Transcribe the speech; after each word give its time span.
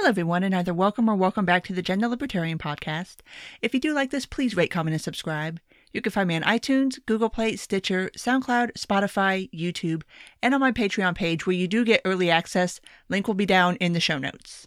Hello, 0.00 0.08
everyone, 0.08 0.42
and 0.42 0.54
either 0.54 0.72
welcome 0.72 1.10
or 1.10 1.14
welcome 1.14 1.44
back 1.44 1.62
to 1.64 1.74
the 1.74 1.82
Gender 1.82 2.08
Libertarian 2.08 2.56
Podcast. 2.56 3.16
If 3.60 3.74
you 3.74 3.80
do 3.80 3.92
like 3.92 4.10
this, 4.10 4.24
please 4.24 4.56
rate, 4.56 4.70
comment, 4.70 4.94
and 4.94 5.00
subscribe. 5.00 5.60
You 5.92 6.00
can 6.00 6.10
find 6.10 6.26
me 6.26 6.36
on 6.36 6.42
iTunes, 6.42 6.98
Google 7.04 7.28
Play, 7.28 7.54
Stitcher, 7.56 8.10
SoundCloud, 8.16 8.72
Spotify, 8.78 9.50
YouTube, 9.50 10.00
and 10.42 10.54
on 10.54 10.60
my 10.60 10.72
Patreon 10.72 11.14
page 11.14 11.46
where 11.46 11.54
you 11.54 11.68
do 11.68 11.84
get 11.84 12.00
early 12.06 12.30
access. 12.30 12.80
Link 13.10 13.26
will 13.26 13.34
be 13.34 13.44
down 13.44 13.76
in 13.76 13.92
the 13.92 14.00
show 14.00 14.16
notes. 14.16 14.66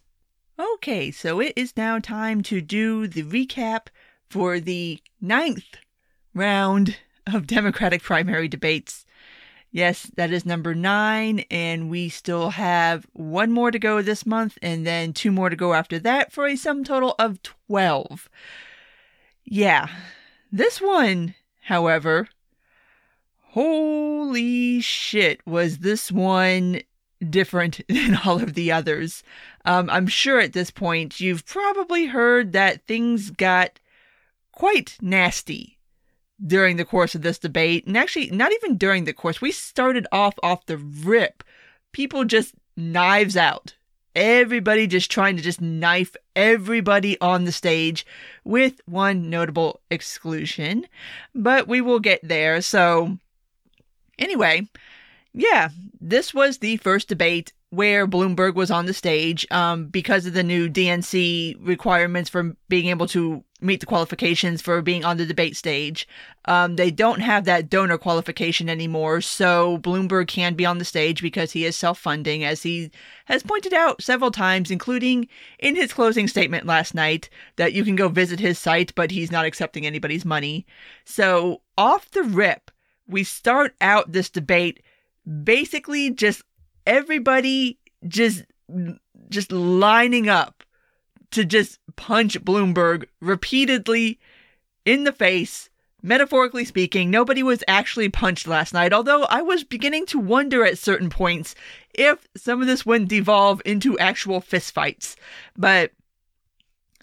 Okay, 0.75 1.09
so 1.09 1.39
it 1.39 1.53
is 1.55 1.75
now 1.75 1.97
time 1.97 2.43
to 2.43 2.61
do 2.61 3.07
the 3.07 3.23
recap 3.23 3.87
for 4.29 4.59
the 4.59 5.01
ninth 5.19 5.77
round 6.35 6.97
of 7.25 7.47
Democratic 7.47 8.03
primary 8.03 8.47
debates. 8.47 9.02
Yes, 9.75 10.03
that 10.17 10.31
is 10.31 10.45
number 10.45 10.75
nine, 10.75 11.45
and 11.49 11.89
we 11.89 12.07
still 12.07 12.51
have 12.51 13.07
one 13.13 13.51
more 13.51 13.71
to 13.71 13.79
go 13.79 14.03
this 14.03 14.23
month, 14.23 14.55
and 14.61 14.85
then 14.85 15.13
two 15.13 15.31
more 15.31 15.49
to 15.49 15.55
go 15.55 15.73
after 15.73 15.97
that 15.97 16.31
for 16.31 16.45
a 16.45 16.55
sum 16.55 16.83
total 16.83 17.15
of 17.17 17.41
12. 17.41 18.29
Yeah, 19.43 19.87
this 20.51 20.79
one, 20.79 21.33
however, 21.63 22.29
holy 23.39 24.79
shit, 24.79 25.41
was 25.47 25.79
this 25.79 26.11
one 26.11 26.81
different 27.27 27.81
than 27.89 28.19
all 28.23 28.43
of 28.43 28.53
the 28.53 28.71
others. 28.71 29.23
Um, 29.65 29.89
I'm 29.89 30.05
sure 30.05 30.39
at 30.39 30.53
this 30.53 30.69
point 30.69 31.19
you've 31.19 31.47
probably 31.47 32.05
heard 32.05 32.51
that 32.51 32.85
things 32.85 33.31
got 33.31 33.79
quite 34.51 34.97
nasty 35.01 35.72
during 36.45 36.77
the 36.77 36.85
course 36.85 37.15
of 37.15 37.21
this 37.21 37.39
debate. 37.39 37.85
And 37.87 37.97
actually, 37.97 38.29
not 38.31 38.51
even 38.53 38.77
during 38.77 39.05
the 39.05 39.13
course. 39.13 39.41
We 39.41 39.51
started 39.51 40.07
off 40.11 40.35
off 40.43 40.65
the 40.65 40.77
rip. 40.77 41.43
People 41.91 42.25
just 42.25 42.53
knives 42.75 43.37
out. 43.37 43.75
Everybody 44.15 44.85
just 44.85 45.09
trying 45.09 45.37
to 45.37 45.43
just 45.43 45.59
knife 45.59 46.15
everybody 46.35 47.19
on 47.19 47.45
the 47.45 47.51
stage 47.51 48.05
with 48.43 48.79
one 48.85 49.29
notable 49.29 49.81
exclusion. 49.89 50.85
But 51.33 51.67
we 51.67 51.81
will 51.81 51.99
get 51.99 52.19
there. 52.21 52.61
So, 52.61 53.17
anyway, 54.19 54.67
yeah, 55.33 55.69
this 55.99 56.33
was 56.33 56.59
the 56.59 56.77
first 56.77 57.07
debate 57.07 57.53
where 57.73 58.05
Bloomberg 58.05 58.53
was 58.53 58.69
on 58.69 58.85
the 58.85 58.93
stage 58.93 59.47
um, 59.49 59.87
because 59.87 60.27
of 60.27 60.33
the 60.33 60.43
new 60.43 60.69
DNC 60.69 61.57
requirements 61.59 62.29
for 62.29 62.55
being 62.69 62.85
able 62.85 63.07
to 63.07 63.43
meet 63.61 63.79
the 63.79 63.87
qualifications 63.87 64.61
for 64.61 64.79
being 64.83 65.03
on 65.03 65.17
the 65.17 65.25
debate 65.25 65.57
stage. 65.57 66.07
Um, 66.45 66.75
they 66.75 66.91
don't 66.91 67.21
have 67.21 67.45
that 67.45 67.71
donor 67.71 67.97
qualification 67.97 68.69
anymore, 68.69 69.21
so 69.21 69.79
Bloomberg 69.79 70.27
can 70.27 70.53
be 70.53 70.67
on 70.67 70.77
the 70.77 70.85
stage 70.85 71.19
because 71.19 71.53
he 71.53 71.65
is 71.65 71.75
self 71.75 71.97
funding, 71.97 72.43
as 72.43 72.61
he 72.61 72.91
has 73.25 73.41
pointed 73.41 73.73
out 73.73 74.03
several 74.03 74.29
times, 74.29 74.69
including 74.69 75.27
in 75.57 75.75
his 75.75 75.93
closing 75.93 76.27
statement 76.27 76.67
last 76.67 76.93
night, 76.93 77.27
that 77.55 77.73
you 77.73 77.83
can 77.83 77.95
go 77.95 78.07
visit 78.07 78.39
his 78.39 78.59
site, 78.59 78.93
but 78.93 79.09
he's 79.09 79.31
not 79.31 79.45
accepting 79.45 79.83
anybody's 79.83 80.25
money. 80.25 80.67
So, 81.05 81.61
off 81.75 82.11
the 82.11 82.23
rip, 82.23 82.69
we 83.07 83.23
start 83.23 83.73
out 83.81 84.11
this 84.11 84.29
debate 84.29 84.83
basically 85.43 86.11
just 86.11 86.43
everybody 86.85 87.79
just 88.07 88.43
just 89.29 89.51
lining 89.51 90.29
up 90.29 90.63
to 91.31 91.43
just 91.43 91.79
punch 91.95 92.39
Bloomberg 92.43 93.05
repeatedly 93.21 94.19
in 94.85 95.03
the 95.03 95.11
face. 95.11 95.69
Metaphorically 96.05 96.65
speaking, 96.65 97.09
nobody 97.09 97.41
was 97.41 97.63
actually 97.65 98.09
punched 98.09 98.45
last 98.45 98.73
night, 98.73 98.91
although 98.91 99.23
I 99.23 99.41
was 99.41 99.63
beginning 99.63 100.05
to 100.07 100.19
wonder 100.19 100.65
at 100.65 100.77
certain 100.77 101.09
points 101.09 101.55
if 101.93 102.27
some 102.35 102.59
of 102.59 102.67
this 102.67 102.85
wouldn't 102.85 103.09
devolve 103.09 103.61
into 103.63 103.97
actual 103.97 104.41
fistfights. 104.41 105.15
But 105.55 105.91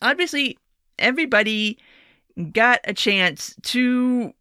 obviously, 0.02 0.58
everybody 0.98 1.78
got 2.52 2.80
a 2.84 2.92
chance 2.92 3.54
to 3.62 4.34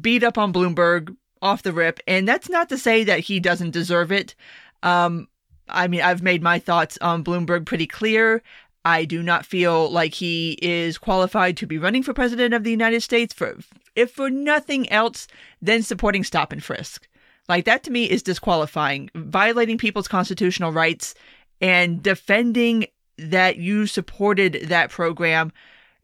beat 0.00 0.22
up 0.22 0.38
on 0.38 0.52
Bloomberg 0.52 1.16
off 1.42 1.64
the 1.64 1.72
rip, 1.72 1.98
and 2.06 2.26
that's 2.26 2.48
not 2.48 2.68
to 2.68 2.78
say 2.78 3.02
that 3.02 3.20
he 3.20 3.40
doesn't 3.40 3.72
deserve 3.72 4.12
it. 4.12 4.36
Um, 4.82 5.28
I 5.68 5.88
mean, 5.88 6.00
I've 6.00 6.22
made 6.22 6.42
my 6.42 6.58
thoughts 6.58 6.98
on 7.00 7.24
Bloomberg 7.24 7.66
pretty 7.66 7.86
clear. 7.86 8.42
I 8.84 9.04
do 9.04 9.22
not 9.22 9.44
feel 9.44 9.90
like 9.90 10.14
he 10.14 10.58
is 10.62 10.98
qualified 10.98 11.56
to 11.58 11.66
be 11.66 11.78
running 11.78 12.02
for 12.02 12.14
president 12.14 12.54
of 12.54 12.64
the 12.64 12.70
United 12.70 13.02
States 13.02 13.34
for 13.34 13.58
if 13.94 14.12
for 14.12 14.30
nothing 14.30 14.88
else 14.90 15.26
than 15.60 15.82
supporting 15.82 16.24
stop 16.24 16.52
and 16.52 16.62
frisk. 16.62 17.08
Like 17.48 17.64
that 17.64 17.82
to 17.84 17.90
me 17.90 18.08
is 18.08 18.22
disqualifying, 18.22 19.10
violating 19.14 19.78
people's 19.78 20.08
constitutional 20.08 20.72
rights 20.72 21.14
and 21.60 22.02
defending 22.02 22.86
that 23.18 23.56
you 23.56 23.86
supported 23.86 24.68
that 24.68 24.90
program 24.90 25.52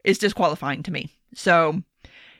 is 0.03 0.17
disqualifying 0.17 0.83
to 0.83 0.91
me. 0.91 1.09
So 1.33 1.81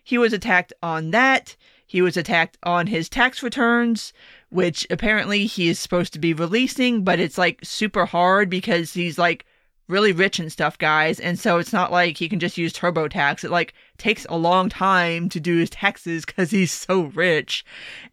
he 0.04 0.18
was 0.18 0.34
attacked 0.34 0.74
on 0.84 1.12
that. 1.12 1.56
He 1.88 2.02
was 2.02 2.18
attacked 2.18 2.58
on 2.64 2.88
his 2.88 3.08
tax 3.08 3.42
returns, 3.42 4.12
which 4.56 4.88
apparently 4.90 5.46
he 5.46 5.68
is 5.68 5.78
supposed 5.78 6.14
to 6.14 6.20
be 6.20 6.34
releasing, 6.34 7.04
but 7.04 7.20
it's 7.20 7.38
like 7.38 7.60
super 7.62 8.06
hard 8.06 8.50
because 8.50 8.94
he's 8.94 9.18
like 9.18 9.46
really 9.90 10.14
rich 10.14 10.40
and 10.40 10.50
stuff, 10.50 10.78
guys. 10.78 11.20
And 11.20 11.38
so 11.38 11.58
it's 11.58 11.74
not 11.74 11.92
like 11.92 12.18
he 12.18 12.30
can 12.30 12.40
just 12.40 12.58
use 12.58 12.72
TurboTax. 12.72 13.44
It 13.44 13.52
like 13.52 13.74
takes 13.98 14.26
a 14.30 14.38
long 14.38 14.70
time 14.70 15.28
to 15.30 15.42
do 15.42 15.58
his 15.58 15.70
taxes 15.70 16.26
because 16.26 16.52
he's 16.52 16.72
so 16.72 17.04
rich. 17.04 17.66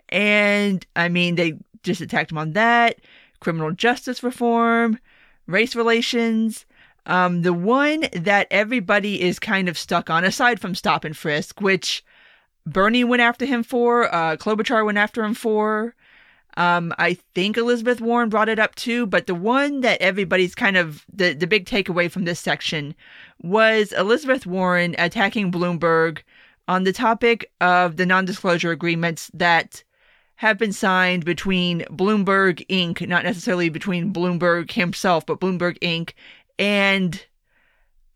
And 0.08 0.84
I 0.96 1.08
mean, 1.08 1.36
they 1.36 1.54
just 1.84 2.00
attacked 2.00 2.32
him 2.32 2.38
on 2.38 2.54
that, 2.54 2.98
criminal 3.38 3.70
justice 3.70 4.24
reform, 4.24 4.98
race 5.46 5.76
relations. 5.76 6.66
Um, 7.06 7.42
the 7.42 7.52
one 7.52 8.06
that 8.12 8.48
everybody 8.50 9.22
is 9.22 9.38
kind 9.38 9.68
of 9.68 9.78
stuck 9.78 10.10
on, 10.10 10.24
aside 10.24 10.58
from 10.58 10.74
stop 10.74 11.04
and 11.04 11.16
frisk, 11.16 11.60
which 11.60 12.04
Bernie 12.66 13.04
went 13.04 13.22
after 13.22 13.44
him 13.44 13.62
for, 13.62 14.12
uh, 14.12 14.36
Klobuchar 14.36 14.84
went 14.84 14.98
after 14.98 15.22
him 15.22 15.34
for. 15.34 15.94
Um, 16.56 16.92
I 16.98 17.14
think 17.34 17.56
Elizabeth 17.56 18.00
Warren 18.00 18.28
brought 18.28 18.48
it 18.48 18.58
up 18.58 18.74
too, 18.74 19.06
but 19.06 19.26
the 19.26 19.34
one 19.34 19.80
that 19.80 20.00
everybody's 20.02 20.54
kind 20.54 20.76
of 20.76 21.04
the, 21.12 21.32
the 21.32 21.46
big 21.46 21.64
takeaway 21.64 22.10
from 22.10 22.24
this 22.24 22.40
section 22.40 22.94
was 23.42 23.92
Elizabeth 23.92 24.46
Warren 24.46 24.94
attacking 24.98 25.50
Bloomberg 25.50 26.18
on 26.68 26.84
the 26.84 26.92
topic 26.92 27.50
of 27.60 27.96
the 27.96 28.06
non 28.06 28.24
disclosure 28.24 28.70
agreements 28.70 29.30
that 29.34 29.82
have 30.36 30.58
been 30.58 30.72
signed 30.72 31.24
between 31.24 31.82
Bloomberg 31.82 32.66
Inc., 32.68 33.06
not 33.06 33.24
necessarily 33.24 33.68
between 33.68 34.12
Bloomberg 34.12 34.72
himself, 34.72 35.24
but 35.24 35.40
Bloomberg 35.40 35.78
Inc., 35.78 36.12
and 36.58 37.24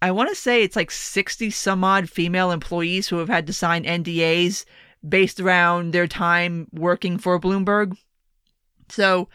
I 0.03 0.11
want 0.11 0.29
to 0.29 0.35
say 0.35 0.63
it's 0.63 0.77
like 0.77 0.91
60 0.91 1.51
some 1.51 1.83
odd 1.83 2.11
female 2.11 2.51
employees 2.51 3.09
who 3.09 3.19
have 3.19 3.29
had 3.29 3.47
to 3.47 3.53
sign 3.53 3.85
NDAs 3.85 4.65
based 5.07 5.41
around 5.41 5.93
their 5.93 6.07
time 6.07 6.69
working 6.73 7.19
for 7.19 7.41
Bloomberg. 7.41 7.97
So, 8.89 9.29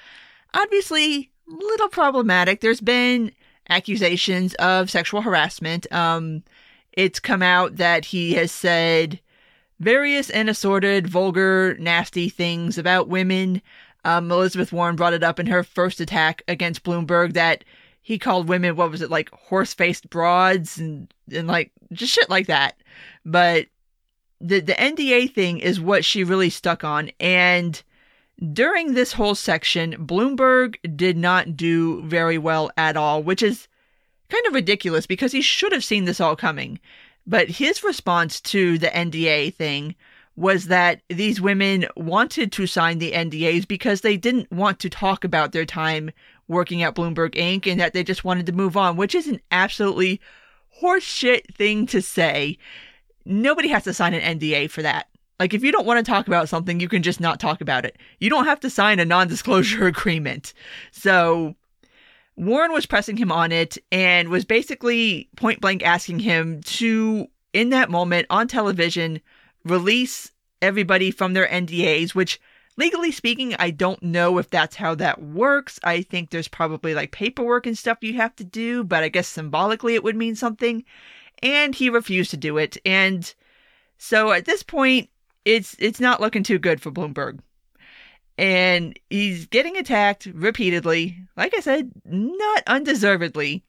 obviously, 0.53 1.31
little 1.47 1.89
problematic. 1.89 2.61
There's 2.61 2.81
been 2.81 3.31
accusations 3.69 4.53
of 4.55 4.89
sexual 4.89 5.21
harassment. 5.21 5.91
Um, 5.91 6.43
it's 6.93 7.19
come 7.19 7.41
out 7.41 7.77
that 7.77 8.05
he 8.05 8.33
has 8.33 8.51
said 8.51 9.19
various 9.79 10.29
and 10.29 10.49
assorted, 10.49 11.07
vulgar, 11.07 11.75
nasty 11.79 12.29
things 12.29 12.77
about 12.77 13.07
women. 13.07 13.61
Um, 14.03 14.31
Elizabeth 14.31 14.71
Warren 14.71 14.95
brought 14.95 15.13
it 15.13 15.23
up 15.23 15.39
in 15.39 15.47
her 15.47 15.63
first 15.63 15.99
attack 15.99 16.43
against 16.47 16.83
Bloomberg 16.83 17.33
that 17.33 17.63
he 18.01 18.17
called 18.17 18.49
women 18.49 18.75
what 18.75 18.89
was 18.89 19.01
it 19.01 19.11
like 19.11 19.29
horse 19.29 19.73
faced 19.73 20.09
broads 20.09 20.79
and 20.79 21.13
and 21.31 21.47
like 21.47 21.71
just 21.91 22.13
shit 22.13 22.29
like 22.29 22.47
that. 22.47 22.75
But 23.25 23.67
the 24.39 24.59
the 24.59 24.73
NDA 24.73 25.33
thing 25.33 25.59
is 25.59 25.79
what 25.79 26.03
she 26.03 26.23
really 26.23 26.49
stuck 26.49 26.83
on 26.83 27.11
and 27.19 27.81
during 28.53 28.93
this 28.93 29.13
whole 29.13 29.35
section 29.35 29.93
Bloomberg 30.05 30.75
did 30.95 31.17
not 31.17 31.55
do 31.55 32.01
very 32.03 32.37
well 32.37 32.71
at 32.75 32.97
all, 32.97 33.21
which 33.21 33.43
is 33.43 33.67
kind 34.29 34.45
of 34.47 34.53
ridiculous 34.53 35.05
because 35.05 35.31
he 35.31 35.41
should 35.41 35.71
have 35.71 35.83
seen 35.83 36.05
this 36.05 36.19
all 36.19 36.35
coming. 36.35 36.79
But 37.27 37.49
his 37.49 37.83
response 37.83 38.41
to 38.41 38.77
the 38.77 38.87
NDA 38.87 39.53
thing 39.53 39.95
was 40.35 40.67
that 40.67 41.01
these 41.09 41.41
women 41.41 41.85
wanted 41.95 42.51
to 42.53 42.65
sign 42.65 42.97
the 42.97 43.11
NDAs 43.11 43.67
because 43.67 44.01
they 44.01 44.17
didn't 44.17 44.51
want 44.51 44.79
to 44.79 44.89
talk 44.89 45.23
about 45.23 45.51
their 45.51 45.65
time 45.65 46.11
working 46.47 46.81
at 46.81 46.95
Bloomberg 46.95 47.35
Inc. 47.35 47.67
and 47.69 47.79
that 47.79 47.93
they 47.93 48.03
just 48.03 48.23
wanted 48.23 48.45
to 48.47 48.51
move 48.51 48.75
on, 48.75 48.95
which 48.95 49.13
is 49.13 49.27
an 49.27 49.39
absolutely 49.51 50.19
horseshit 50.81 51.53
thing 51.53 51.85
to 51.87 52.01
say. 52.01 52.57
Nobody 53.23 53.67
has 53.67 53.83
to 53.83 53.93
sign 53.93 54.13
an 54.13 54.39
NDA 54.39 54.69
for 54.69 54.81
that. 54.81 55.07
Like, 55.41 55.55
if 55.55 55.63
you 55.63 55.71
don't 55.71 55.87
want 55.87 55.97
to 55.97 56.07
talk 56.07 56.27
about 56.27 56.49
something, 56.49 56.79
you 56.79 56.87
can 56.87 57.01
just 57.01 57.19
not 57.19 57.39
talk 57.39 57.61
about 57.61 57.83
it. 57.83 57.97
You 58.19 58.29
don't 58.29 58.45
have 58.45 58.59
to 58.59 58.69
sign 58.69 58.99
a 58.99 59.05
non 59.05 59.27
disclosure 59.27 59.87
agreement. 59.87 60.53
So, 60.91 61.55
Warren 62.35 62.71
was 62.71 62.85
pressing 62.85 63.17
him 63.17 63.31
on 63.31 63.51
it 63.51 63.79
and 63.91 64.29
was 64.29 64.45
basically 64.45 65.29
point 65.37 65.59
blank 65.59 65.83
asking 65.83 66.19
him 66.19 66.61
to, 66.61 67.25
in 67.53 67.69
that 67.69 67.89
moment 67.89 68.27
on 68.29 68.47
television, 68.47 69.19
release 69.65 70.31
everybody 70.61 71.09
from 71.09 71.33
their 71.33 71.47
NDAs, 71.47 72.13
which 72.13 72.39
legally 72.77 73.11
speaking, 73.11 73.55
I 73.57 73.71
don't 73.71 74.03
know 74.03 74.37
if 74.37 74.47
that's 74.47 74.75
how 74.75 74.93
that 74.93 75.23
works. 75.23 75.79
I 75.83 76.03
think 76.03 76.29
there's 76.29 76.47
probably 76.47 76.93
like 76.93 77.11
paperwork 77.11 77.65
and 77.65 77.75
stuff 77.75 77.97
you 78.01 78.13
have 78.13 78.35
to 78.35 78.43
do, 78.43 78.83
but 78.83 79.01
I 79.01 79.09
guess 79.09 79.27
symbolically 79.27 79.95
it 79.95 80.03
would 80.03 80.15
mean 80.15 80.35
something. 80.35 80.85
And 81.41 81.73
he 81.73 81.89
refused 81.89 82.29
to 82.29 82.37
do 82.37 82.59
it. 82.59 82.77
And 82.85 83.33
so 83.97 84.31
at 84.33 84.45
this 84.45 84.61
point, 84.61 85.09
it's 85.45 85.75
it's 85.79 85.99
not 85.99 86.21
looking 86.21 86.43
too 86.43 86.59
good 86.59 86.81
for 86.81 86.91
Bloomberg. 86.91 87.39
And 88.37 88.97
he's 89.09 89.45
getting 89.45 89.77
attacked 89.77 90.27
repeatedly. 90.33 91.17
Like 91.35 91.53
I 91.55 91.59
said, 91.59 91.91
not 92.05 92.63
undeservedly. 92.67 93.63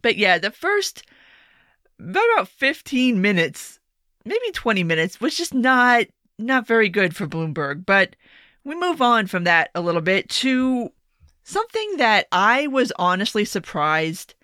But 0.00 0.16
yeah, 0.16 0.38
the 0.38 0.50
first 0.50 1.04
about 1.98 2.48
15 2.48 3.20
minutes, 3.20 3.78
maybe 4.24 4.50
20 4.52 4.84
minutes 4.84 5.20
was 5.20 5.36
just 5.36 5.54
not 5.54 6.06
not 6.38 6.66
very 6.66 6.88
good 6.88 7.14
for 7.14 7.26
Bloomberg. 7.26 7.84
But 7.86 8.16
we 8.64 8.74
move 8.74 9.02
on 9.02 9.26
from 9.26 9.44
that 9.44 9.70
a 9.74 9.80
little 9.80 10.00
bit 10.00 10.28
to 10.28 10.90
something 11.42 11.96
that 11.98 12.26
I 12.32 12.66
was 12.66 12.92
honestly 12.96 13.44
surprised 13.44 14.34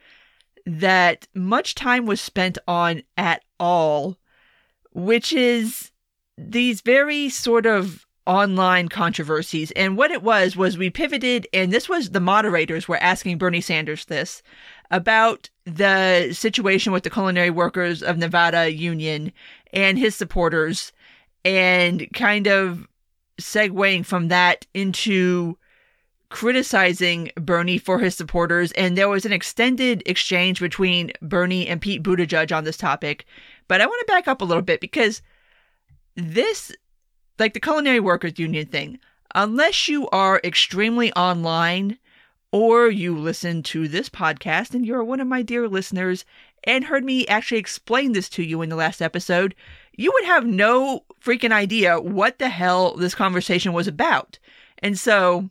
that 0.66 1.26
much 1.34 1.74
time 1.74 2.06
was 2.06 2.20
spent 2.20 2.58
on 2.68 3.02
at 3.16 3.42
all, 3.58 4.18
which 4.92 5.32
is 5.32 5.90
these 6.48 6.80
very 6.80 7.28
sort 7.28 7.66
of 7.66 8.06
online 8.26 8.88
controversies. 8.88 9.70
And 9.72 9.96
what 9.96 10.10
it 10.10 10.22
was 10.22 10.56
was 10.56 10.78
we 10.78 10.90
pivoted, 10.90 11.48
and 11.52 11.72
this 11.72 11.88
was 11.88 12.10
the 12.10 12.20
moderators 12.20 12.86
were 12.86 12.98
asking 12.98 13.38
Bernie 13.38 13.60
Sanders 13.60 14.04
this 14.04 14.42
about 14.90 15.50
the 15.64 16.32
situation 16.32 16.92
with 16.92 17.02
the 17.02 17.10
Culinary 17.10 17.50
Workers 17.50 18.02
of 18.02 18.18
Nevada 18.18 18.72
Union 18.72 19.32
and 19.72 19.98
his 19.98 20.14
supporters 20.14 20.92
and 21.44 22.08
kind 22.12 22.46
of 22.46 22.86
segueing 23.40 24.04
from 24.04 24.28
that 24.28 24.66
into 24.74 25.56
criticizing 26.28 27.30
Bernie 27.34 27.78
for 27.78 27.98
his 27.98 28.14
supporters. 28.14 28.72
And 28.72 28.96
there 28.96 29.08
was 29.08 29.24
an 29.24 29.32
extended 29.32 30.02
exchange 30.06 30.60
between 30.60 31.12
Bernie 31.20 31.66
and 31.66 31.80
Pete 31.80 32.02
Buttigieg 32.02 32.56
on 32.56 32.64
this 32.64 32.76
topic. 32.76 33.24
But 33.68 33.80
I 33.80 33.86
want 33.86 34.00
to 34.00 34.12
back 34.12 34.28
up 34.28 34.40
a 34.40 34.44
little 34.44 34.62
bit 34.62 34.80
because 34.80 35.22
this, 36.14 36.72
like 37.38 37.54
the 37.54 37.60
Culinary 37.60 38.00
Workers 38.00 38.38
Union 38.38 38.66
thing, 38.66 38.98
unless 39.34 39.88
you 39.88 40.08
are 40.10 40.40
extremely 40.44 41.12
online 41.14 41.98
or 42.52 42.88
you 42.88 43.16
listen 43.16 43.62
to 43.62 43.86
this 43.86 44.08
podcast 44.08 44.74
and 44.74 44.84
you're 44.84 45.04
one 45.04 45.20
of 45.20 45.28
my 45.28 45.42
dear 45.42 45.68
listeners 45.68 46.24
and 46.64 46.84
heard 46.84 47.04
me 47.04 47.26
actually 47.26 47.58
explain 47.58 48.12
this 48.12 48.28
to 48.28 48.42
you 48.42 48.60
in 48.62 48.68
the 48.68 48.76
last 48.76 49.00
episode, 49.00 49.54
you 49.96 50.10
would 50.12 50.24
have 50.24 50.46
no 50.46 51.04
freaking 51.22 51.52
idea 51.52 52.00
what 52.00 52.38
the 52.38 52.48
hell 52.48 52.96
this 52.96 53.14
conversation 53.14 53.72
was 53.72 53.86
about. 53.86 54.38
And 54.78 54.98
so, 54.98 55.50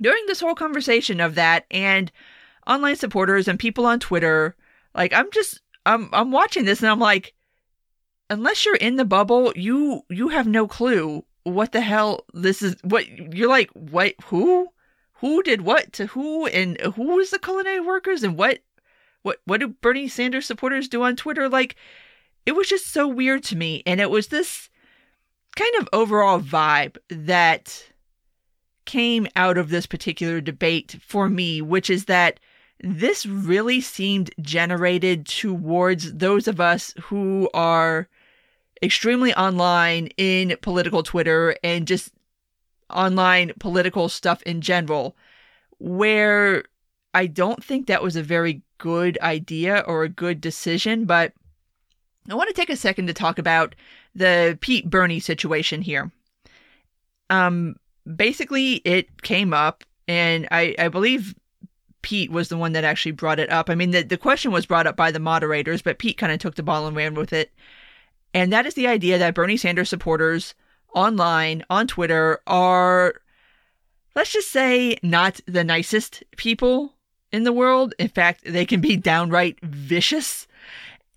during 0.00 0.24
this 0.26 0.40
whole 0.40 0.54
conversation 0.54 1.20
of 1.20 1.34
that 1.36 1.64
and 1.70 2.10
online 2.66 2.96
supporters 2.96 3.48
and 3.48 3.58
people 3.58 3.86
on 3.86 4.00
Twitter, 4.00 4.54
like 4.94 5.12
I'm 5.12 5.30
just 5.32 5.60
I'm 5.84 6.08
I'm 6.12 6.32
watching 6.32 6.64
this 6.64 6.80
and 6.80 6.90
I'm 6.90 7.00
like 7.00 7.34
unless 8.28 8.64
you're 8.64 8.76
in 8.76 8.96
the 8.96 9.04
bubble, 9.04 9.52
you 9.56 10.02
you 10.08 10.28
have 10.28 10.46
no 10.46 10.66
clue 10.66 11.24
what 11.44 11.70
the 11.72 11.80
hell 11.80 12.24
this 12.34 12.60
is 12.60 12.74
what 12.82 13.06
you're 13.08 13.48
like 13.48 13.70
what 13.74 14.14
who 14.24 14.68
who 15.12 15.44
did 15.44 15.60
what 15.60 15.92
to 15.92 16.06
who 16.06 16.46
and 16.46 16.76
who 16.96 17.20
is 17.20 17.30
the 17.30 17.38
culinary 17.38 17.78
workers 17.78 18.24
and 18.24 18.36
what 18.36 18.58
what 19.22 19.38
what 19.44 19.60
do 19.60 19.68
Bernie 19.68 20.08
Sanders 20.08 20.44
supporters 20.44 20.88
do 20.88 21.04
on 21.04 21.14
Twitter 21.14 21.48
like 21.48 21.76
it 22.46 22.54
was 22.54 22.68
just 22.68 22.92
so 22.92 23.06
weird 23.08 23.42
to 23.44 23.56
me. 23.56 23.82
And 23.84 24.00
it 24.00 24.08
was 24.08 24.28
this 24.28 24.70
kind 25.56 25.74
of 25.80 25.88
overall 25.92 26.40
vibe 26.40 26.96
that 27.10 27.90
came 28.84 29.26
out 29.34 29.58
of 29.58 29.68
this 29.68 29.84
particular 29.84 30.40
debate 30.40 30.96
for 31.04 31.28
me, 31.28 31.60
which 31.60 31.90
is 31.90 32.04
that 32.04 32.38
this 32.80 33.26
really 33.26 33.80
seemed 33.80 34.30
generated 34.40 35.26
towards 35.26 36.12
those 36.14 36.46
of 36.46 36.60
us 36.60 36.94
who 37.02 37.50
are 37.52 38.08
extremely 38.82 39.34
online 39.34 40.08
in 40.16 40.56
political 40.62 41.02
Twitter 41.02 41.56
and 41.62 41.86
just 41.86 42.12
online 42.90 43.52
political 43.58 44.08
stuff 44.08 44.42
in 44.42 44.60
general, 44.60 45.16
where 45.78 46.64
I 47.14 47.26
don't 47.26 47.64
think 47.64 47.86
that 47.86 48.02
was 48.02 48.16
a 48.16 48.22
very 48.22 48.62
good 48.78 49.18
idea 49.22 49.82
or 49.86 50.02
a 50.02 50.08
good 50.08 50.40
decision, 50.40 51.04
but 51.04 51.32
I 52.28 52.34
want 52.34 52.48
to 52.48 52.54
take 52.54 52.70
a 52.70 52.76
second 52.76 53.06
to 53.06 53.14
talk 53.14 53.38
about 53.38 53.74
the 54.14 54.58
Pete 54.60 54.90
Bernie 54.90 55.20
situation 55.20 55.82
here. 55.82 56.10
Um, 57.30 57.76
basically, 58.14 58.74
it 58.84 59.22
came 59.22 59.52
up, 59.52 59.84
and 60.06 60.46
I, 60.50 60.74
I 60.78 60.88
believe 60.88 61.34
Pete 62.02 62.30
was 62.30 62.48
the 62.48 62.56
one 62.56 62.72
that 62.72 62.84
actually 62.84 63.12
brought 63.12 63.40
it 63.40 63.50
up. 63.50 63.70
I 63.70 63.74
mean, 63.74 63.90
the, 63.90 64.02
the 64.02 64.16
question 64.16 64.52
was 64.52 64.66
brought 64.66 64.86
up 64.86 64.96
by 64.96 65.10
the 65.10 65.18
moderators, 65.18 65.82
but 65.82 65.98
Pete 65.98 66.18
kind 66.18 66.32
of 66.32 66.38
took 66.38 66.54
the 66.54 66.62
ball 66.62 66.86
and 66.86 66.96
ran 66.96 67.14
with 67.14 67.32
it. 67.32 67.52
And 68.34 68.52
that 68.52 68.66
is 68.66 68.74
the 68.74 68.86
idea 68.86 69.18
that 69.18 69.34
Bernie 69.34 69.56
Sanders 69.56 69.88
supporters 69.88 70.54
online, 70.94 71.64
on 71.70 71.86
Twitter, 71.86 72.40
are, 72.46 73.14
let's 74.14 74.32
just 74.32 74.50
say, 74.50 74.98
not 75.02 75.40
the 75.46 75.64
nicest 75.64 76.22
people 76.36 76.94
in 77.32 77.44
the 77.44 77.52
world. 77.52 77.94
In 77.98 78.08
fact, 78.08 78.42
they 78.44 78.64
can 78.64 78.80
be 78.80 78.96
downright 78.96 79.58
vicious. 79.62 80.46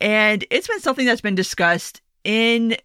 And 0.02 0.46
it's 0.50 0.68
been 0.68 0.80
something 0.80 1.06
that's 1.06 1.22
been 1.22 1.36
discussed 1.36 2.02
in 2.24 2.78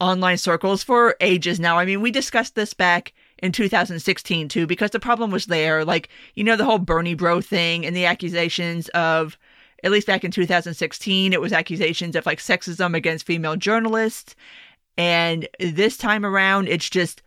online 0.00 0.36
circles 0.36 0.82
for 0.82 1.16
ages 1.20 1.60
now. 1.60 1.78
I 1.78 1.84
mean, 1.84 2.00
we 2.00 2.10
discussed 2.10 2.56
this 2.56 2.74
back 2.74 3.12
in 3.38 3.52
2016 3.52 4.48
too, 4.48 4.66
because 4.66 4.90
the 4.90 5.00
problem 5.00 5.30
was 5.30 5.46
there. 5.46 5.84
Like, 5.84 6.08
you 6.34 6.42
know, 6.44 6.56
the 6.56 6.64
whole 6.64 6.78
Bernie 6.78 7.14
bro 7.14 7.40
thing 7.40 7.86
and 7.86 7.94
the 7.94 8.06
accusations 8.06 8.88
of, 8.90 9.38
at 9.82 9.90
least 9.90 10.06
back 10.06 10.24
in 10.24 10.30
2016, 10.30 11.32
it 11.32 11.40
was 11.40 11.52
accusations 11.52 12.16
of 12.16 12.26
like 12.26 12.38
sexism 12.38 12.94
against 12.94 13.26
female 13.26 13.56
journalists. 13.56 14.34
And 14.96 15.48
this 15.58 15.96
time 15.96 16.24
around, 16.24 16.68
it's 16.68 16.88
just 16.88 17.22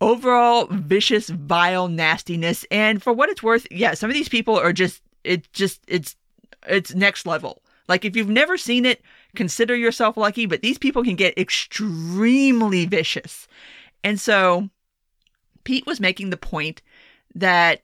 overall 0.00 0.66
vicious, 0.70 1.28
vile 1.28 1.88
nastiness. 1.88 2.64
And 2.70 3.02
for 3.02 3.12
what 3.12 3.28
it's 3.28 3.42
worth, 3.42 3.66
yeah, 3.70 3.94
some 3.94 4.10
of 4.10 4.14
these 4.14 4.28
people 4.28 4.58
are 4.58 4.72
just, 4.72 5.02
it 5.24 5.50
just, 5.52 5.80
it's, 5.88 6.16
it's 6.66 6.94
next 6.94 7.26
level. 7.26 7.62
Like, 7.88 8.04
if 8.04 8.16
you've 8.16 8.28
never 8.28 8.56
seen 8.56 8.84
it, 8.84 9.00
consider 9.34 9.74
yourself 9.74 10.16
lucky, 10.16 10.46
but 10.46 10.62
these 10.62 10.78
people 10.78 11.04
can 11.04 11.14
get 11.14 11.38
extremely 11.38 12.84
vicious. 12.84 13.46
And 14.02 14.20
so, 14.20 14.70
Pete 15.64 15.86
was 15.86 16.00
making 16.00 16.30
the 16.30 16.36
point 16.36 16.82
that, 17.34 17.82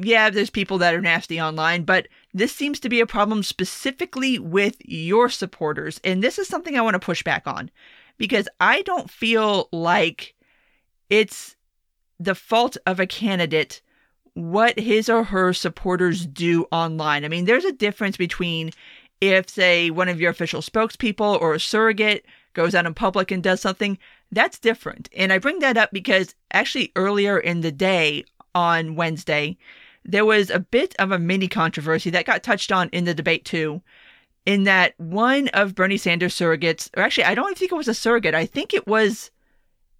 yeah, 0.00 0.30
there's 0.30 0.50
people 0.50 0.78
that 0.78 0.94
are 0.94 1.00
nasty 1.00 1.40
online, 1.40 1.82
but 1.82 2.08
this 2.32 2.54
seems 2.54 2.78
to 2.80 2.88
be 2.88 3.00
a 3.00 3.06
problem 3.06 3.42
specifically 3.42 4.38
with 4.38 4.76
your 4.84 5.28
supporters. 5.28 6.00
And 6.04 6.22
this 6.22 6.38
is 6.38 6.46
something 6.46 6.76
I 6.76 6.82
want 6.82 6.94
to 6.94 7.00
push 7.00 7.22
back 7.22 7.46
on 7.46 7.70
because 8.16 8.48
I 8.60 8.82
don't 8.82 9.10
feel 9.10 9.68
like 9.72 10.34
it's 11.10 11.56
the 12.20 12.34
fault 12.34 12.76
of 12.86 13.00
a 13.00 13.06
candidate 13.06 13.80
what 14.34 14.78
his 14.78 15.08
or 15.08 15.24
her 15.24 15.52
supporters 15.52 16.24
do 16.24 16.66
online. 16.70 17.24
I 17.24 17.28
mean, 17.28 17.44
there's 17.44 17.64
a 17.64 17.72
difference 17.72 18.16
between 18.16 18.70
if, 19.20 19.48
say, 19.48 19.90
one 19.90 20.08
of 20.08 20.20
your 20.20 20.30
official 20.30 20.60
spokespeople 20.60 21.40
or 21.40 21.54
a 21.54 21.60
surrogate 21.60 22.24
goes 22.54 22.74
out 22.74 22.86
in 22.86 22.94
public 22.94 23.32
and 23.32 23.42
does 23.42 23.60
something, 23.60 23.98
that's 24.30 24.60
different. 24.60 25.08
And 25.16 25.32
I 25.32 25.38
bring 25.38 25.58
that 25.58 25.76
up 25.76 25.90
because 25.92 26.36
actually 26.52 26.92
earlier 26.94 27.38
in 27.38 27.62
the 27.62 27.72
day 27.72 28.24
on 28.54 28.94
Wednesday, 28.94 29.56
there 30.04 30.24
was 30.24 30.50
a 30.50 30.60
bit 30.60 30.94
of 30.98 31.12
a 31.12 31.18
mini 31.18 31.48
controversy 31.48 32.10
that 32.10 32.24
got 32.24 32.42
touched 32.42 32.72
on 32.72 32.88
in 32.90 33.04
the 33.04 33.14
debate 33.14 33.44
too. 33.44 33.82
In 34.46 34.64
that 34.64 34.94
one 34.98 35.48
of 35.48 35.74
Bernie 35.74 35.98
Sanders' 35.98 36.34
surrogates, 36.34 36.88
or 36.96 37.02
actually, 37.02 37.24
I 37.24 37.34
don't 37.34 37.58
think 37.58 37.70
it 37.70 37.76
was 37.76 37.88
a 37.88 37.94
surrogate, 37.94 38.34
I 38.34 38.46
think 38.46 38.72
it 38.72 38.86
was 38.86 39.30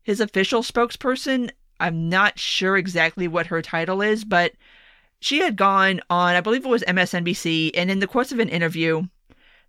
his 0.03 0.21
official 0.21 0.63
spokesperson. 0.63 1.51
I'm 1.81 2.09
not 2.09 2.39
sure 2.39 2.77
exactly 2.77 3.29
what 3.29 3.49
her 3.49 3.61
title 3.61 4.01
is, 4.01 4.25
but 4.25 4.53
she 5.21 5.41
had 5.41 5.57
gone 5.57 6.01
on, 6.09 6.35
I 6.35 6.41
believe 6.41 6.65
it 6.65 6.69
was 6.69 6.83
MSNBC, 6.85 7.73
and 7.75 7.91
in 7.91 7.99
the 7.99 8.07
course 8.07 8.33
of 8.33 8.39
an 8.39 8.49
interview, 8.49 9.03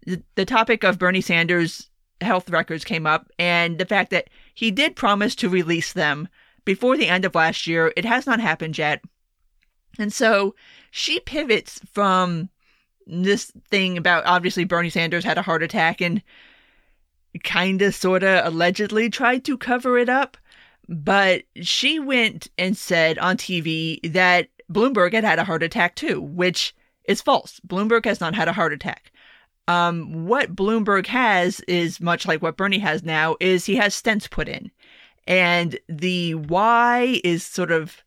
the, 0.06 0.24
the 0.36 0.46
topic 0.46 0.84
of 0.84 1.00
Bernie 1.00 1.22
Sanders' 1.22 1.90
health 2.22 2.50
records 2.50 2.84
came 2.84 3.06
up 3.06 3.30
and 3.38 3.78
the 3.78 3.86
fact 3.86 4.12
that 4.12 4.30
he 4.54 4.72
did 4.72 4.96
promise 4.96 5.36
to 5.36 5.50
release 5.50 5.94
them 5.94 6.28
before 6.66 6.98
the 6.98 7.08
end 7.08 7.26
of 7.26 7.36
last 7.36 7.68
year. 7.68 7.94
It 7.96 8.06
has 8.06 8.26
not 8.26 8.40
happened 8.40 8.78
yet. 8.78 9.04
And 10.00 10.12
so 10.14 10.56
she 10.90 11.20
pivots 11.20 11.82
from 11.92 12.50
this 13.06 13.52
thing 13.70 13.98
about 13.98 14.26
obviously 14.26 14.64
Bernie 14.64 14.90
Sanders 14.90 15.26
had 15.26 15.38
a 15.38 15.42
heart 15.44 15.62
attack 15.62 16.00
and 16.02 16.24
kind 17.44 17.82
of, 17.82 17.94
sort 17.94 18.24
of, 18.24 18.46
allegedly 18.46 19.10
tried 19.10 19.44
to 19.46 19.58
cover 19.58 19.98
it 19.98 20.10
up. 20.10 20.38
But 20.88 21.44
she 21.62 22.00
went 22.00 22.48
and 22.58 22.76
said 22.76 23.20
on 23.20 23.38
TV 23.38 24.00
that 24.14 24.48
Bloomberg 24.72 25.14
had 25.14 25.24
had 25.24 25.38
a 25.38 25.44
heart 25.44 25.62
attack 25.62 25.96
too, 25.96 26.22
which 26.22 26.76
is 27.06 27.22
false. 27.22 27.60
Bloomberg 27.68 28.06
has 28.06 28.20
not 28.20 28.34
had 28.34 28.48
a 28.48 28.54
heart 28.54 28.74
attack. 28.74 29.12
Um, 29.68 30.26
what 30.26 30.56
Bloomberg 30.56 31.06
has 31.08 31.60
is 31.62 32.02
much 32.02 32.26
like 32.26 32.42
what 32.42 32.58
Bernie 32.58 32.80
has 32.80 33.04
now 33.04 33.36
is 33.40 33.66
he 33.66 33.76
has 33.76 34.00
stents 34.00 34.30
put 34.30 34.48
in. 34.48 34.72
And 35.28 35.78
the 35.88 36.34
why 36.36 37.22
is 37.24 37.46
sort 37.46 37.72
of 37.72 38.04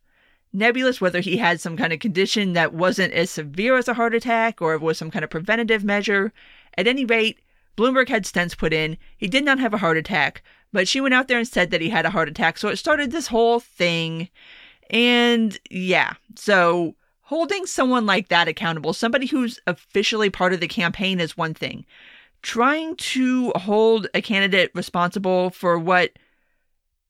nebulous 0.52 1.00
whether 1.00 1.21
he 1.21 1.37
had 1.37 1.61
some 1.61 1.76
kind 1.76 1.92
of 1.92 2.00
condition 2.00 2.52
that 2.52 2.75
wasn't 2.75 3.12
as 3.12 3.30
severe 3.30 3.76
as 3.76 3.88
a 3.88 3.94
heart 3.94 4.14
attack 4.14 4.61
or 4.61 4.76
was 4.78 4.99
some 4.99 5.11
kind 5.11 5.25
of 5.25 5.30
preventative 5.30 5.85
measure. 5.85 6.32
At 6.76 6.87
any 6.87 7.04
rate, 7.04 7.38
Bloomberg 7.76 8.09
had 8.09 8.25
stents 8.25 8.56
put 8.56 8.73
in. 8.73 8.99
He 9.16 9.28
did 9.28 9.44
not 9.44 9.59
have 9.59 9.73
a 9.73 9.78
heart 9.78 9.97
attack, 9.97 10.42
but 10.73 10.88
she 10.88 11.00
went 11.00 11.14
out 11.14 11.28
there 11.28 11.38
and 11.38 11.49
said 11.49 11.71
that 11.71 11.80
he 11.80 11.88
had 11.88 12.06
a 12.06 12.11
heart 12.11 12.28
attack. 12.28 12.59
So 12.59 12.68
it 12.68 12.76
started 12.76 13.11
this 13.11 13.26
whole 13.28 13.61
thing. 13.61 14.28
And 14.90 15.59
yeah, 15.71 16.14
so 16.37 16.94
holding 17.23 17.64
someone 17.64 18.04
like 18.04 18.28
that 18.28 18.49
accountable, 18.49 18.92
somebody 18.92 19.26
who's 19.26 19.59
officially 19.66 20.28
part 20.28 20.52
of 20.52 20.61
the 20.61 20.68
campaign, 20.68 21.18
is 21.18 21.37
one 21.37 21.54
thing. 21.54 21.87
Trying 22.42 22.97
to 22.97 23.52
hold 23.56 24.09
a 24.14 24.21
candidate 24.21 24.71
responsible 24.75 25.50
for 25.50 25.78
what 25.78 26.11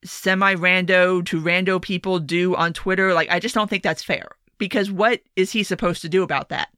semi 0.05 0.55
rando 0.55 1.25
to 1.27 1.41
rando 1.41 1.81
people 1.81 2.19
do 2.19 2.55
on 2.55 2.73
Twitter, 2.73 3.15
like, 3.15 3.31
I 3.31 3.39
just 3.39 3.55
don't 3.55 3.69
think 3.69 3.83
that's 3.83 4.03
fair. 4.03 4.33
Because 4.59 4.91
what 4.91 5.21
is 5.35 5.53
he 5.53 5.63
supposed 5.63 6.03
to 6.03 6.09
do 6.09 6.23
about 6.23 6.49
that? 6.51 6.69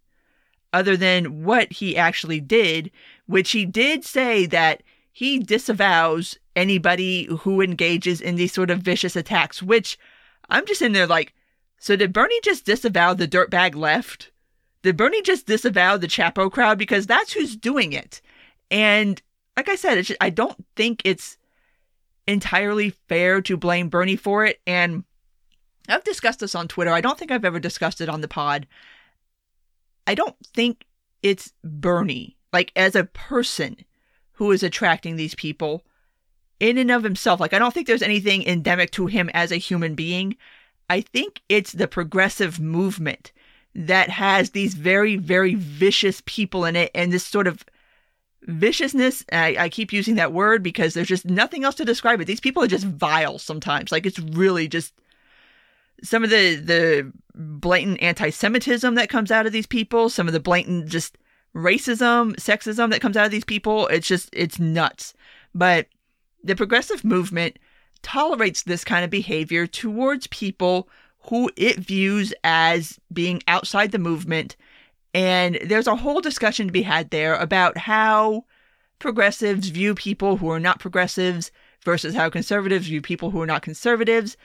Other 0.73 0.97
than 0.97 1.45
what 1.45 1.73
he 1.73 1.97
actually 1.97 2.41
did, 2.41 2.91
which 3.27 3.51
he 3.53 3.65
did 3.65 4.05
say 4.05 4.47
that 4.47 4.83
he 5.13 5.39
disavows 5.39 6.39
anybody 6.57 7.27
who 7.41 7.61
engages 7.61 8.21
in 8.21 8.37
these 8.37 8.53
sort 8.53 8.71
of 8.71 8.81
vicious 8.81 9.17
attacks, 9.17 9.63
which 9.63 9.99
I'm 10.51 10.67
just 10.67 10.83
in 10.83 10.93
there 10.93 11.07
like, 11.07 11.35
so 11.79 11.97
did 11.97 12.13
Bernie 12.13 12.41
just 12.43 12.65
disavow 12.65 13.15
the 13.15 13.29
dirtbag 13.29 13.75
left? 13.75 14.31
Did 14.83 14.97
Bernie 14.97 15.23
just 15.23 15.47
disavow 15.47 15.97
the 15.97 16.07
Chapo 16.07 16.51
crowd? 16.51 16.79
Because 16.79 17.07
that's 17.07 17.33
who's 17.33 17.57
doing 17.57 17.93
it. 17.93 18.21
And 18.71 19.21
like 19.57 19.69
I 19.69 19.77
said, 19.77 20.03
just, 20.03 20.19
I 20.21 20.31
don't 20.31 20.65
think 20.77 21.03
it's 21.05 21.37
entirely 22.27 22.91
fair 23.09 23.41
to 23.43 23.57
blame 23.57 23.89
Bernie 23.89 24.17
for 24.17 24.45
it. 24.45 24.61
And 24.67 25.05
I've 25.89 26.05
discussed 26.05 26.41
this 26.41 26.55
on 26.55 26.69
Twitter. 26.69 26.91
I 26.91 27.01
don't 27.01 27.19
think 27.19 27.31
I've 27.31 27.45
ever 27.45 27.61
discussed 27.61 28.01
it 28.01 28.09
on 28.09 28.21
the 28.21 28.29
pod. 28.29 28.67
I 30.07 30.15
don't 30.15 30.37
think 30.55 30.87
it's 31.23 31.53
Bernie, 31.63 32.37
like 32.53 32.73
as 32.77 32.95
a 32.95 33.05
person, 33.05 33.77
who 34.33 34.51
is 34.51 34.63
attracting 34.63 35.17
these 35.17 35.35
people 35.35 35.85
in 36.61 36.79
and 36.79 36.91
of 36.91 37.05
himself. 37.05 37.41
Like, 37.41 37.53
I 37.53 37.59
don't 37.59 37.73
think 37.73 37.87
there's 37.87 38.03
anything 38.03 38.47
endemic 38.47 38.91
to 38.93 39.07
him 39.07 39.31
as 39.33 39.53
a 39.53 39.57
human 39.57 39.95
being. 39.95 40.37
I 40.91 41.01
think 41.01 41.41
it's 41.49 41.73
the 41.73 41.89
progressive 41.89 42.61
movement 42.61 43.33
that 43.75 44.11
has 44.11 44.51
these 44.51 44.75
very, 44.75 45.17
very 45.17 45.55
vicious 45.55 46.23
people 46.27 46.65
in 46.65 46.77
it 46.77 46.91
and 46.95 47.13
this 47.13 47.25
sort 47.25 47.47
of 47.47 47.65
viciousness 48.47 49.25
I, 49.33 49.57
I, 49.59 49.69
keep 49.69 49.93
using 49.93 50.17
that 50.17 50.33
word 50.33 50.63
because 50.63 50.95
there's 50.95 51.09
just 51.09 51.25
nothing 51.25 51.65
else 51.65 51.75
to 51.77 51.85
describe 51.85 52.21
it. 52.21 52.27
These 52.27 52.41
people 52.41 52.63
are 52.63 52.69
just 52.69 52.85
vile 52.85 53.39
sometimes. 53.39 53.91
Like 53.91 54.07
it's 54.07 54.19
really 54.19 54.69
just 54.69 54.93
some 56.03 56.25
of 56.25 56.31
the 56.31 56.57
the 56.57 57.13
blatant 57.35 58.03
anti-semitism 58.03 58.95
that 58.95 59.09
comes 59.09 59.31
out 59.31 59.47
of 59.47 59.53
these 59.53 59.67
people 59.67 60.09
some 60.09 60.27
of 60.27 60.33
the 60.33 60.41
blatant 60.41 60.89
just 60.89 61.19
racism 61.55 62.35
sexism 62.37 62.91
that 62.91 63.01
comes 63.01 63.17
out 63.17 63.27
of 63.27 63.33
these 63.33 63.45
people. 63.45 63.87
It's 63.89 64.07
just 64.07 64.29
it's 64.33 64.59
nuts. 64.59 65.15
But 65.55 65.87
the 66.43 66.57
progressive 66.57 67.05
movement 67.05 67.59
tolerates 68.03 68.63
this 68.63 68.85
kind 68.85 69.05
of 69.05 69.11
behavior 69.11 69.67
towards 69.67 70.27
people 70.27 70.89
who 71.31 71.51
it 71.57 71.79
views 71.79 72.35
as 72.45 72.99
being 73.13 73.43
outside 73.49 73.93
the 73.93 73.99
movement 73.99 74.57
and 75.15 75.59
there's 75.65 75.87
a 75.87 75.97
whole 75.97 76.21
discussion 76.21 76.67
to 76.67 76.73
be 76.73 76.83
had 76.83 77.11
there 77.11 77.37
about 77.37 77.79
how 77.79 78.45
progressives 78.99 79.69
view 79.69 79.95
people 79.95 80.37
who 80.37 80.51
are 80.51 80.61
not 80.61 80.81
progressives 80.81 81.53
versus 81.85 82.15
how 82.15 82.29
conservatives 82.29 82.87
view 82.87 83.01
people 83.01 83.31
who 83.31 83.41
are 83.41 83.47
not 83.47 83.63
conservatives. 83.63 84.37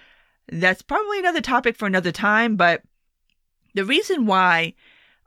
That's 0.51 0.81
probably 0.81 1.19
another 1.19 1.41
topic 1.41 1.75
for 1.75 1.87
another 1.87 2.11
time, 2.11 2.55
but 2.55 2.83
the 3.73 3.85
reason 3.85 4.25
why 4.25 4.73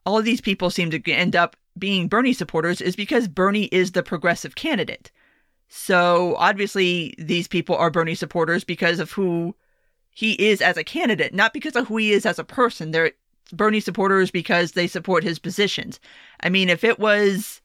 all 0.07 0.19
of 0.19 0.25
these 0.25 0.41
people 0.41 0.71
seem 0.71 0.91
to 0.91 1.13
end 1.13 1.35
up 1.35 1.57
being 1.79 2.09
Bernie 2.09 2.33
supporters 2.33 2.81
is 2.81 2.97
because 2.97 3.29
Bernie 3.29 3.67
is 3.67 3.93
the 3.93 4.03
progressive 4.03 4.55
candidate. 4.55 5.11
So 5.69 6.35
obviously, 6.37 7.15
these 7.19 7.49
people 7.49 7.77
are 7.77 7.91
Bernie 7.91 8.15
supporters 8.15 8.63
because 8.63 9.01
of 9.01 9.13
who 9.13 9.55
he 10.11 10.33
is 10.33 10.61
as 10.61 10.77
a 10.77 10.85
candidate, 10.85 11.33
not 11.33 11.55
because 11.55 11.75
of 11.75 11.89
who 11.89 11.97
he 11.97 12.13
is 12.13 12.27
as 12.27 12.39
a 12.39 12.45
person. 12.45 12.91
They're 12.91 13.13
Bernie 13.53 13.81
supporters 13.81 14.31
because 14.31 14.73
they 14.73 14.87
support 14.87 15.25
his 15.25 15.39
positions. 15.39 16.01
I 16.41 16.49
mean, 16.49 16.69
if 16.69 16.85
it 16.85 16.99
was, 16.99 17.61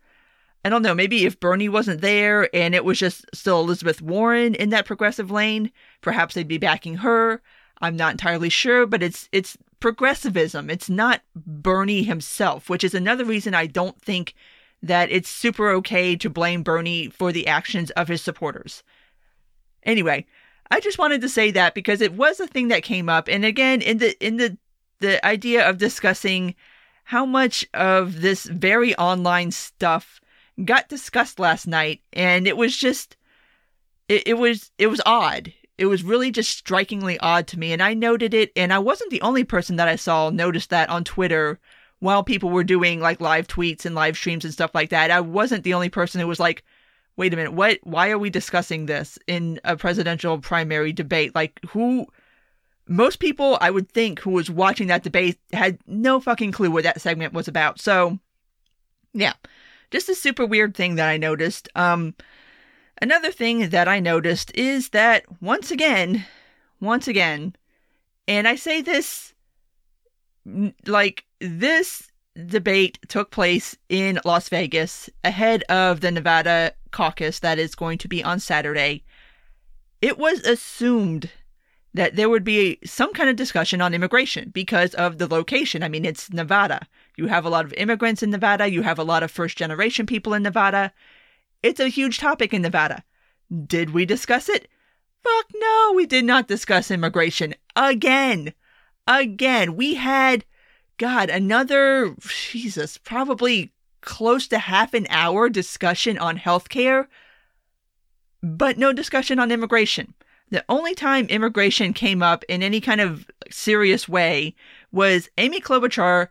I 0.65 0.69
don't 0.69 0.81
know, 0.81 0.93
maybe 0.93 1.25
if 1.25 1.39
Bernie 1.39 1.69
wasn't 1.69 2.01
there 2.01 2.53
and 2.55 2.75
it 2.75 2.85
was 2.85 2.99
just 2.99 3.25
still 3.33 3.61
Elizabeth 3.61 4.01
Warren 4.01 4.55
in 4.55 4.69
that 4.69 4.85
progressive 4.85 5.31
lane, 5.31 5.71
perhaps 6.01 6.35
they'd 6.35 6.47
be 6.47 6.57
backing 6.57 6.97
her. 6.97 7.41
I'm 7.81 7.95
not 7.95 8.11
entirely 8.11 8.49
sure, 8.49 8.85
but 8.85 9.03
it's 9.03 9.29
it's 9.31 9.57
progressivism. 9.79 10.69
It's 10.69 10.89
not 10.89 11.21
Bernie 11.35 12.03
himself, 12.03 12.69
which 12.69 12.83
is 12.83 12.93
another 12.93 13.23
reason 13.23 13.53
I 13.53 13.67
don't 13.67 14.01
think 14.01 14.33
that 14.81 15.11
it's 15.11 15.29
super 15.29 15.69
okay 15.69 16.15
to 16.15 16.29
blame 16.29 16.63
Bernie 16.63 17.09
for 17.09 17.31
the 17.31 17.47
actions 17.47 17.91
of 17.91 18.07
his 18.07 18.21
supporters. 18.21 18.83
Anyway, 19.83 20.25
I 20.69 20.79
just 20.79 20.97
wanted 20.97 21.21
to 21.21 21.29
say 21.29 21.51
that 21.51 21.73
because 21.73 22.01
it 22.01 22.13
was 22.13 22.39
a 22.39 22.47
thing 22.47 22.67
that 22.69 22.83
came 22.83 23.09
up 23.09 23.27
and 23.27 23.45
again 23.45 23.81
in 23.81 23.99
the 23.99 24.25
in 24.25 24.37
the 24.37 24.57
the 24.99 25.25
idea 25.25 25.67
of 25.67 25.77
discussing 25.77 26.55
how 27.05 27.25
much 27.25 27.65
of 27.73 28.21
this 28.21 28.45
very 28.45 28.95
online 28.95 29.51
stuff 29.51 30.19
got 30.65 30.89
discussed 30.89 31.39
last 31.39 31.67
night 31.67 32.01
and 32.13 32.47
it 32.47 32.57
was 32.57 32.75
just 32.75 33.15
it, 34.09 34.27
it 34.27 34.33
was 34.35 34.71
it 34.77 34.87
was 34.87 35.01
odd. 35.05 35.53
It 35.77 35.85
was 35.85 36.03
really 36.03 36.31
just 36.31 36.57
strikingly 36.57 37.19
odd 37.19 37.45
to 37.47 37.59
me 37.59 37.71
and 37.71 37.83
i 37.83 37.93
noted 37.93 38.33
it 38.33 38.51
and 38.55 38.73
i 38.73 38.79
wasn't 38.79 39.11
the 39.11 39.21
only 39.21 39.43
person 39.43 39.75
that 39.75 39.87
i 39.87 39.95
saw 39.95 40.31
notice 40.31 40.65
that 40.67 40.89
on 40.89 41.03
twitter 41.03 41.59
while 41.99 42.23
people 42.23 42.49
were 42.49 42.63
doing 42.63 42.99
like 42.99 43.21
live 43.21 43.47
tweets 43.47 43.85
and 43.85 43.95
live 43.95 44.15
streams 44.15 44.45
and 44.45 44.53
stuff 44.53 44.75
like 44.75 44.89
that. 44.89 45.11
I 45.11 45.21
wasn't 45.21 45.63
the 45.63 45.73
only 45.73 45.89
person 45.89 46.21
who 46.21 46.27
was 46.27 46.39
like 46.39 46.63
wait 47.15 47.33
a 47.33 47.35
minute 47.35 47.53
what 47.53 47.79
why 47.83 48.11
are 48.11 48.19
we 48.19 48.29
discussing 48.29 48.85
this 48.85 49.17
in 49.25 49.59
a 49.63 49.75
presidential 49.75 50.37
primary 50.39 50.93
debate? 50.93 51.33
Like 51.33 51.59
who 51.69 52.07
most 52.87 53.19
people 53.19 53.57
I 53.61 53.71
would 53.71 53.89
think 53.89 54.19
who 54.19 54.31
was 54.31 54.49
watching 54.49 54.87
that 54.87 55.03
debate 55.03 55.39
had 55.53 55.79
no 55.87 56.19
fucking 56.19 56.51
clue 56.51 56.71
what 56.71 56.83
that 56.83 57.01
segment 57.01 57.33
was 57.33 57.47
about. 57.47 57.79
So, 57.79 58.19
yeah, 59.13 59.33
just 59.91 60.09
a 60.09 60.15
super 60.15 60.45
weird 60.45 60.75
thing 60.75 60.95
that 60.95 61.09
I 61.09 61.17
noticed. 61.17 61.69
Um, 61.75 62.15
another 63.01 63.31
thing 63.31 63.69
that 63.69 63.87
I 63.87 63.99
noticed 63.99 64.51
is 64.55 64.89
that 64.89 65.23
once 65.41 65.71
again, 65.71 66.25
once 66.79 67.07
again, 67.07 67.55
and 68.27 68.47
I 68.47 68.55
say 68.55 68.81
this 68.81 69.33
like 70.85 71.25
this 71.39 72.11
debate 72.45 72.99
took 73.07 73.31
place 73.31 73.75
in 73.89 74.19
Las 74.23 74.49
Vegas 74.49 75.09
ahead 75.23 75.63
of 75.63 76.01
the 76.01 76.11
Nevada 76.11 76.73
caucus 76.91 77.39
that 77.39 77.59
is 77.59 77.75
going 77.75 77.97
to 77.99 78.07
be 78.07 78.23
on 78.23 78.39
Saturday. 78.39 79.03
It 80.01 80.17
was 80.17 80.41
assumed 80.41 81.31
that 81.97 82.15
there 82.15 82.29
would 82.29 82.43
be 82.43 82.77
some 82.85 83.11
kind 83.11 83.27
of 83.27 83.35
discussion 83.35 83.81
on 83.81 83.93
immigration 83.95 84.51
because 84.51 84.93
of 84.93 85.17
the 85.17 85.27
location. 85.27 85.81
I 85.81 85.89
mean, 85.89 86.05
it's 86.05 86.31
Nevada. 86.31 86.87
You 87.17 87.25
have 87.25 87.43
a 87.43 87.49
lot 87.49 87.65
of 87.65 87.73
immigrants 87.73 88.21
in 88.21 88.29
Nevada, 88.29 88.69
you 88.69 88.83
have 88.83 88.99
a 88.99 89.03
lot 89.03 89.23
of 89.23 89.31
first 89.31 89.57
generation 89.57 90.05
people 90.05 90.35
in 90.35 90.43
Nevada. 90.43 90.93
It's 91.63 91.79
a 91.79 91.87
huge 91.87 92.19
topic 92.19 92.53
in 92.53 92.61
Nevada. 92.61 93.03
Did 93.65 93.89
we 93.89 94.05
discuss 94.05 94.47
it? 94.47 94.67
Fuck 95.23 95.45
no, 95.55 95.93
we 95.95 96.05
did 96.05 96.23
not 96.23 96.47
discuss 96.47 96.91
immigration. 96.91 97.55
Again. 97.75 98.53
Again. 99.07 99.75
We 99.75 99.95
had, 99.95 100.45
God, 100.99 101.31
another, 101.31 102.15
Jesus, 102.19 102.99
probably 102.99 103.73
close 104.01 104.47
to 104.49 104.59
half 104.59 104.93
an 104.93 105.07
hour 105.09 105.49
discussion 105.49 106.19
on 106.19 106.37
healthcare, 106.37 107.07
but 108.43 108.77
no 108.77 108.93
discussion 108.93 109.39
on 109.39 109.51
immigration. 109.51 110.13
The 110.49 110.63
only 110.69 110.95
time 110.95 111.25
immigration 111.27 111.93
came 111.93 112.23
up 112.23 112.43
in 112.47 112.63
any 112.63 112.79
kind 112.79 113.01
of 113.01 113.29
serious 113.49 114.07
way 114.07 114.55
was 114.91 115.29
Amy 115.37 115.59
Klobuchar, 115.59 116.29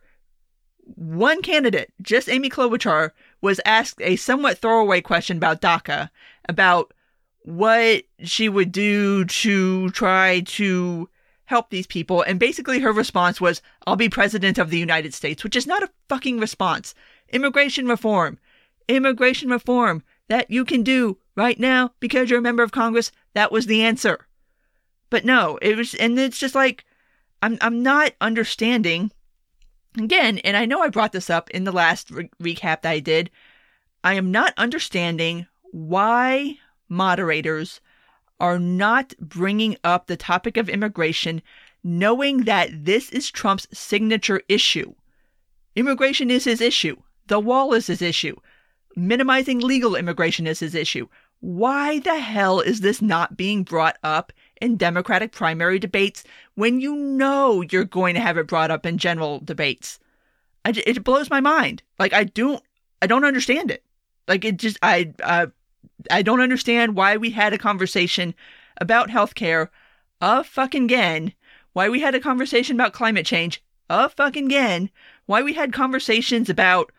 one 0.94 1.42
candidate, 1.42 1.92
just 2.00 2.28
Amy 2.28 2.49
Klobuchar, 2.49 3.11
was 3.42 3.61
asked 3.64 4.00
a 4.00 4.16
somewhat 4.16 4.58
throwaway 4.58 5.00
question 5.00 5.37
about 5.37 5.61
DACA, 5.61 6.11
about 6.49 6.94
what 7.42 8.04
she 8.23 8.49
would 8.49 8.73
do 8.73 9.25
to 9.26 9.90
try 9.90 10.40
to 10.40 11.08
help 11.44 11.70
these 11.70 11.87
people. 11.87 12.23
And 12.23 12.40
basically 12.40 12.80
her 12.80 12.92
response 12.92 13.40
was, 13.40 13.62
I'll 13.87 13.96
be 13.96 14.08
president 14.08 14.58
of 14.58 14.70
the 14.70 14.78
United 14.78 15.14
States, 15.14 15.44
which 15.44 15.56
is 15.56 15.66
not 15.66 15.82
a 15.82 15.90
fucking 16.08 16.40
response. 16.40 16.94
Immigration 17.28 17.87
reform. 17.87 18.38
Immigration 18.88 19.50
reform 19.50 20.02
that 20.28 20.50
you 20.50 20.64
can 20.64 20.82
do 20.82 21.18
right 21.37 21.61
now 21.61 21.93
because 22.00 22.28
you're 22.28 22.40
a 22.40 22.43
member 22.43 22.62
of 22.62 22.73
Congress. 22.73 23.12
That 23.35 23.52
was 23.52 23.66
the 23.66 23.83
answer. 23.83 24.26
But 25.11 25.25
no, 25.25 25.59
it 25.62 25.76
was, 25.76 25.95
and 25.95 26.19
it's 26.19 26.38
just 26.38 26.55
like, 26.55 26.85
I'm, 27.43 27.59
I'm 27.61 27.83
not 27.83 28.12
understanding. 28.21 29.12
Again, 29.97 30.38
and 30.38 30.57
I 30.57 30.66
know 30.66 30.83
I 30.83 30.88
brought 30.88 31.12
this 31.12 31.31
up 31.31 31.50
in 31.50 31.64
the 31.64 31.73
last 31.73 32.11
re- 32.11 32.31
recap 32.43 32.83
that 32.83 32.90
I 32.90 32.99
did. 32.99 33.31
I 34.02 34.14
am 34.14 34.31
not 34.31 34.55
understanding 34.57 35.47
why 35.71 36.59
moderators 36.88 37.81
are 38.38 38.59
not 38.59 39.14
bringing 39.19 39.76
up 39.85 40.07
the 40.07 40.16
topic 40.16 40.57
of 40.57 40.69
immigration, 40.69 41.43
knowing 41.83 42.45
that 42.45 42.85
this 42.85 43.11
is 43.11 43.31
Trump's 43.31 43.66
signature 43.73 44.43
issue. 44.49 44.95
Immigration 45.75 46.31
is 46.31 46.45
his 46.45 46.61
issue. 46.61 46.97
The 47.28 47.40
wall 47.40 47.73
is 47.73 47.87
his 47.87 48.02
issue. 48.02 48.37
Minimizing 48.95 49.61
legal 49.61 49.95
immigration 49.95 50.47
is 50.47 50.61
his 50.61 50.75
issue. 50.75 51.09
Why 51.40 51.99
the 52.00 52.19
hell 52.19 52.61
is 52.61 52.81
this 52.81 53.02
not 53.02 53.37
being 53.37 53.62
brought 53.62 53.99
up 54.02 54.33
in 54.61 54.76
Democratic 54.76 55.33
primary 55.33 55.78
debates 55.78 56.25
when 56.55 56.81
you 56.81 56.97
know 56.97 57.62
you're 57.71 57.85
going 57.85 58.14
to 58.14 58.21
have 58.21 58.38
it 58.38 58.47
brought 58.47 58.71
up 58.71 58.87
in 58.87 58.99
general 58.99 59.40
debates? 59.40 59.99
I, 60.64 60.73
it 60.87 61.05
blows 61.05 61.31
my 61.31 61.40
mind. 61.40 61.83
Like 61.99 62.12
I 62.12 62.25
don't, 62.25 62.62
I 63.02 63.07
don't 63.07 63.25
understand 63.25 63.71
it. 63.71 63.85
Like 64.26 64.45
it 64.45 64.57
just, 64.57 64.78
I, 64.83 65.12
uh, 65.23 65.47
I 66.11 66.23
don't 66.23 66.40
understand 66.40 66.97
why 66.97 67.16
we 67.16 67.31
had 67.31 67.52
a 67.52 67.59
conversation 67.59 68.35
about 68.81 69.11
healthcare 69.11 69.69
a 70.21 70.43
fucking 70.43 70.85
again. 70.85 71.33
Why 71.73 71.88
we 71.88 72.00
had 72.00 72.14
a 72.14 72.21
conversation 72.21 72.76
about 72.76 72.93
climate 72.93 73.26
change 73.26 73.62
a 73.88 74.09
fucking 74.09 74.47
again. 74.47 74.90
Why 75.26 75.43
we 75.43 75.52
had 75.52 75.73
conversations 75.73 76.49
about 76.49 76.90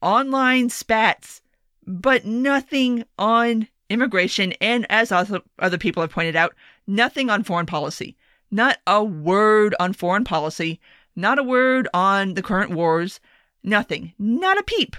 online 0.00 0.70
spats, 0.70 1.42
but 1.86 2.24
nothing 2.24 3.04
on 3.18 3.68
immigration, 3.90 4.54
and 4.60 4.86
as 4.88 5.12
other, 5.12 5.42
people 5.78 6.02
have 6.02 6.10
pointed 6.10 6.36
out, 6.36 6.54
nothing 6.86 7.28
on 7.28 7.44
foreign 7.44 7.66
policy. 7.66 8.16
Not 8.50 8.78
a 8.86 9.04
word 9.04 9.74
on 9.78 9.92
foreign 9.92 10.24
policy, 10.24 10.80
not 11.14 11.38
a 11.38 11.44
word 11.44 11.88
on 11.92 12.34
the 12.34 12.42
current 12.42 12.70
wars, 12.70 13.20
nothing, 13.62 14.14
not 14.18 14.58
a 14.58 14.62
peep. 14.62 14.96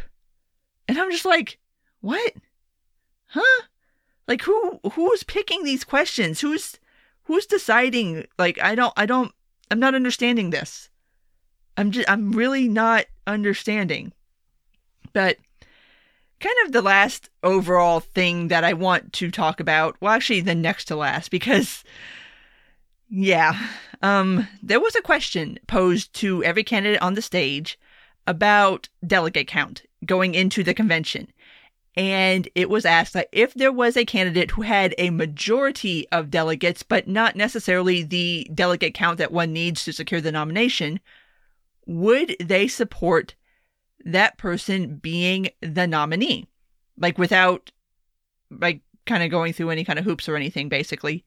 And 0.88 0.98
I'm 0.98 1.12
just 1.12 1.26
like, 1.26 1.58
what? 2.02 2.34
Huh? 3.28 3.64
Like 4.28 4.44
who 4.44 4.80
who's 4.94 5.24
picking 5.24 5.64
these 5.64 5.84
questions? 5.84 6.40
Who's 6.40 6.80
who's 7.24 7.46
deciding? 7.46 8.28
Like 8.38 8.60
I 8.62 8.76
don't 8.76 8.94
I 8.96 9.06
don't 9.06 9.34
I'm 9.70 9.80
not 9.80 9.96
understanding 9.96 10.50
this. 10.50 10.90
I'm 11.78 11.92
just 11.92 12.10
I'm 12.10 12.32
really 12.32 12.68
not 12.68 13.06
understanding. 13.28 14.14
But 15.14 15.38
kind 16.42 16.56
of 16.66 16.72
the 16.72 16.82
last 16.82 17.30
overall 17.44 18.00
thing 18.00 18.50
that 18.50 18.64
I 18.64 18.74
want 18.74 19.14
to 19.14 19.32
talk 19.32 19.60
about, 19.60 19.96
well, 20.02 20.14
actually, 20.14 20.42
the 20.42 20.56
next 20.56 20.86
to 20.86 20.96
last, 20.96 21.32
because, 21.32 21.84
yeah, 23.10 23.58
um, 24.02 24.48
there 24.62 24.80
was 24.80 24.96
a 24.96 25.02
question 25.02 25.60
posed 25.68 26.14
to 26.16 26.44
every 26.44 26.64
candidate 26.64 27.02
on 27.02 27.14
the 27.14 27.22
stage 27.22 27.80
about 28.28 28.90
delegate 29.06 29.48
count 29.48 29.84
going 30.06 30.36
into 30.36 30.64
the 30.64 30.74
convention. 30.74 31.28
And 31.96 32.48
it 32.56 32.70
was 32.70 32.86
asked 32.86 33.14
that 33.14 33.28
if 33.32 33.54
there 33.54 33.72
was 33.72 33.98
a 33.98 34.06
candidate 34.06 34.52
who 34.52 34.62
had 34.62 34.96
a 34.98 35.10
majority 35.10 36.08
of 36.12 36.32
delegates, 36.32 36.84
but 36.84 37.08
not 37.08 37.36
necessarily 37.36 38.02
the 38.02 38.48
delegate 38.54 38.94
count 38.94 39.18
that 39.18 39.32
one 39.32 39.52
needs 39.52 39.84
to 39.86 39.94
secure 39.94 40.22
the 40.22 40.32
nomination, 40.32 41.02
would 41.86 42.36
they 42.40 42.68
support 42.68 43.36
that 44.06 44.38
person 44.38 44.98
being 44.98 45.50
the 45.62 45.88
nominee, 45.88 46.48
like 46.98 47.18
without 47.18 47.72
like 48.50 48.82
kind 49.06 49.24
of 49.24 49.32
going 49.32 49.54
through 49.54 49.70
any 49.70 49.84
kind 49.84 50.00
of 50.00 50.06
hoops 50.06 50.28
or 50.28 50.36
anything, 50.36 50.70
basically. 50.70 51.26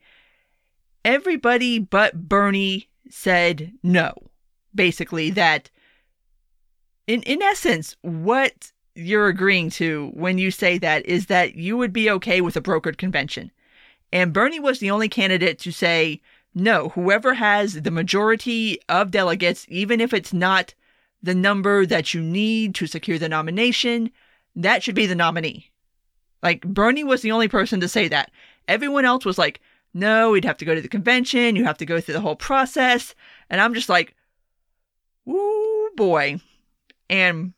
Everybody 1.05 1.79
but 1.79 2.29
Bernie 2.29 2.89
said 3.11 3.73
no. 3.83 4.15
Basically, 4.75 5.31
that 5.31 5.71
in 7.07 7.23
in 7.23 7.43
essence, 7.43 7.97
what 8.03 8.73
you're 8.95 9.29
agreeing 9.29 9.71
to 9.71 10.11
when 10.15 10.39
you 10.39 10.51
say 10.51 10.79
that 10.79 11.05
is 11.07 11.27
that 11.27 11.57
you 11.57 11.77
would 11.77 11.93
be 11.93 12.11
okay 12.11 12.41
with 12.41 12.57
a 12.57 12.61
brokered 12.61 12.97
convention. 12.97 13.51
And 14.13 14.33
Bernie 14.33 14.61
was 14.61 14.79
the 14.79 14.91
only 14.91 15.09
candidate 15.09 15.59
to 15.61 15.73
say, 15.73 16.21
no, 16.55 16.91
whoever 16.91 17.35
has 17.35 17.83
the 17.83 17.91
majority 17.91 18.79
of 18.89 19.11
delegates, 19.11 19.67
even 19.69 20.01
if 20.01 20.15
it's 20.15 20.33
not 20.33 20.75
the 21.25 21.35
number 21.35 21.87
that 21.87 22.13
you 22.13 22.21
need 22.21 22.75
to 22.75 22.87
secure 22.87 23.19
the 23.19 23.31
nomination, 23.31 24.11
that 24.55 24.83
should 24.83 24.95
be 24.95 25.07
the 25.07 25.15
nominee. 25.15 25.71
Like 26.43 26.61
Bernie 26.61 27.03
was 27.03 27.23
the 27.23 27.33
only 27.33 27.49
person 27.49 27.81
to 27.81 27.89
say 27.89 28.09
that. 28.09 28.31
Everyone 28.69 29.07
else 29.07 29.25
was 29.25 29.39
like, 29.39 29.61
no, 29.95 30.33
we'd 30.33 30.45
have 30.45 30.59
to 30.59 30.67
go 30.67 30.75
to 30.75 30.83
the 30.83 30.89
convention, 30.89 31.57
you 31.57 31.65
have 31.65 31.79
to 31.79 31.87
go 31.87 31.99
through 32.01 32.15
the 32.15 32.21
whole 32.21 32.37
process. 32.37 33.15
And 33.49 33.59
I'm 33.59 33.73
just 33.73 33.89
like, 33.89 34.15
ooh 35.27 35.91
boy. 35.97 36.41
And 37.09 37.55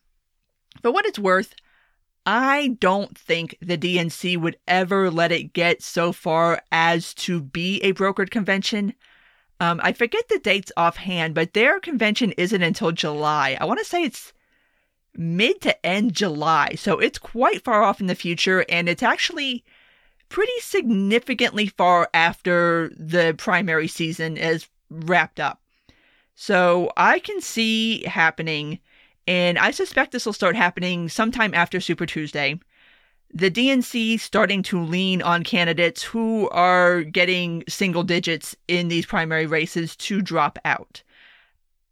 for 0.81 0.91
what 0.91 1.05
it's 1.05 1.19
worth, 1.19 1.53
I 2.25 2.77
don't 2.79 3.17
think 3.17 3.57
the 3.61 3.77
DNC 3.77 4.37
would 4.37 4.57
ever 4.65 5.11
let 5.11 5.33
it 5.33 5.51
get 5.51 5.81
so 5.81 6.13
far 6.13 6.61
as 6.71 7.13
to 7.15 7.41
be 7.41 7.81
a 7.81 7.93
brokered 7.93 8.29
convention. 8.29 8.93
Um, 9.59 9.79
I 9.83 9.93
forget 9.93 10.27
the 10.27 10.39
dates 10.39 10.71
offhand, 10.77 11.33
but 11.33 11.53
their 11.53 11.79
convention 11.79 12.31
isn't 12.33 12.61
until 12.61 12.91
July. 12.91 13.57
I 13.59 13.65
want 13.65 13.79
to 13.79 13.85
say 13.85 14.03
it's 14.03 14.33
mid 15.15 15.61
to 15.61 15.85
end 15.85 16.13
July. 16.13 16.75
So 16.75 16.99
it's 16.99 17.17
quite 17.17 17.63
far 17.63 17.83
off 17.83 17.99
in 17.99 18.07
the 18.07 18.15
future, 18.15 18.65
and 18.69 18.87
it's 18.87 19.03
actually 19.03 19.63
pretty 20.29 20.59
significantly 20.59 21.67
far 21.67 22.09
after 22.13 22.91
the 22.97 23.33
primary 23.37 23.87
season 23.87 24.37
is 24.37 24.67
wrapped 24.89 25.39
up. 25.39 25.61
So 26.35 26.91
I 26.95 27.19
can 27.19 27.41
see 27.41 28.03
happening, 28.03 28.79
and 29.25 29.57
I 29.57 29.71
suspect 29.71 30.11
this 30.11 30.25
will 30.25 30.33
start 30.33 30.55
happening 30.55 31.09
sometime 31.09 31.53
after 31.55 31.79
Super 31.81 32.05
Tuesday 32.05 32.59
the 33.33 33.51
DNC 33.51 34.19
starting 34.19 34.63
to 34.63 34.81
lean 34.81 35.21
on 35.21 35.43
candidates 35.43 36.01
who 36.03 36.49
are 36.49 37.03
getting 37.03 37.63
single 37.67 38.03
digits 38.03 38.55
in 38.67 38.87
these 38.87 39.05
primary 39.05 39.45
races 39.45 39.95
to 39.97 40.21
drop 40.21 40.57
out. 40.65 41.03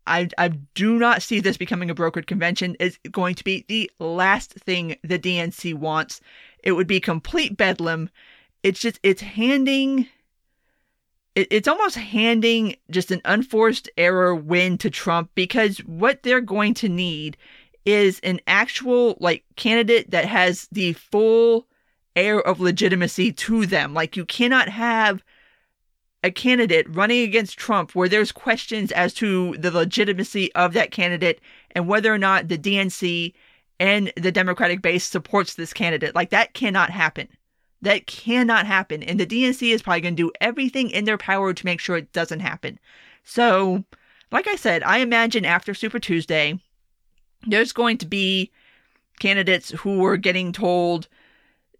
I, 0.07 0.29
I 0.37 0.49
do 0.75 0.97
not 0.97 1.21
see 1.21 1.39
this 1.39 1.57
becoming 1.57 1.89
a 1.89 1.95
brokered 1.95 2.27
convention. 2.27 2.75
It's 2.79 2.99
going 3.11 3.35
to 3.35 3.43
be 3.43 3.65
the 3.67 3.91
last 3.99 4.53
thing 4.53 4.97
the 5.03 5.19
DNC 5.19 5.73
wants. 5.73 6.21
It 6.63 6.73
would 6.73 6.87
be 6.87 6.99
complete 6.99 7.57
bedlam. 7.57 8.09
It's 8.63 8.79
just, 8.79 8.99
it's 9.03 9.21
handing, 9.21 10.07
it, 11.33 11.47
it's 11.49 11.67
almost 11.67 11.95
handing 11.95 12.75
just 12.91 13.11
an 13.11 13.21
unforced 13.25 13.89
error 13.97 14.35
win 14.35 14.77
to 14.79 14.89
Trump 14.89 15.31
because 15.33 15.79
what 15.79 16.23
they're 16.23 16.41
going 16.41 16.75
to 16.75 16.89
need 16.89 17.35
is 17.85 18.19
an 18.21 18.39
actual 18.47 19.17
like 19.19 19.43
candidate 19.55 20.11
that 20.11 20.25
has 20.25 20.67
the 20.71 20.93
full 20.93 21.67
air 22.15 22.41
of 22.41 22.59
legitimacy 22.59 23.31
to 23.31 23.65
them. 23.65 23.93
Like 23.93 24.17
you 24.17 24.25
cannot 24.25 24.69
have 24.69 25.23
a 26.23 26.31
candidate 26.31 26.87
running 26.89 27.21
against 27.21 27.57
Trump 27.57 27.93
where 27.93 28.09
there's 28.09 28.31
questions 28.31 28.91
as 28.91 29.13
to 29.13 29.55
the 29.57 29.69
legitimacy 29.69 30.53
of 30.55 30.73
that 30.73 30.89
candidate 30.91 31.39
and 31.71 31.87
whether 31.87 32.11
or 32.11 32.17
not 32.17 32.47
the 32.47 32.57
DNC 32.57 33.33
and 33.79 34.11
the 34.15 34.31
Democratic 34.31 34.81
base 34.81 35.03
supports 35.03 35.53
this 35.53 35.73
candidate. 35.73 36.15
Like 36.15 36.31
that 36.31 36.53
cannot 36.53 36.89
happen. 36.89 37.27
That 37.81 38.07
cannot 38.07 38.65
happen. 38.65 39.03
And 39.03 39.19
the 39.19 39.27
DNC 39.27 39.71
is 39.71 39.83
probably 39.83 40.01
going 40.01 40.15
to 40.15 40.23
do 40.23 40.31
everything 40.41 40.89
in 40.89 41.05
their 41.05 41.17
power 41.17 41.53
to 41.53 41.65
make 41.65 41.79
sure 41.79 41.97
it 41.97 42.11
doesn't 42.13 42.39
happen. 42.39 42.79
So, 43.23 43.83
like 44.31 44.47
I 44.47 44.55
said, 44.55 44.81
I 44.81 44.99
imagine 44.99 45.45
after 45.45 45.75
Super 45.75 45.99
Tuesday, 45.99 46.59
there's 47.47 47.73
going 47.73 47.97
to 47.99 48.05
be 48.05 48.51
candidates 49.19 49.71
who 49.71 50.05
are 50.05 50.17
getting 50.17 50.51
told 50.51 51.07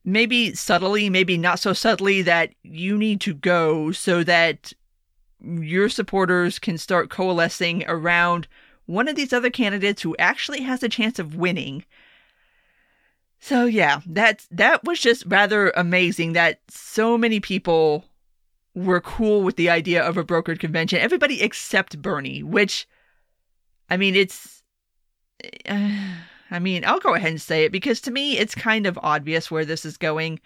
maybe 0.04 0.54
subtly, 0.54 1.10
maybe 1.10 1.38
not 1.38 1.60
so 1.60 1.73
subtly 1.73 2.21
that 2.21 2.54
you 2.63 2.97
need 2.97 3.19
to 3.21 3.34
go 3.34 3.91
so 3.91 4.23
that 4.23 4.71
your 5.41 5.89
supporters 5.89 6.60
can 6.60 6.78
start 6.78 7.10
coalescing 7.10 7.84
around 7.88 8.47
one 8.86 9.08
of 9.08 9.15
these 9.15 9.34
other 9.34 9.49
candidates 9.49 10.01
who 10.01 10.15
actually 10.17 10.62
has 10.62 10.84
a 10.84 10.89
chance 10.89 11.17
of 11.19 11.36
winning. 11.36 11.84
So 13.39 13.65
yeah, 13.65 14.01
that 14.08 14.45
that 14.51 14.84
was 14.84 14.99
just 14.99 15.25
rather 15.28 15.71
amazing 15.71 16.34
that 16.34 16.60
so 16.69 17.17
many 17.17 17.39
people 17.39 18.06
were 18.73 19.01
cool 19.01 19.41
with 19.41 19.56
the 19.56 19.69
idea 19.69 20.04
of 20.04 20.17
a 20.17 20.23
brokered 20.23 20.60
convention. 20.60 20.99
Everybody 20.99 21.41
except 21.41 22.01
Bernie, 22.01 22.43
which 22.43 22.88
I 23.89 23.97
mean, 23.97 24.15
it's 24.15 24.55
I 26.51 26.60
mean, 26.60 26.86
I'll 26.86 26.99
go 26.99 27.15
ahead 27.15 27.31
and 27.31 27.41
say 27.41 27.65
it 27.65 27.71
because 27.71 27.99
to 28.01 28.12
me, 28.12 28.38
it's 28.38 28.55
kind 28.55 28.86
of 28.86 28.99
obvious 29.01 29.49
where 29.49 29.65
this 29.65 29.84
is 29.84 29.97
going. 29.97 30.39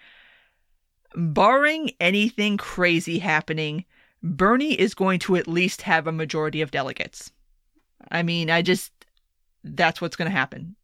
Barring 1.14 1.90
anything 2.00 2.56
crazy 2.56 3.18
happening, 3.18 3.84
Bernie 4.22 4.78
is 4.78 4.94
going 4.94 5.18
to 5.20 5.36
at 5.36 5.48
least 5.48 5.82
have 5.82 6.06
a 6.06 6.12
majority 6.12 6.62
of 6.62 6.70
delegates. 6.70 7.30
I 8.10 8.22
mean, 8.22 8.50
I 8.50 8.62
just, 8.62 8.92
that's 9.62 10.00
what's 10.00 10.16
going 10.16 10.30
to 10.30 10.36
happen. 10.36 10.76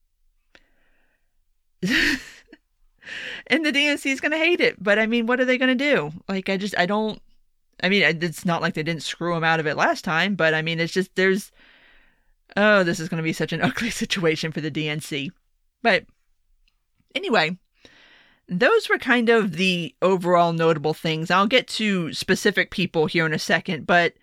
and 1.83 3.65
the 3.65 3.73
DNC 3.73 4.07
is 4.07 4.21
going 4.21 4.33
to 4.33 4.39
hate 4.39 4.61
it. 4.61 4.83
But 4.83 4.99
I 4.99 5.07
mean, 5.07 5.27
what 5.27 5.41
are 5.41 5.45
they 5.45 5.59
going 5.59 5.77
to 5.77 5.93
do? 5.93 6.13
Like, 6.29 6.49
I 6.49 6.57
just, 6.57 6.77
I 6.79 6.87
don't, 6.87 7.21
I 7.83 7.89
mean, 7.89 8.03
it's 8.03 8.45
not 8.45 8.63
like 8.63 8.75
they 8.75 8.83
didn't 8.83 9.03
screw 9.03 9.35
him 9.35 9.45
out 9.45 9.61
of 9.61 9.67
it 9.67 9.77
last 9.77 10.05
time, 10.05 10.35
but 10.35 10.55
I 10.55 10.63
mean, 10.63 10.81
it's 10.81 10.93
just, 10.93 11.15
there's, 11.15 11.53
oh, 12.57 12.83
this 12.83 13.01
is 13.01 13.09
going 13.09 13.19
to 13.19 13.23
be 13.23 13.33
such 13.33 13.53
an 13.53 13.63
ugly 13.63 13.91
situation 13.91 14.53
for 14.53 14.61
the 14.61 14.71
DNC. 14.71 15.31
But 15.83 16.05
anyway, 17.15 17.59
those 18.49 18.89
were 18.89 18.99
kind 18.99 19.29
of 19.29 19.57
the 19.57 19.95
overall 20.03 20.53
notable 20.53 20.95
things. 20.95 21.31
I'll 21.31 21.47
get 21.47 21.67
to 21.69 22.13
specific 22.13 22.71
people 22.71 23.07
here 23.07 23.27
in 23.27 23.33
a 23.33 23.39
second, 23.39 23.87
but 23.87 24.15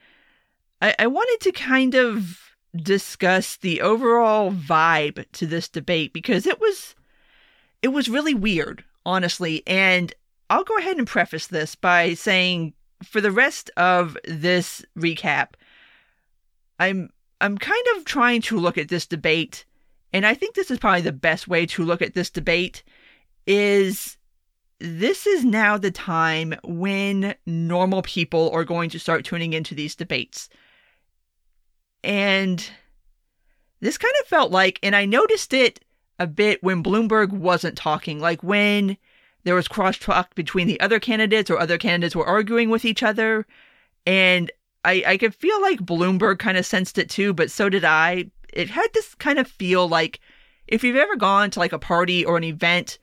I, 0.81 0.95
I 0.99 1.07
wanted 1.07 1.39
to 1.41 1.51
kind 1.51 1.95
of 1.95 2.39
discuss 2.75 3.57
the 3.57 3.81
overall 3.81 4.51
vibe 4.51 5.25
to 5.33 5.45
this 5.45 5.69
debate 5.69 6.11
because 6.11 6.47
it 6.47 6.59
was 6.59 6.95
it 7.81 7.89
was 7.89 8.09
really 8.09 8.33
weird, 8.33 8.83
honestly. 9.05 9.61
And 9.67 10.13
I'll 10.49 10.63
go 10.63 10.77
ahead 10.77 10.97
and 10.97 11.05
preface 11.05 11.47
this 11.47 11.75
by 11.75 12.13
saying 12.13 12.73
for 13.03 13.19
the 13.19 13.31
rest 13.31 13.69
of 13.75 14.17
this 14.23 14.85
recap, 14.97 15.49
I'm 16.79 17.09
I'm 17.43 17.57
kind 17.57 17.85
of 17.97 18.05
trying 18.05 18.41
to 18.43 18.57
look 18.57 18.77
at 18.77 18.87
this 18.87 19.05
debate, 19.05 19.65
and 20.13 20.25
I 20.25 20.33
think 20.33 20.55
this 20.55 20.71
is 20.71 20.79
probably 20.79 21.01
the 21.01 21.11
best 21.11 21.45
way 21.45 21.65
to 21.65 21.83
look 21.83 22.01
at 22.01 22.13
this 22.13 22.29
debate 22.29 22.83
is 23.45 24.17
this 24.79 25.27
is 25.27 25.43
now 25.43 25.77
the 25.77 25.91
time 25.91 26.55
when 26.63 27.35
normal 27.45 28.01
people 28.01 28.49
are 28.51 28.63
going 28.63 28.89
to 28.91 28.99
start 28.99 29.25
tuning 29.25 29.51
into 29.51 29.75
these 29.75 29.93
debates. 29.93 30.47
And 32.01 32.65
this 33.81 33.97
kind 33.97 34.13
of 34.21 34.27
felt 34.27 34.51
like, 34.51 34.79
and 34.81 34.95
I 34.95 35.05
noticed 35.05 35.53
it 35.53 35.83
a 36.19 36.27
bit 36.27 36.63
when 36.63 36.81
Bloomberg 36.81 37.31
wasn't 37.31 37.77
talking, 37.77 38.21
like 38.21 38.41
when 38.41 38.95
there 39.43 39.55
was 39.55 39.67
cross 39.67 39.97
talk 39.97 40.33
between 40.33 40.67
the 40.67 40.79
other 40.79 40.99
candidates 41.01 41.49
or 41.49 41.59
other 41.59 41.77
candidates 41.77 42.15
were 42.15 42.25
arguing 42.25 42.69
with 42.69 42.85
each 42.85 43.03
other. 43.03 43.45
And 44.05 44.49
I, 44.85 45.03
I 45.05 45.17
could 45.17 45.33
feel 45.33 45.61
like 45.61 45.79
Bloomberg 45.79 46.39
kind 46.39 46.57
of 46.57 46.65
sensed 46.65 46.97
it 46.97 47.09
too, 47.09 47.33
but 47.33 47.51
so 47.51 47.69
did 47.69 47.85
I. 47.85 48.31
It 48.51 48.69
had 48.69 48.87
this 48.93 49.15
kind 49.15 49.39
of 49.39 49.47
feel 49.47 49.87
like 49.87 50.19
if 50.67 50.83
you've 50.83 50.97
ever 50.97 51.15
gone 51.15 51.49
to 51.51 51.59
like 51.59 51.73
a 51.73 51.79
party 51.79 52.25
or 52.25 52.37
an 52.37 52.43
event 52.43 52.99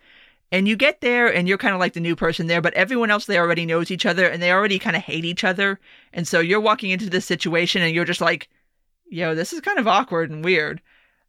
and 0.53 0.67
you 0.67 0.77
get 0.77 1.01
there 1.01 1.33
and 1.33 1.49
you're 1.49 1.59
kind 1.59 1.75
of 1.75 1.81
like 1.81 1.93
the 1.93 2.01
new 2.01 2.17
person 2.17 2.47
there, 2.47 2.61
but 2.61 2.75
everyone 2.75 3.11
else 3.11 3.27
there 3.27 3.43
already 3.43 3.67
knows 3.67 3.91
each 3.91 4.07
other 4.07 4.27
and 4.27 4.43
they 4.43 4.53
already 4.53 4.79
kind 4.79 4.97
of 4.97 5.03
hate 5.03 5.25
each 5.25 5.45
other. 5.45 5.79
And 6.13 6.27
so 6.27 6.41
you're 6.41 6.61
walking 6.61 6.91
into 6.91 7.09
this 7.09 7.27
situation 7.27 7.83
and 7.83 7.95
you're 7.95 8.05
just 8.05 8.21
like, 8.21 8.49
yo, 9.09 9.35
this 9.35 9.53
is 9.53 9.61
kind 9.61 9.79
of 9.79 9.89
awkward 9.89 10.31
and 10.31 10.45
weird. 10.45 10.81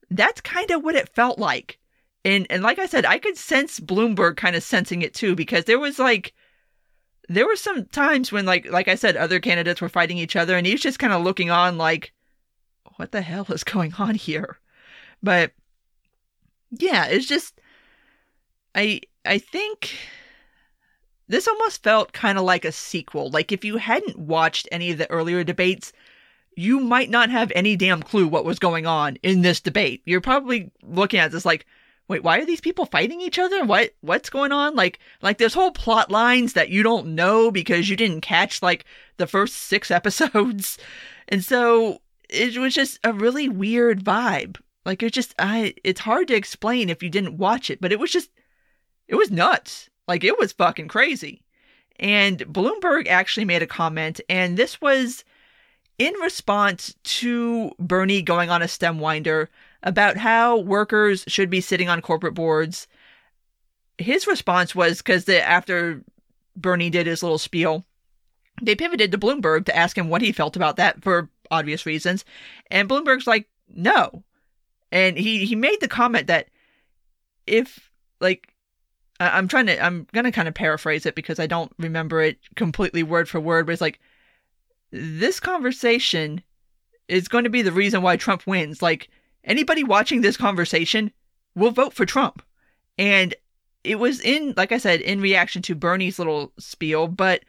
That's 0.10 0.42
kind 0.42 0.72
of 0.72 0.84
what 0.84 0.96
it 0.96 1.10
felt 1.10 1.40
like. 1.40 1.80
And 2.24 2.46
and 2.50 2.62
like 2.62 2.78
I 2.78 2.86
said, 2.86 3.06
I 3.06 3.18
could 3.18 3.38
sense 3.38 3.80
Bloomberg 3.80 4.38
kind 4.38 4.56
of 4.56 4.64
sensing 4.64 5.02
it 5.02 5.14
too, 5.14 5.36
because 5.36 5.66
there 5.66 5.80
was 5.80 5.98
like 5.98 6.34
there 7.36 7.48
were 7.48 7.56
some 7.56 7.86
times 7.86 8.32
when 8.32 8.46
like 8.46 8.70
like 8.70 8.88
I 8.88 8.96
said, 8.96 9.18
other 9.18 9.40
candidates 9.40 9.82
were 9.82 9.90
fighting 9.90 10.18
each 10.18 10.36
other 10.36 10.58
and 10.58 10.66
he 10.66 10.74
was 10.74 10.82
just 10.82 11.00
kind 11.00 11.14
of 11.14 11.24
looking 11.24 11.50
on 11.50 11.78
like, 11.78 12.14
what 12.98 13.12
the 13.12 13.22
hell 13.22 13.46
is 13.50 13.64
going 13.64 13.94
on 13.96 14.16
here? 14.16 14.60
But 15.24 15.52
yeah, 16.72 17.06
it's 17.06 17.28
just 17.28 17.60
I 18.76 19.02
I 19.26 19.38
think 19.38 19.96
this 21.28 21.48
almost 21.48 21.84
felt 21.84 22.14
kind 22.14 22.38
of 22.38 22.44
like 22.44 22.66
a 22.66 22.72
sequel. 22.72 23.30
Like 23.30 23.52
if 23.52 23.64
you 23.64 23.78
hadn't 23.78 24.20
watched 24.20 24.68
any 24.72 24.92
of 24.92 24.98
the 24.98 25.10
earlier 25.10 25.44
debates, 25.44 25.94
you 26.56 26.80
might 26.80 27.10
not 27.10 27.30
have 27.30 27.52
any 27.56 27.76
damn 27.78 28.04
clue 28.04 28.28
what 28.28 28.46
was 28.46 28.60
going 28.60 28.86
on 28.86 29.18
in 29.24 29.42
this 29.42 29.62
debate. 29.62 30.02
You're 30.06 30.22
probably 30.22 30.72
looking 30.84 31.20
at 31.20 31.32
this 31.32 31.46
like, 31.46 31.66
wait, 32.12 32.24
why 32.24 32.40
are 32.40 32.46
these 32.46 32.60
people 32.60 32.86
fighting 32.86 33.22
each 33.22 33.40
other? 33.40 33.64
What 33.64 33.94
what's 34.02 34.30
going 34.30 34.52
on? 34.52 34.76
Like 34.76 35.00
like 35.22 35.38
there's 35.38 35.54
whole 35.54 35.72
plot 35.72 36.12
lines 36.12 36.54
that 36.54 36.70
you 36.70 36.84
don't 36.84 37.16
know 37.16 37.50
because 37.52 37.90
you 37.90 37.96
didn't 37.96 38.20
catch 38.20 38.62
like 38.62 38.84
the 39.16 39.28
first 39.28 39.56
6 39.56 39.90
episodes. 40.00 40.78
And 41.30 41.44
so 41.44 42.02
it 42.30 42.58
was 42.58 42.74
just 42.74 43.00
a 43.06 43.14
really 43.14 43.48
weird 43.48 44.04
vibe. 44.04 44.58
Like 44.86 45.02
it's 45.02 45.16
just 45.16 45.34
I 45.40 45.74
it's 45.86 46.02
hard 46.02 46.28
to 46.28 46.36
explain 46.36 46.90
if 46.90 47.02
you 47.02 47.10
didn't 47.10 47.38
watch 47.38 47.70
it, 47.70 47.80
but 47.80 47.94
it 47.94 48.00
was 48.00 48.12
just 48.12 48.30
it 49.08 49.16
was 49.16 49.32
nuts. 49.32 49.90
Like 50.06 50.26
it 50.26 50.38
was 50.38 50.52
fucking 50.52 50.90
crazy. 50.90 51.42
And 51.98 52.40
Bloomberg 52.40 53.08
actually 53.08 53.46
made 53.46 53.64
a 53.64 53.68
comment 53.68 54.20
and 54.28 54.58
this 54.58 54.82
was 54.82 55.24
in 55.98 56.14
response 56.16 56.94
to 57.04 57.72
Bernie 57.80 58.22
going 58.22 58.50
on 58.50 58.62
a 58.62 58.68
stem 58.68 59.00
winder 59.00 59.50
about 59.84 60.18
how 60.18 60.58
workers 60.58 61.24
should 61.28 61.50
be 61.50 61.62
sitting 61.62 61.90
on 61.90 62.02
corporate 62.02 62.34
boards, 62.34 62.88
his 63.98 64.28
response 64.28 64.76
was 64.76 64.98
because 64.98 65.28
after 65.28 66.04
Bernie 66.56 66.90
did 66.90 67.08
his 67.08 67.24
little 67.24 67.38
spiel, 67.38 67.86
they 68.62 68.76
pivoted 68.76 69.12
to 69.12 69.18
Bloomberg 69.18 69.66
to 69.66 69.76
ask 69.76 69.98
him 69.98 70.10
what 70.10 70.22
he 70.22 70.32
felt 70.32 70.56
about 70.56 70.76
that 70.78 71.04
for 71.04 71.30
obvious 71.50 71.86
reasons. 71.86 72.26
And 72.70 72.90
Bloomberg's 72.90 73.28
like, 73.28 73.48
no. 73.74 74.24
And 74.92 75.18
he, 75.18 75.46
he 75.46 75.56
made 75.56 75.80
the 75.80 75.88
comment 75.88 76.28
that 76.28 76.50
if, 77.48 77.92
like, 78.20 78.54
I'm 79.20 79.48
trying 79.48 79.68
to, 79.68 79.84
I'm 79.84 80.08
going 80.14 80.26
to 80.26 80.32
kind 80.32 80.48
of 80.48 80.54
paraphrase 80.54 81.06
it 81.06 81.16
because 81.16 81.40
I 81.40 81.48
don't 81.48 81.72
remember 81.78 82.22
it 82.22 82.38
completely 82.56 83.04
word 83.04 83.30
for 83.30 83.40
word, 83.40 83.66
but 83.66 83.74
it's 83.74 83.82
like, 83.82 84.00
this 84.92 85.40
conversation 85.40 86.44
is 87.08 87.28
going 87.28 87.44
to 87.46 87.50
be 87.50 87.62
the 87.62 87.72
reason 87.72 88.02
why 88.02 88.18
Trump 88.18 88.46
wins. 88.46 88.82
Like 88.82 89.10
anybody 89.44 89.84
watching 89.84 90.22
this 90.22 90.38
conversation 90.38 91.12
will 91.56 91.72
vote 91.72 91.94
for 91.94 92.06
Trump. 92.06 92.44
And 92.98 93.36
it 93.84 94.00
was 94.00 94.20
in, 94.22 94.54
like 94.58 94.72
I 94.72 94.78
said, 94.78 95.02
in 95.02 95.22
reaction 95.22 95.62
to 95.64 95.76
Bernie's 95.76 96.20
little 96.20 96.52
spiel, 96.60 97.08
but 97.08 97.44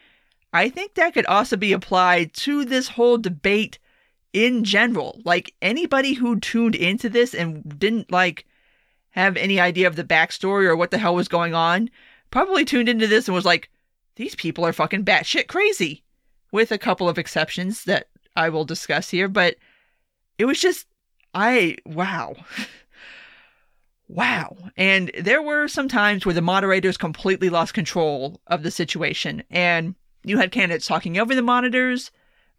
I 0.53 0.69
think 0.69 0.95
that 0.95 1.15
could 1.15 1.27
also 1.27 1.57
be 1.57 1.73
applied 1.73 2.33
to 2.35 2.65
this 2.65 2.89
whole 2.89 3.19
debate 3.19 3.79
in 4.33 4.65
general. 4.65 5.21
Like 5.25 5.55
anybody 5.61 6.15
who 6.15 6.41
tuned 6.41 6.75
into 6.75 7.09
this 7.09 7.35
and 7.35 7.79
didn't 7.79 8.11
like 8.11 8.47
have 9.11 9.37
any 9.37 9.61
idea 9.61 9.87
of 9.87 9.97
the 9.97 10.05
backstory 10.05 10.65
or 10.65 10.77
what 10.77 10.91
the 10.91 10.99
hell 10.99 11.15
was 11.15 11.29
going 11.29 11.55
on 11.55 11.91
probably 12.31 12.65
tuned 12.65 12.89
into 12.89 13.07
this 13.07 13.29
and 13.29 13.35
was 13.35 13.45
like, 13.45 13.71
these 14.17 14.35
people 14.35 14.65
are 14.65 14.73
fucking 14.73 15.05
batshit 15.05 15.49
crazy 15.49 16.03
with 16.51 16.73
a 16.73 16.79
couple 16.79 17.09
of 17.09 17.19
exceptions 17.19 17.85
that 17.85 18.09
I 18.37 18.49
will 18.49 18.65
discuss 18.65 19.11
here, 19.11 19.29
but 19.29 19.57
it 20.39 20.47
was 20.47 20.61
just, 20.61 20.87
I, 21.35 21.77
wow. 21.87 22.35
wow. 24.09 24.57
And 24.77 25.11
there 25.19 25.43
were 25.43 25.69
some 25.69 25.89
times 25.89 26.25
where 26.25 26.35
the 26.35 26.43
moderators 26.43 26.97
completely 26.97 27.49
lost 27.49 27.75
control 27.75 28.41
of 28.47 28.63
the 28.63 28.71
situation, 28.71 29.43
and 29.51 29.95
you 30.25 30.39
had 30.39 30.53
candidates 30.53 30.87
talking 30.87 31.19
over 31.19 31.35
the 31.35 31.43
monitors, 31.43 32.11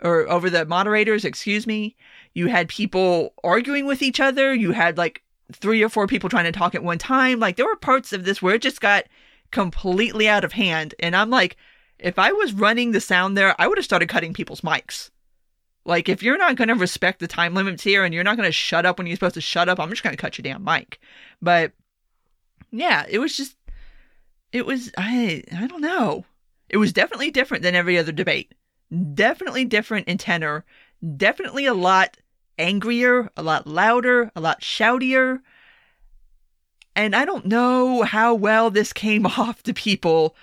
or 0.04 0.30
over 0.30 0.50
the 0.50 0.66
moderators, 0.66 1.26
excuse 1.26 1.66
me. 1.66 1.96
You 2.34 2.48
had 2.48 2.68
people 2.68 3.34
arguing 3.44 3.86
with 3.86 4.02
each 4.02 4.20
other. 4.20 4.54
You 4.54 4.72
had 4.72 4.98
like 4.98 5.24
three 5.52 5.82
or 5.84 5.90
four 5.90 6.08
people 6.08 6.30
trying 6.30 6.46
to 6.46 6.52
talk 6.52 6.76
at 6.76 6.84
one 6.84 6.98
time. 6.98 7.40
Like 7.40 7.56
there 7.56 7.66
were 7.66 7.76
parts 7.76 8.12
of 8.12 8.26
this 8.26 8.42
where 8.42 8.56
it 8.56 8.62
just 8.62 8.82
got 8.82 9.06
completely 9.52 10.28
out 10.28 10.44
of 10.44 10.54
hand. 10.54 10.94
And 11.00 11.16
I'm 11.16 11.30
like, 11.30 11.58
if 12.00 12.20
I 12.20 12.32
was 12.32 12.54
running 12.54 12.92
the 12.92 13.00
sound 13.00 13.38
there, 13.38 13.56
I 13.60 13.68
would 13.68 13.78
have 13.78 13.86
started 13.86 14.10
cutting 14.10 14.34
people's 14.34 14.62
mics. 14.62 15.10
Like, 15.86 16.08
if 16.08 16.24
you're 16.24 16.38
not 16.38 16.56
going 16.56 16.70
to 16.70 16.76
respect 16.76 17.20
the 17.20 17.28
time 17.28 17.54
limits 17.54 17.84
here 17.84 18.06
and 18.06 18.14
you're 18.14 18.24
not 18.24 18.38
going 18.38 18.48
to 18.48 18.54
shut 18.54 18.86
up 18.86 18.98
when 18.98 19.08
you're 19.08 19.16
supposed 19.18 19.36
to 19.36 19.42
shut 19.42 19.68
up, 19.68 19.80
I'm 19.80 19.90
just 19.90 20.04
going 20.04 20.16
to 20.16 20.22
cut 20.22 20.38
your 20.38 20.44
damn 20.44 20.64
mic. 20.64 21.00
But 21.42 21.74
yeah, 22.72 23.06
it 23.10 23.20
was 23.20 23.36
just, 23.36 23.58
it 24.52 24.66
was, 24.66 24.92
I, 24.98 25.44
I 25.56 25.68
don't 25.68 25.82
know. 25.82 26.26
It 26.70 26.78
was 26.78 26.94
definitely 26.94 27.32
different 27.32 27.64
than 27.64 27.76
every 27.76 27.98
other 27.98 28.12
debate. 28.12 28.54
Definitely 29.14 29.66
different 29.66 30.08
in 30.08 30.18
tenor. 30.18 30.64
Definitely 31.18 31.66
a 31.66 31.74
lot 31.74 32.18
angrier, 32.58 33.30
a 33.36 33.44
lot 33.44 33.68
louder, 33.68 34.32
a 34.36 34.42
lot 34.42 34.62
shoutier. 34.62 35.40
And 36.96 37.16
I 37.16 37.26
don't 37.26 37.46
know 37.46 38.04
how 38.04 38.34
well 38.34 38.70
this 38.70 38.94
came 38.94 39.26
off 39.38 39.64
to 39.64 39.74
people 39.74 40.36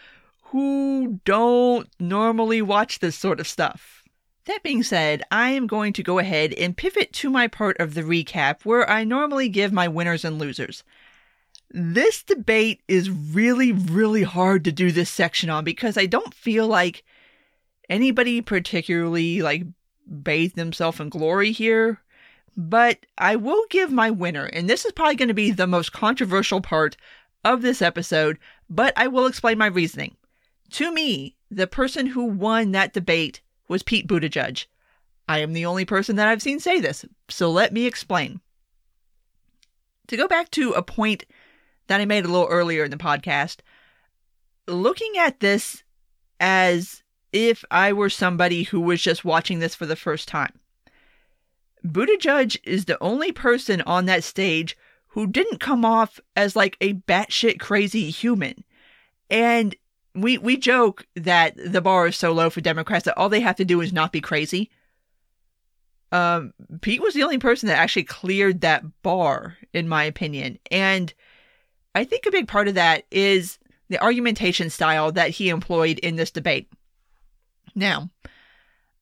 who 0.44 1.20
don't 1.24 1.88
normally 1.98 2.60
watch 2.60 2.98
this 2.98 3.16
sort 3.16 3.40
of 3.40 3.48
stuff. 3.48 3.99
That 4.46 4.62
being 4.62 4.82
said, 4.82 5.22
I 5.30 5.50
am 5.50 5.66
going 5.66 5.92
to 5.94 6.02
go 6.02 6.18
ahead 6.18 6.52
and 6.54 6.76
pivot 6.76 7.12
to 7.14 7.30
my 7.30 7.46
part 7.46 7.78
of 7.78 7.94
the 7.94 8.02
recap 8.02 8.64
where 8.64 8.88
I 8.88 9.04
normally 9.04 9.48
give 9.48 9.72
my 9.72 9.86
winners 9.86 10.24
and 10.24 10.38
losers. 10.38 10.82
This 11.70 12.22
debate 12.22 12.80
is 12.88 13.10
really, 13.10 13.70
really 13.70 14.22
hard 14.22 14.64
to 14.64 14.72
do 14.72 14.90
this 14.90 15.10
section 15.10 15.50
on 15.50 15.62
because 15.62 15.96
I 15.96 16.06
don't 16.06 16.34
feel 16.34 16.66
like 16.66 17.04
anybody 17.88 18.40
particularly 18.40 19.42
like 19.42 19.64
bathed 20.22 20.56
themselves 20.56 21.00
in 21.00 21.10
glory 21.10 21.52
here. 21.52 22.00
But 22.56 23.06
I 23.16 23.36
will 23.36 23.64
give 23.70 23.92
my 23.92 24.10
winner, 24.10 24.46
and 24.46 24.68
this 24.68 24.84
is 24.84 24.92
probably 24.92 25.14
going 25.14 25.28
to 25.28 25.34
be 25.34 25.52
the 25.52 25.68
most 25.68 25.92
controversial 25.92 26.60
part 26.60 26.96
of 27.44 27.62
this 27.62 27.80
episode, 27.80 28.38
but 28.68 28.92
I 28.96 29.06
will 29.06 29.26
explain 29.26 29.56
my 29.56 29.66
reasoning. 29.66 30.16
To 30.72 30.92
me, 30.92 31.36
the 31.50 31.66
person 31.66 32.06
who 32.06 32.24
won 32.24 32.72
that 32.72 32.92
debate 32.92 33.40
was 33.70 33.84
Pete 33.84 34.08
Buttigieg. 34.08 34.66
I 35.28 35.38
am 35.38 35.52
the 35.52 35.64
only 35.64 35.84
person 35.84 36.16
that 36.16 36.26
I've 36.26 36.42
seen 36.42 36.58
say 36.58 36.80
this, 36.80 37.04
so 37.28 37.50
let 37.50 37.72
me 37.72 37.86
explain. 37.86 38.40
To 40.08 40.16
go 40.16 40.26
back 40.26 40.50
to 40.50 40.72
a 40.72 40.82
point 40.82 41.24
that 41.86 42.00
I 42.00 42.04
made 42.04 42.24
a 42.24 42.28
little 42.28 42.48
earlier 42.48 42.82
in 42.82 42.90
the 42.90 42.96
podcast, 42.96 43.58
looking 44.66 45.12
at 45.18 45.38
this 45.38 45.84
as 46.40 47.04
if 47.32 47.64
I 47.70 47.92
were 47.92 48.10
somebody 48.10 48.64
who 48.64 48.80
was 48.80 49.00
just 49.00 49.24
watching 49.24 49.60
this 49.60 49.76
for 49.76 49.86
the 49.86 49.94
first 49.94 50.26
time. 50.26 50.58
Buttigieg 51.86 52.58
is 52.64 52.86
the 52.86 53.00
only 53.00 53.30
person 53.30 53.82
on 53.82 54.06
that 54.06 54.24
stage 54.24 54.76
who 55.08 55.28
didn't 55.28 55.60
come 55.60 55.84
off 55.84 56.18
as 56.34 56.56
like 56.56 56.76
a 56.80 56.94
batshit 56.94 57.60
crazy 57.60 58.10
human. 58.10 58.64
And 59.30 59.76
we 60.14 60.38
we 60.38 60.56
joke 60.56 61.06
that 61.14 61.54
the 61.56 61.80
bar 61.80 62.08
is 62.08 62.16
so 62.16 62.32
low 62.32 62.50
for 62.50 62.60
Democrats 62.60 63.04
that 63.04 63.16
all 63.16 63.28
they 63.28 63.40
have 63.40 63.56
to 63.56 63.64
do 63.64 63.80
is 63.80 63.92
not 63.92 64.12
be 64.12 64.20
crazy. 64.20 64.70
Um, 66.12 66.52
Pete 66.80 67.02
was 67.02 67.14
the 67.14 67.22
only 67.22 67.38
person 67.38 67.68
that 67.68 67.78
actually 67.78 68.04
cleared 68.04 68.60
that 68.60 68.84
bar, 69.02 69.56
in 69.72 69.88
my 69.88 70.04
opinion. 70.04 70.58
And 70.70 71.14
I 71.94 72.04
think 72.04 72.26
a 72.26 72.32
big 72.32 72.48
part 72.48 72.66
of 72.66 72.74
that 72.74 73.04
is 73.10 73.58
the 73.88 74.02
argumentation 74.02 74.70
style 74.70 75.12
that 75.12 75.30
he 75.30 75.48
employed 75.48 75.98
in 76.00 76.16
this 76.16 76.30
debate. 76.30 76.68
Now, 77.74 78.10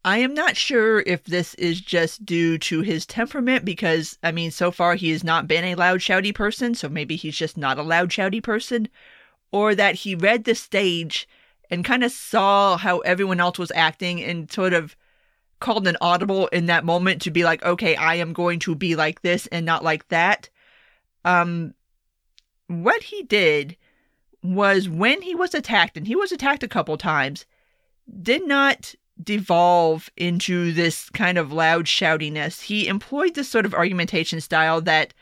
I 0.04 0.18
am 0.18 0.34
not 0.34 0.56
sure 0.56 1.00
if 1.00 1.24
this 1.24 1.54
is 1.54 1.80
just 1.80 2.24
due 2.24 2.58
to 2.58 2.82
his 2.82 3.04
temperament 3.04 3.64
because, 3.64 4.18
I 4.22 4.32
mean, 4.32 4.50
so 4.50 4.70
far 4.70 4.94
he 4.94 5.10
has 5.10 5.24
not 5.24 5.48
been 5.48 5.64
a 5.64 5.74
loud, 5.74 6.00
shouty 6.00 6.34
person, 6.34 6.74
so 6.74 6.88
maybe 6.88 7.16
he's 7.16 7.36
just 7.36 7.56
not 7.56 7.78
a 7.78 7.82
loud, 7.82 8.10
shouty 8.10 8.42
person, 8.42 8.88
or 9.52 9.74
that 9.74 9.94
he 9.96 10.14
read 10.14 10.44
the 10.44 10.54
stage 10.54 11.28
and 11.70 11.84
kind 11.84 12.04
of 12.04 12.12
saw 12.12 12.76
how 12.76 12.98
everyone 13.00 13.40
else 13.40 13.58
was 13.58 13.72
acting 13.74 14.22
and 14.22 14.50
sort 14.50 14.72
of 14.72 14.96
called 15.60 15.88
an 15.88 15.96
audible 16.00 16.46
in 16.48 16.66
that 16.66 16.84
moment 16.84 17.20
to 17.22 17.30
be 17.30 17.44
like, 17.44 17.64
okay, 17.64 17.96
I 17.96 18.14
am 18.14 18.32
going 18.32 18.58
to 18.60 18.74
be 18.74 18.94
like 18.94 19.22
this 19.22 19.46
and 19.48 19.66
not 19.66 19.82
like 19.84 20.08
that. 20.08 20.48
Um, 21.24 21.74
what 22.68 23.02
he 23.02 23.22
did 23.22 23.76
was 24.42 24.88
when 24.88 25.20
he 25.22 25.34
was 25.34 25.54
attacked, 25.54 25.96
and 25.96 26.06
he 26.06 26.14
was 26.14 26.30
attacked 26.32 26.62
a 26.62 26.68
couple 26.68 26.96
times, 26.96 27.44
did 28.22 28.46
not 28.46 28.94
devolve 29.22 30.08
into 30.16 30.72
this 30.72 31.10
kind 31.10 31.38
of 31.38 31.52
loud 31.52 31.86
shoutiness. 31.86 32.62
He 32.62 32.86
employed 32.86 33.34
this 33.34 33.48
sort 33.48 33.66
of 33.66 33.74
argumentation 33.74 34.40
style 34.40 34.80
that 34.82 35.12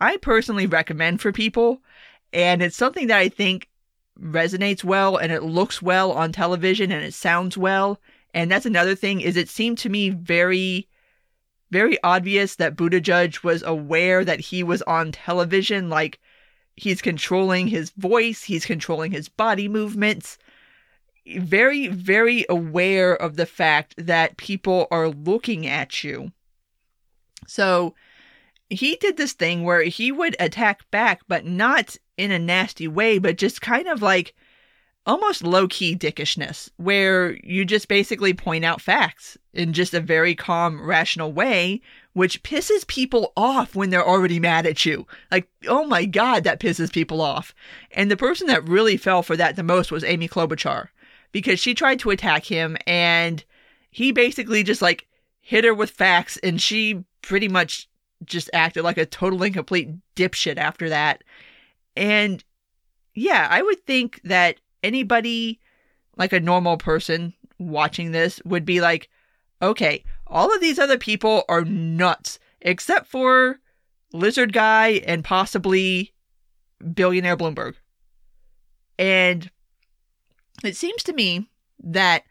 I 0.00 0.16
personally 0.16 0.66
recommend 0.66 1.20
for 1.20 1.30
people. 1.30 1.80
And 2.32 2.62
it's 2.62 2.76
something 2.76 3.08
that 3.08 3.18
I 3.18 3.28
think 3.28 3.68
resonates 4.20 4.84
well 4.84 5.16
and 5.16 5.32
it 5.32 5.42
looks 5.42 5.80
well 5.80 6.12
on 6.12 6.32
television 6.32 6.92
and 6.92 7.04
it 7.04 7.14
sounds 7.14 7.56
well. 7.56 8.00
And 8.34 8.50
that's 8.50 8.66
another 8.66 8.94
thing 8.94 9.20
is 9.20 9.36
it 9.36 9.48
seemed 9.48 9.78
to 9.78 9.88
me 9.88 10.10
very, 10.10 10.88
very 11.70 12.00
obvious 12.02 12.56
that 12.56 12.76
Buttigieg 12.76 13.42
was 13.42 13.62
aware 13.62 14.24
that 14.24 14.40
he 14.40 14.62
was 14.62 14.82
on 14.82 15.12
television. 15.12 15.88
Like 15.88 16.20
he's 16.76 17.02
controlling 17.02 17.66
his 17.66 17.90
voice, 17.90 18.44
he's 18.44 18.64
controlling 18.64 19.12
his 19.12 19.28
body 19.28 19.68
movements. 19.68 20.38
Very, 21.36 21.88
very 21.88 22.46
aware 22.48 23.14
of 23.14 23.36
the 23.36 23.46
fact 23.46 23.94
that 23.98 24.36
people 24.36 24.86
are 24.90 25.08
looking 25.08 25.66
at 25.66 26.02
you. 26.02 26.32
So 27.46 27.94
he 28.68 28.96
did 28.96 29.16
this 29.16 29.32
thing 29.32 29.64
where 29.64 29.82
he 29.82 30.12
would 30.12 30.36
attack 30.38 30.88
back, 30.90 31.22
but 31.26 31.44
not 31.44 31.96
in 32.20 32.30
a 32.30 32.38
nasty 32.38 32.86
way, 32.86 33.18
but 33.18 33.38
just 33.38 33.62
kind 33.62 33.88
of 33.88 34.02
like 34.02 34.34
almost 35.06 35.42
low 35.42 35.66
key 35.66 35.96
dickishness, 35.96 36.70
where 36.76 37.32
you 37.42 37.64
just 37.64 37.88
basically 37.88 38.34
point 38.34 38.64
out 38.64 38.80
facts 38.80 39.38
in 39.54 39.72
just 39.72 39.94
a 39.94 40.00
very 40.00 40.34
calm, 40.34 40.80
rational 40.86 41.32
way, 41.32 41.80
which 42.12 42.42
pisses 42.42 42.86
people 42.86 43.32
off 43.36 43.74
when 43.74 43.88
they're 43.88 44.06
already 44.06 44.38
mad 44.38 44.66
at 44.66 44.84
you. 44.84 45.06
Like, 45.30 45.48
oh 45.66 45.86
my 45.86 46.04
God, 46.04 46.44
that 46.44 46.60
pisses 46.60 46.92
people 46.92 47.22
off. 47.22 47.54
And 47.92 48.10
the 48.10 48.16
person 48.16 48.46
that 48.48 48.68
really 48.68 48.98
fell 48.98 49.22
for 49.22 49.36
that 49.36 49.56
the 49.56 49.62
most 49.62 49.90
was 49.90 50.04
Amy 50.04 50.28
Klobuchar, 50.28 50.88
because 51.32 51.58
she 51.58 51.74
tried 51.74 51.98
to 52.00 52.10
attack 52.10 52.44
him 52.44 52.76
and 52.86 53.42
he 53.90 54.12
basically 54.12 54.62
just 54.62 54.82
like 54.82 55.06
hit 55.40 55.64
her 55.64 55.74
with 55.74 55.90
facts 55.90 56.36
and 56.42 56.60
she 56.60 57.04
pretty 57.22 57.48
much 57.48 57.88
just 58.24 58.50
acted 58.52 58.84
like 58.84 58.98
a 58.98 59.06
total 59.06 59.42
and 59.42 59.54
complete 59.54 59.88
dipshit 60.14 60.58
after 60.58 60.90
that. 60.90 61.24
And 62.00 62.42
yeah, 63.14 63.46
I 63.50 63.60
would 63.60 63.84
think 63.86 64.22
that 64.24 64.56
anybody, 64.82 65.60
like 66.16 66.32
a 66.32 66.40
normal 66.40 66.78
person 66.78 67.34
watching 67.58 68.10
this, 68.10 68.40
would 68.46 68.64
be 68.64 68.80
like, 68.80 69.10
okay, 69.60 70.02
all 70.26 70.52
of 70.52 70.62
these 70.62 70.78
other 70.78 70.96
people 70.96 71.44
are 71.46 71.62
nuts, 71.62 72.38
except 72.62 73.06
for 73.06 73.60
Lizard 74.14 74.54
Guy 74.54 75.02
and 75.06 75.22
possibly 75.22 76.14
billionaire 76.94 77.36
Bloomberg. 77.36 77.74
And 78.98 79.50
it 80.64 80.74
seems 80.74 81.02
to 81.02 81.12
me 81.12 81.50
that 81.82 82.24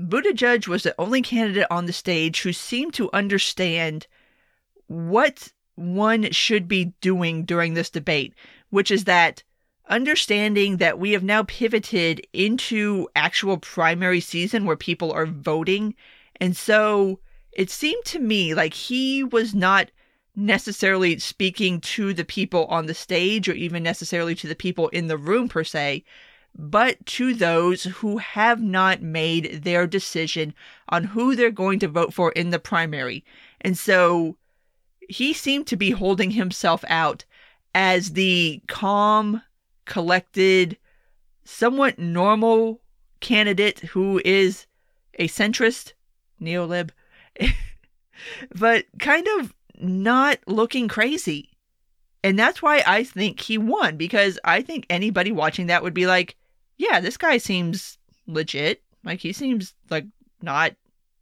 Buttigieg 0.00 0.68
was 0.68 0.84
the 0.84 0.94
only 1.00 1.20
candidate 1.20 1.66
on 1.68 1.86
the 1.86 1.92
stage 1.92 2.42
who 2.42 2.52
seemed 2.52 2.94
to 2.94 3.10
understand 3.12 4.06
what 4.86 5.48
one 5.74 6.30
should 6.30 6.68
be 6.68 6.92
doing 7.00 7.44
during 7.44 7.74
this 7.74 7.90
debate 7.90 8.34
which 8.70 8.90
is 8.90 9.04
that 9.04 9.42
understanding 9.88 10.78
that 10.78 10.98
we 10.98 11.12
have 11.12 11.22
now 11.22 11.44
pivoted 11.44 12.26
into 12.32 13.08
actual 13.14 13.58
primary 13.58 14.20
season 14.20 14.64
where 14.64 14.76
people 14.76 15.12
are 15.12 15.26
voting. 15.26 15.94
And 16.40 16.56
so 16.56 17.20
it 17.52 17.70
seemed 17.70 18.04
to 18.06 18.18
me 18.18 18.54
like 18.54 18.74
he 18.74 19.22
was 19.22 19.54
not 19.54 19.90
necessarily 20.34 21.18
speaking 21.18 21.80
to 21.80 22.12
the 22.12 22.24
people 22.24 22.66
on 22.66 22.86
the 22.86 22.94
stage 22.94 23.48
or 23.48 23.54
even 23.54 23.82
necessarily 23.82 24.34
to 24.34 24.46
the 24.46 24.54
people 24.54 24.88
in 24.88 25.06
the 25.06 25.16
room 25.16 25.48
per 25.48 25.64
se, 25.64 26.04
but 26.54 27.04
to 27.06 27.34
those 27.34 27.84
who 27.84 28.18
have 28.18 28.60
not 28.60 29.00
made 29.00 29.62
their 29.62 29.86
decision 29.86 30.54
on 30.88 31.04
who 31.04 31.34
they're 31.34 31.50
going 31.50 31.78
to 31.78 31.88
vote 31.88 32.12
for 32.12 32.32
in 32.32 32.50
the 32.50 32.58
primary. 32.58 33.24
And 33.60 33.78
so 33.78 34.36
he 35.08 35.32
seemed 35.32 35.66
to 35.68 35.76
be 35.76 35.92
holding 35.92 36.32
himself 36.32 36.84
out 36.88 37.24
as 37.76 38.14
the 38.14 38.62
calm, 38.68 39.42
collected, 39.84 40.78
somewhat 41.44 41.98
normal 41.98 42.80
candidate 43.20 43.80
who 43.80 44.18
is 44.24 44.64
a 45.18 45.28
centrist, 45.28 45.92
neolib, 46.40 46.88
but 48.54 48.86
kind 48.98 49.28
of 49.38 49.54
not 49.78 50.38
looking 50.46 50.88
crazy. 50.88 51.50
And 52.24 52.38
that's 52.38 52.62
why 52.62 52.82
I 52.86 53.04
think 53.04 53.40
he 53.40 53.58
won, 53.58 53.98
because 53.98 54.38
I 54.42 54.62
think 54.62 54.86
anybody 54.88 55.30
watching 55.30 55.66
that 55.66 55.82
would 55.82 55.94
be 55.94 56.06
like, 56.06 56.34
yeah, 56.78 56.98
this 57.00 57.18
guy 57.18 57.36
seems 57.36 57.98
legit. 58.26 58.82
Like, 59.04 59.20
he 59.20 59.34
seems 59.34 59.74
like 59.90 60.06
not 60.40 60.72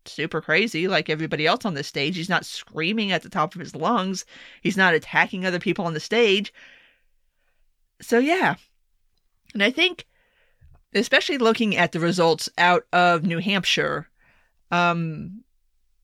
super 0.06 0.40
crazy 0.40 0.88
like 0.88 1.08
everybody 1.08 1.46
else 1.46 1.64
on 1.64 1.74
the 1.74 1.82
stage. 1.82 2.16
He's 2.16 2.28
not 2.28 2.46
screaming 2.46 3.12
at 3.12 3.22
the 3.22 3.28
top 3.28 3.54
of 3.54 3.60
his 3.60 3.74
lungs. 3.74 4.24
He's 4.62 4.76
not 4.76 4.94
attacking 4.94 5.44
other 5.44 5.58
people 5.58 5.84
on 5.84 5.94
the 5.94 6.00
stage. 6.00 6.52
So, 8.00 8.18
yeah. 8.18 8.56
And 9.52 9.62
I 9.62 9.70
think, 9.70 10.06
especially 10.94 11.38
looking 11.38 11.76
at 11.76 11.92
the 11.92 12.00
results 12.00 12.48
out 12.58 12.86
of 12.92 13.24
New 13.24 13.38
Hampshire, 13.38 14.08
um, 14.70 15.44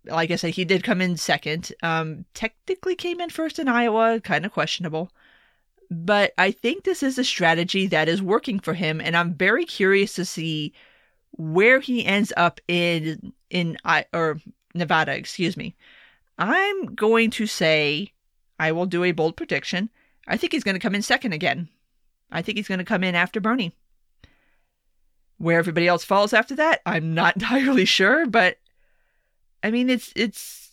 like 0.04 0.30
I 0.30 0.36
said, 0.36 0.54
he 0.54 0.64
did 0.64 0.84
come 0.84 1.00
in 1.00 1.16
second. 1.16 1.72
Um, 1.82 2.24
technically 2.34 2.94
came 2.94 3.20
in 3.20 3.30
first 3.30 3.58
in 3.58 3.68
Iowa, 3.68 4.20
kind 4.20 4.46
of 4.46 4.52
questionable. 4.52 5.10
But 5.90 6.32
I 6.38 6.52
think 6.52 6.84
this 6.84 7.02
is 7.02 7.18
a 7.18 7.24
strategy 7.24 7.86
that 7.88 8.08
is 8.08 8.22
working 8.22 8.60
for 8.60 8.74
him, 8.74 9.00
and 9.00 9.16
I'm 9.16 9.34
very 9.34 9.64
curious 9.64 10.14
to 10.14 10.24
see 10.24 10.72
where 11.32 11.80
he 11.80 12.04
ends 12.04 12.32
up 12.36 12.60
in 12.68 13.32
in 13.50 13.76
I 13.84 14.06
or 14.12 14.40
Nevada, 14.74 15.14
excuse 15.14 15.56
me. 15.56 15.74
I'm 16.38 16.94
going 16.94 17.30
to 17.30 17.46
say 17.46 18.12
I 18.58 18.72
will 18.72 18.86
do 18.86 19.04
a 19.04 19.12
bold 19.12 19.36
prediction. 19.36 19.90
I 20.26 20.36
think 20.36 20.52
he's 20.52 20.64
going 20.64 20.74
to 20.74 20.80
come 20.80 20.94
in 20.94 21.02
second 21.02 21.32
again. 21.32 21.68
I 22.30 22.42
think 22.42 22.56
he's 22.56 22.68
going 22.68 22.78
to 22.78 22.84
come 22.84 23.04
in 23.04 23.14
after 23.14 23.40
Bernie. 23.40 23.74
Where 25.38 25.58
everybody 25.58 25.88
else 25.88 26.04
falls 26.04 26.32
after 26.32 26.54
that, 26.56 26.80
I'm 26.86 27.14
not 27.14 27.36
entirely 27.36 27.84
sure, 27.84 28.26
but 28.26 28.58
I 29.62 29.70
mean 29.70 29.90
it's 29.90 30.12
it's 30.16 30.70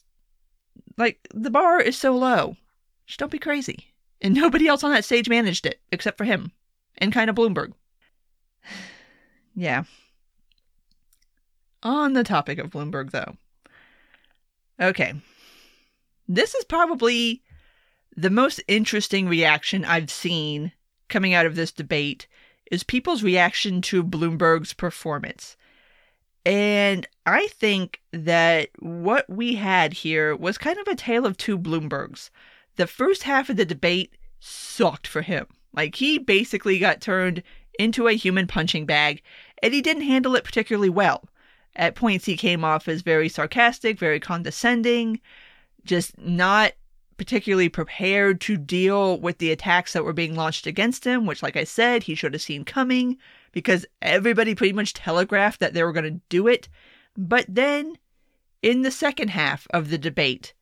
like 0.98 1.28
the 1.34 1.50
bar 1.52 1.80
is 1.82 1.98
so 1.98 2.15
low. 2.15 2.58
Just 3.06 3.20
don't 3.20 3.32
be 3.32 3.39
crazy. 3.39 3.93
And 4.22 4.34
nobody 4.34 4.67
else 4.67 4.84
on 4.84 4.91
that 4.91 5.06
stage 5.06 5.30
managed 5.30 5.65
it 5.65 5.80
except 5.91 6.17
for 6.17 6.24
him 6.24 6.52
and 6.98 7.13
kind 7.13 7.30
of 7.30 7.36
Bloomberg. 7.36 7.74
yeah. 9.56 9.84
On 11.83 12.13
the 12.13 12.23
topic 12.23 12.59
of 12.59 12.69
Bloomberg, 12.69 13.11
though. 13.11 13.35
Okay. 14.79 15.13
This 16.27 16.55
is 16.55 16.65
probably 16.65 17.41
the 18.15 18.29
most 18.29 18.61
interesting 18.67 19.27
reaction 19.27 19.85
I've 19.85 20.09
seen 20.09 20.71
coming 21.07 21.33
out 21.33 21.45
of 21.45 21.55
this 21.55 21.71
debate 21.71 22.27
is 22.71 22.83
people's 22.83 23.23
reaction 23.23 23.81
to 23.81 24.03
Bloomberg's 24.03 24.73
performance. 24.73 25.55
And 26.45 27.07
I 27.25 27.47
think 27.47 28.01
that 28.11 28.69
what 28.79 29.29
we 29.29 29.55
had 29.55 29.93
here 29.93 30.35
was 30.35 30.57
kind 30.57 30.77
of 30.79 30.87
a 30.87 30.95
tale 30.95 31.25
of 31.25 31.37
two 31.37 31.57
Bloombergs. 31.57 32.29
The 32.75 32.87
first 32.87 33.23
half 33.23 33.49
of 33.49 33.57
the 33.57 33.65
debate 33.65 34.15
sucked 34.39 35.07
for 35.07 35.21
him. 35.21 35.47
Like, 35.73 35.95
he 35.95 36.17
basically 36.17 36.79
got 36.79 37.01
turned 37.01 37.43
into 37.77 38.07
a 38.07 38.13
human 38.13 38.47
punching 38.47 38.85
bag, 38.85 39.21
and 39.61 39.73
he 39.73 39.81
didn't 39.81 40.03
handle 40.03 40.35
it 40.35 40.43
particularly 40.43 40.89
well. 40.89 41.27
At 41.77 41.95
points, 41.95 42.25
he 42.25 42.35
came 42.35 42.65
off 42.65 42.87
as 42.87 43.01
very 43.01 43.29
sarcastic, 43.29 43.99
very 43.99 44.19
condescending, 44.19 45.21
just 45.85 46.17
not 46.17 46.73
particularly 47.17 47.69
prepared 47.69 48.41
to 48.41 48.57
deal 48.57 49.19
with 49.19 49.37
the 49.37 49.51
attacks 49.51 49.93
that 49.93 50.03
were 50.03 50.13
being 50.13 50.35
launched 50.35 50.67
against 50.67 51.05
him, 51.05 51.25
which, 51.25 51.41
like 51.41 51.55
I 51.55 51.63
said, 51.63 52.03
he 52.03 52.15
should 52.15 52.33
have 52.33 52.41
seen 52.41 52.65
coming 52.65 53.17
because 53.51 53.85
everybody 54.01 54.55
pretty 54.55 54.73
much 54.73 54.93
telegraphed 54.93 55.59
that 55.59 55.73
they 55.73 55.83
were 55.83 55.93
going 55.93 56.11
to 56.11 56.21
do 56.29 56.47
it. 56.47 56.67
But 57.15 57.45
then 57.47 57.97
in 58.61 58.81
the 58.81 58.91
second 58.91 59.29
half 59.29 59.67
of 59.71 59.89
the 59.89 59.97
debate, 59.97 60.53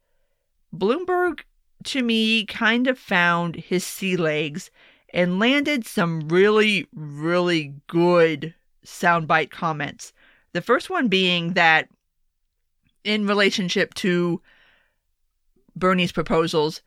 Bloomberg, 0.73 1.41
to 1.85 2.03
me, 2.03 2.45
kind 2.45 2.87
of 2.87 2.99
found 2.99 3.55
his 3.55 3.85
sea 3.85 4.17
legs 4.17 4.69
and 5.13 5.39
landed 5.39 5.85
some 5.85 6.27
really, 6.27 6.87
really 6.93 7.73
good 7.87 8.53
soundbite 8.85 9.49
comments. 9.49 10.13
The 10.55 10.61
first 10.61 10.89
one 10.89 11.09
being 11.09 11.51
that 11.55 11.89
in 13.03 13.27
relationship 13.27 13.93
to 13.95 14.41
Bernie's 15.75 16.13
proposals, 16.13 16.81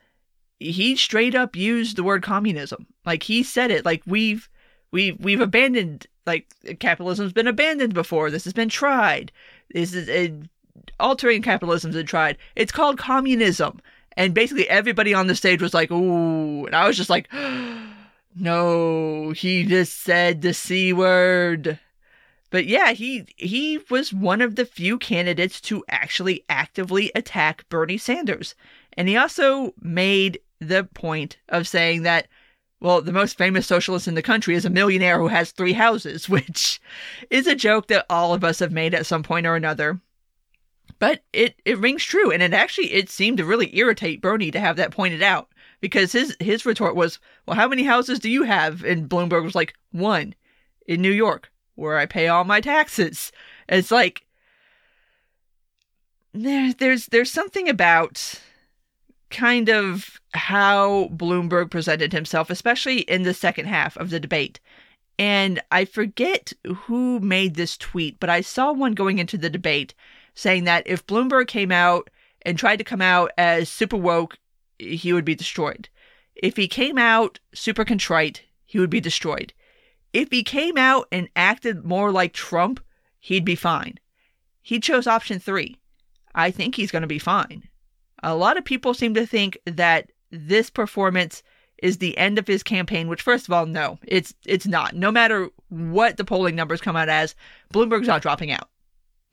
he 0.59 0.97
straight 0.97 1.35
up 1.35 1.55
used 1.55 1.97
the 1.97 2.03
word 2.03 2.23
communism. 2.23 2.87
Like 3.05 3.25
he 3.25 3.43
said 3.43 3.71
it. 3.71 3.85
Like 3.85 4.03
we've 4.07 4.49
we've 4.91 5.21
we've 5.21 5.43
abandoned 5.43 6.07
like 6.27 6.47
capitalism's 6.79 7.35
been 7.35 7.47
abandoned 7.47 7.93
before. 7.93 8.31
This 8.31 8.45
has 8.45 8.55
been 8.55 8.71
tried. 8.71 9.33
This 9.75 9.93
is 9.93 10.09
a, 10.09 10.33
altering 10.99 11.43
capitalism's 11.43 11.95
been 11.95 12.07
tried. 12.07 12.39
It's 12.57 12.73
called 12.73 12.97
communism. 12.97 13.83
And 14.17 14.33
basically 14.33 14.67
everybody 14.71 15.13
on 15.13 15.27
the 15.27 15.35
stage 15.35 15.61
was 15.61 15.75
like, 15.75 15.91
ooh. 15.91 16.65
And 16.65 16.75
I 16.75 16.87
was 16.87 16.97
just 16.97 17.11
like, 17.11 17.29
no, 18.35 19.33
he 19.33 19.65
just 19.65 20.01
said 20.01 20.41
the 20.41 20.55
C 20.55 20.95
word. 20.95 21.79
But 22.51 22.67
yeah, 22.67 22.93
he 22.93 23.27
he 23.37 23.79
was 23.91 24.13
one 24.13 24.41
of 24.41 24.57
the 24.57 24.65
few 24.65 24.99
candidates 24.99 25.61
to 25.63 25.85
actually 25.89 26.45
actively 26.49 27.11
attack 27.15 27.69
Bernie 27.69 27.99
Sanders. 27.99 28.55
And 28.95 29.09
he 29.09 29.17
also 29.17 29.75
made 29.81 30.41
the 30.61 30.85
point 30.85 31.39
of 31.49 31.69
saying 31.69 32.03
that 32.03 32.29
well, 32.81 33.03
the 33.03 33.13
most 33.13 33.37
famous 33.37 33.67
socialist 33.67 34.07
in 34.07 34.15
the 34.15 34.23
country 34.23 34.55
is 34.55 34.65
a 34.65 34.71
millionaire 34.71 35.19
who 35.19 35.29
has 35.29 35.51
three 35.51 35.73
houses, 35.73 36.29
which 36.29 36.81
is 37.31 37.47
a 37.47 37.55
joke 37.55 37.89
that 37.89 38.07
all 38.09 38.35
of 38.35 38.45
us 38.45 38.61
have 38.61 38.73
made 38.73 38.95
at 38.95 39.07
some 39.07 39.23
point 39.23 39.47
or 39.47 39.57
another. 39.57 40.01
But 40.99 41.23
it, 41.33 41.61
it 41.65 41.79
rings 41.79 42.03
true, 42.03 42.31
and 42.31 42.43
it 42.43 42.53
actually 42.55 42.93
it 42.93 43.11
seemed 43.11 43.39
to 43.39 43.45
really 43.45 43.77
irritate 43.77 44.23
Bernie 44.23 44.51
to 44.51 44.61
have 44.61 44.77
that 44.77 44.91
pointed 44.91 45.23
out 45.23 45.49
because 45.81 46.13
his 46.13 46.37
his 46.41 46.67
retort 46.67 46.97
was, 46.97 47.21
"Well, 47.47 47.57
how 47.57 47.69
many 47.69 47.85
houses 47.85 48.19
do 48.19 48.31
you 48.31 48.45
have?" 48.45 48.83
And 48.83 49.09
Bloomberg 49.09 49.45
was 49.45 49.55
like, 49.55 49.75
"One 49.93 50.35
in 50.87 51.03
New 51.03 51.13
York, 51.13 51.53
where 51.79 51.99
I 51.99 52.07
pay 52.07 52.29
all 52.29 52.45
my 52.45 52.61
taxes." 52.61 53.33
It's 53.69 53.91
like 53.91 54.27
there 56.35 56.73
there's 56.73 57.07
there's 57.07 57.31
something 57.31 57.69
about 57.69 58.41
kind 59.31 59.69
of 59.69 60.21
how 60.33 61.09
Bloomberg 61.13 61.71
presented 61.71 62.13
himself, 62.13 62.51
especially 62.51 63.01
in 63.01 63.23
the 63.23 63.35
second 63.35 63.67
half 63.67 63.97
of 63.97 64.11
the 64.11 64.21
debate. 64.21 64.61
And 65.19 65.61
I 65.71 65.85
forget 65.85 66.53
who 66.65 67.19
made 67.21 67.55
this 67.55 67.77
tweet, 67.77 68.21
but 68.21 68.31
I 68.31 68.41
saw 68.41 68.73
one 68.73 68.93
going 68.93 69.19
into 69.19 69.37
the 69.37 69.51
debate 69.51 69.95
saying 70.35 70.65
that 70.65 70.87
if 70.87 71.07
Bloomberg 71.07 71.49
came 71.49 71.73
out 71.73 72.09
and 72.43 72.57
tried 72.57 72.77
to 72.77 72.85
come 72.85 73.03
out 73.03 73.33
as 73.37 73.69
super 73.69 73.97
woke, 73.97 74.39
he 74.79 75.13
would 75.13 75.25
be 75.25 75.35
destroyed. 75.35 75.89
If 76.37 76.57
he 76.57 76.69
came 76.69 76.99
out 76.99 77.41
super 77.53 77.85
contrite, 77.85 78.43
he 78.65 78.79
would 78.79 78.91
be 78.91 79.01
destroyed. 79.01 79.53
If 80.13 80.31
he 80.31 80.43
came 80.43 80.79
out 80.79 81.07
and 81.13 81.29
acted 81.37 81.85
more 81.85 82.11
like 82.11 82.33
Trump, 82.33 82.81
he'd 83.21 83.45
be 83.45 83.55
fine. 83.55 83.99
He 84.63 84.81
chose 84.81 85.07
option 85.07 85.39
three. 85.39 85.77
I 86.35 86.51
think 86.51 86.75
he's 86.75 86.91
going 86.91 87.03
to 87.03 87.09
be 87.09 87.19
fine. 87.19 87.65
A 88.23 88.35
lot 88.35 88.57
of 88.57 88.65
people 88.65 88.95
seem 88.95 89.15
to 89.15 89.27
think 89.27 89.59
that 89.65 90.11
this 90.31 90.71
performance 90.71 91.43
is 91.83 91.99
the 91.99 92.17
end 92.19 92.39
of 92.39 92.47
his 92.47 92.63
campaign, 92.63 93.09
which 93.09 93.23
first 93.23 93.47
of 93.47 93.53
all, 93.53 93.67
no, 93.67 93.99
it's 94.07 94.35
it's 94.45 94.67
not. 94.67 94.95
No 94.95 95.11
matter 95.11 95.49
what 95.69 96.17
the 96.17 96.25
polling 96.25 96.57
numbers 96.57 96.81
come 96.81 96.97
out 96.97 97.09
as, 97.09 97.35
Bloomberg's 97.73 98.09
not 98.09 98.23
dropping 98.23 98.51
out. 98.51 98.69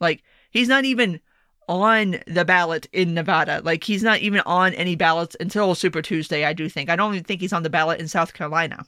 Like 0.00 0.22
he's 0.50 0.68
not 0.68 0.84
even 0.84 1.20
on 1.68 2.18
the 2.26 2.44
ballot 2.44 2.86
in 2.92 3.14
Nevada. 3.14 3.60
Like 3.64 3.82
he's 3.82 4.02
not 4.02 4.20
even 4.20 4.40
on 4.46 4.74
any 4.74 4.94
ballots 4.94 5.36
until 5.40 5.74
Super 5.74 6.02
Tuesday, 6.02 6.44
I 6.44 6.52
do 6.52 6.68
think. 6.68 6.88
I 6.88 6.96
don't 6.96 7.14
even 7.14 7.24
think 7.24 7.40
he's 7.40 7.52
on 7.52 7.64
the 7.64 7.70
ballot 7.70 8.00
in 8.00 8.08
South 8.08 8.34
Carolina. 8.34 8.86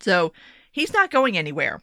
So 0.00 0.32
he's 0.72 0.92
not 0.92 1.10
going 1.10 1.38
anywhere. 1.38 1.80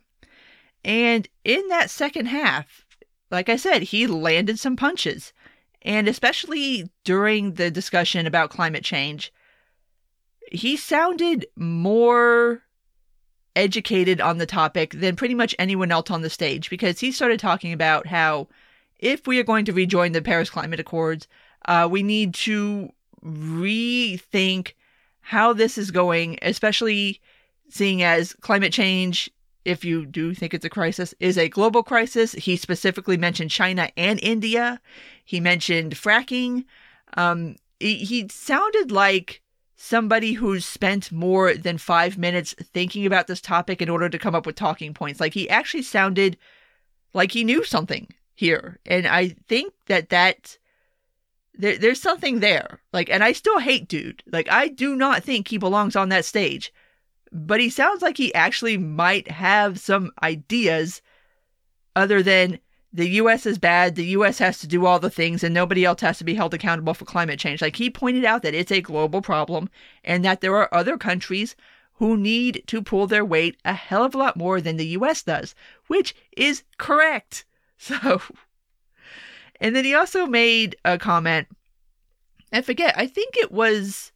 And 0.83 1.27
in 1.43 1.67
that 1.69 1.89
second 1.89 2.27
half, 2.27 2.85
like 3.31 3.47
I 3.47 3.55
said, 3.55 3.83
he 3.83 4.07
landed 4.07 4.59
some 4.59 4.75
punches. 4.75 5.33
And 5.81 6.07
especially 6.07 6.89
during 7.03 7.53
the 7.53 7.71
discussion 7.71 8.27
about 8.27 8.49
climate 8.49 8.83
change, 8.83 9.31
he 10.51 10.75
sounded 10.75 11.45
more 11.55 12.63
educated 13.55 14.19
on 14.21 14.37
the 14.37 14.45
topic 14.45 14.91
than 14.91 15.15
pretty 15.15 15.35
much 15.35 15.55
anyone 15.59 15.91
else 15.91 16.09
on 16.11 16.21
the 16.21 16.29
stage 16.29 16.69
because 16.69 16.99
he 16.99 17.11
started 17.11 17.39
talking 17.39 17.73
about 17.73 18.07
how 18.07 18.47
if 18.99 19.27
we 19.27 19.39
are 19.39 19.43
going 19.43 19.65
to 19.65 19.73
rejoin 19.73 20.11
the 20.11 20.21
Paris 20.21 20.49
Climate 20.49 20.79
Accords, 20.79 21.27
uh, 21.65 21.87
we 21.89 22.03
need 22.03 22.33
to 22.33 22.91
rethink 23.23 24.73
how 25.21 25.53
this 25.53 25.77
is 25.77 25.91
going, 25.91 26.37
especially 26.41 27.21
seeing 27.69 28.03
as 28.03 28.33
climate 28.33 28.73
change 28.73 29.29
if 29.65 29.85
you 29.85 30.05
do 30.05 30.33
think 30.33 30.53
it's 30.53 30.65
a 30.65 30.69
crisis, 30.69 31.13
is 31.19 31.37
a 31.37 31.49
global 31.49 31.83
crisis. 31.83 32.31
He 32.33 32.55
specifically 32.55 33.17
mentioned 33.17 33.51
China 33.51 33.89
and 33.97 34.19
India. 34.21 34.81
He 35.23 35.39
mentioned 35.39 35.95
fracking. 35.95 36.65
Um, 37.15 37.55
he, 37.79 37.97
he 37.97 38.27
sounded 38.29 38.91
like 38.91 39.41
somebody 39.75 40.33
who's 40.33 40.65
spent 40.65 41.11
more 41.11 41.53
than 41.53 41.77
five 41.77 42.17
minutes 42.17 42.55
thinking 42.73 43.05
about 43.05 43.27
this 43.27 43.41
topic 43.41 43.81
in 43.81 43.89
order 43.89 44.09
to 44.09 44.19
come 44.19 44.35
up 44.35 44.45
with 44.45 44.55
talking 44.55 44.93
points. 44.93 45.19
Like 45.19 45.33
he 45.33 45.49
actually 45.49 45.83
sounded 45.83 46.37
like 47.13 47.31
he 47.31 47.43
knew 47.43 47.63
something 47.63 48.07
here. 48.35 48.79
And 48.85 49.07
I 49.07 49.29
think 49.47 49.73
that 49.87 50.09
that 50.09 50.57
there, 51.53 51.77
there's 51.77 52.01
something 52.01 52.39
there. 52.39 52.81
Like, 52.93 53.09
and 53.09 53.23
I 53.23 53.33
still 53.33 53.59
hate 53.59 53.87
dude. 53.87 54.23
Like, 54.31 54.49
I 54.49 54.69
do 54.69 54.95
not 54.95 55.23
think 55.23 55.47
he 55.47 55.57
belongs 55.57 55.95
on 55.95 56.09
that 56.09 56.25
stage 56.25 56.73
but 57.31 57.59
he 57.59 57.69
sounds 57.69 58.01
like 58.01 58.17
he 58.17 58.33
actually 58.33 58.77
might 58.77 59.29
have 59.29 59.79
some 59.79 60.11
ideas 60.23 61.01
other 61.95 62.23
than 62.23 62.59
the 62.91 63.09
US 63.09 63.45
is 63.45 63.59
bad, 63.59 63.95
the 63.95 64.05
US 64.17 64.39
has 64.39 64.59
to 64.59 64.67
do 64.67 64.85
all 64.85 64.99
the 64.99 65.09
things, 65.09 65.43
and 65.43 65.53
nobody 65.53 65.85
else 65.85 66.01
has 66.01 66.17
to 66.19 66.23
be 66.23 66.33
held 66.33 66.53
accountable 66.53 66.93
for 66.93 67.05
climate 67.05 67.39
change. 67.39 67.61
Like 67.61 67.75
he 67.75 67.89
pointed 67.89 68.25
out 68.25 68.41
that 68.41 68.55
it's 68.55 68.71
a 68.71 68.81
global 68.81 69.21
problem 69.21 69.69
and 70.03 70.25
that 70.25 70.41
there 70.41 70.55
are 70.55 70.73
other 70.73 70.97
countries 70.97 71.55
who 71.93 72.17
need 72.17 72.63
to 72.67 72.81
pull 72.81 73.07
their 73.07 73.25
weight 73.25 73.57
a 73.65 73.73
hell 73.73 74.03
of 74.03 74.15
a 74.15 74.17
lot 74.17 74.37
more 74.37 74.61
than 74.61 74.77
the 74.77 74.87
US 74.87 75.21
does, 75.21 75.53
which 75.87 76.15
is 76.35 76.63
correct. 76.77 77.45
So, 77.81 78.21
and 79.61 79.73
then 79.73 79.85
he 79.85 79.93
also 79.93 80.25
made 80.25 80.75
a 80.83 80.97
comment. 80.97 81.47
I 82.51 82.61
forget, 82.61 82.93
I 82.97 83.07
think 83.07 83.37
it 83.37 83.53
was, 83.53 84.11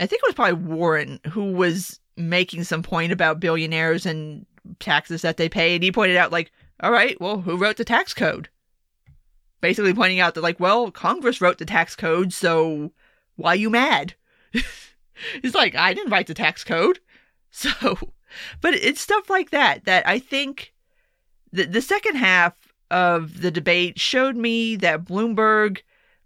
I 0.00 0.06
think 0.06 0.22
it 0.22 0.26
was 0.26 0.34
probably 0.34 0.74
Warren 0.74 1.20
who 1.32 1.52
was 1.52 2.00
making 2.18 2.64
some 2.64 2.82
point 2.82 3.12
about 3.12 3.40
billionaires 3.40 4.04
and 4.04 4.44
taxes 4.80 5.22
that 5.22 5.36
they 5.36 5.48
pay. 5.48 5.74
And 5.74 5.84
he 5.84 5.92
pointed 5.92 6.16
out, 6.16 6.32
like, 6.32 6.50
all 6.80 6.92
right, 6.92 7.18
well, 7.20 7.40
who 7.40 7.56
wrote 7.56 7.76
the 7.76 7.84
tax 7.84 8.12
code? 8.12 8.48
Basically 9.60 9.94
pointing 9.94 10.20
out 10.20 10.34
that, 10.34 10.42
like, 10.42 10.60
well, 10.60 10.90
Congress 10.90 11.40
wrote 11.40 11.58
the 11.58 11.64
tax 11.64 11.96
code, 11.96 12.32
so 12.32 12.92
why 13.36 13.54
you 13.54 13.70
mad? 13.70 14.14
He's 15.42 15.54
like, 15.54 15.74
I 15.74 15.94
didn't 15.94 16.12
write 16.12 16.26
the 16.26 16.34
tax 16.34 16.64
code. 16.64 17.00
So, 17.50 17.70
but 18.60 18.74
it's 18.74 19.00
stuff 19.00 19.30
like 19.30 19.50
that 19.50 19.86
that 19.86 20.06
I 20.06 20.18
think 20.18 20.74
the, 21.50 21.64
the 21.64 21.80
second 21.80 22.16
half 22.16 22.52
of 22.90 23.40
the 23.40 23.50
debate 23.50 23.98
showed 23.98 24.36
me 24.36 24.76
that 24.76 25.06
Bloomberg 25.06 25.78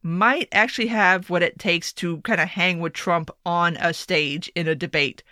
might 0.02 0.48
actually 0.50 0.88
have 0.88 1.30
what 1.30 1.44
it 1.44 1.60
takes 1.60 1.92
to 1.94 2.20
kind 2.22 2.40
of 2.40 2.48
hang 2.48 2.80
with 2.80 2.92
Trump 2.92 3.30
on 3.46 3.76
a 3.76 3.94
stage 3.94 4.50
in 4.56 4.66
a 4.66 4.74
debate 4.74 5.22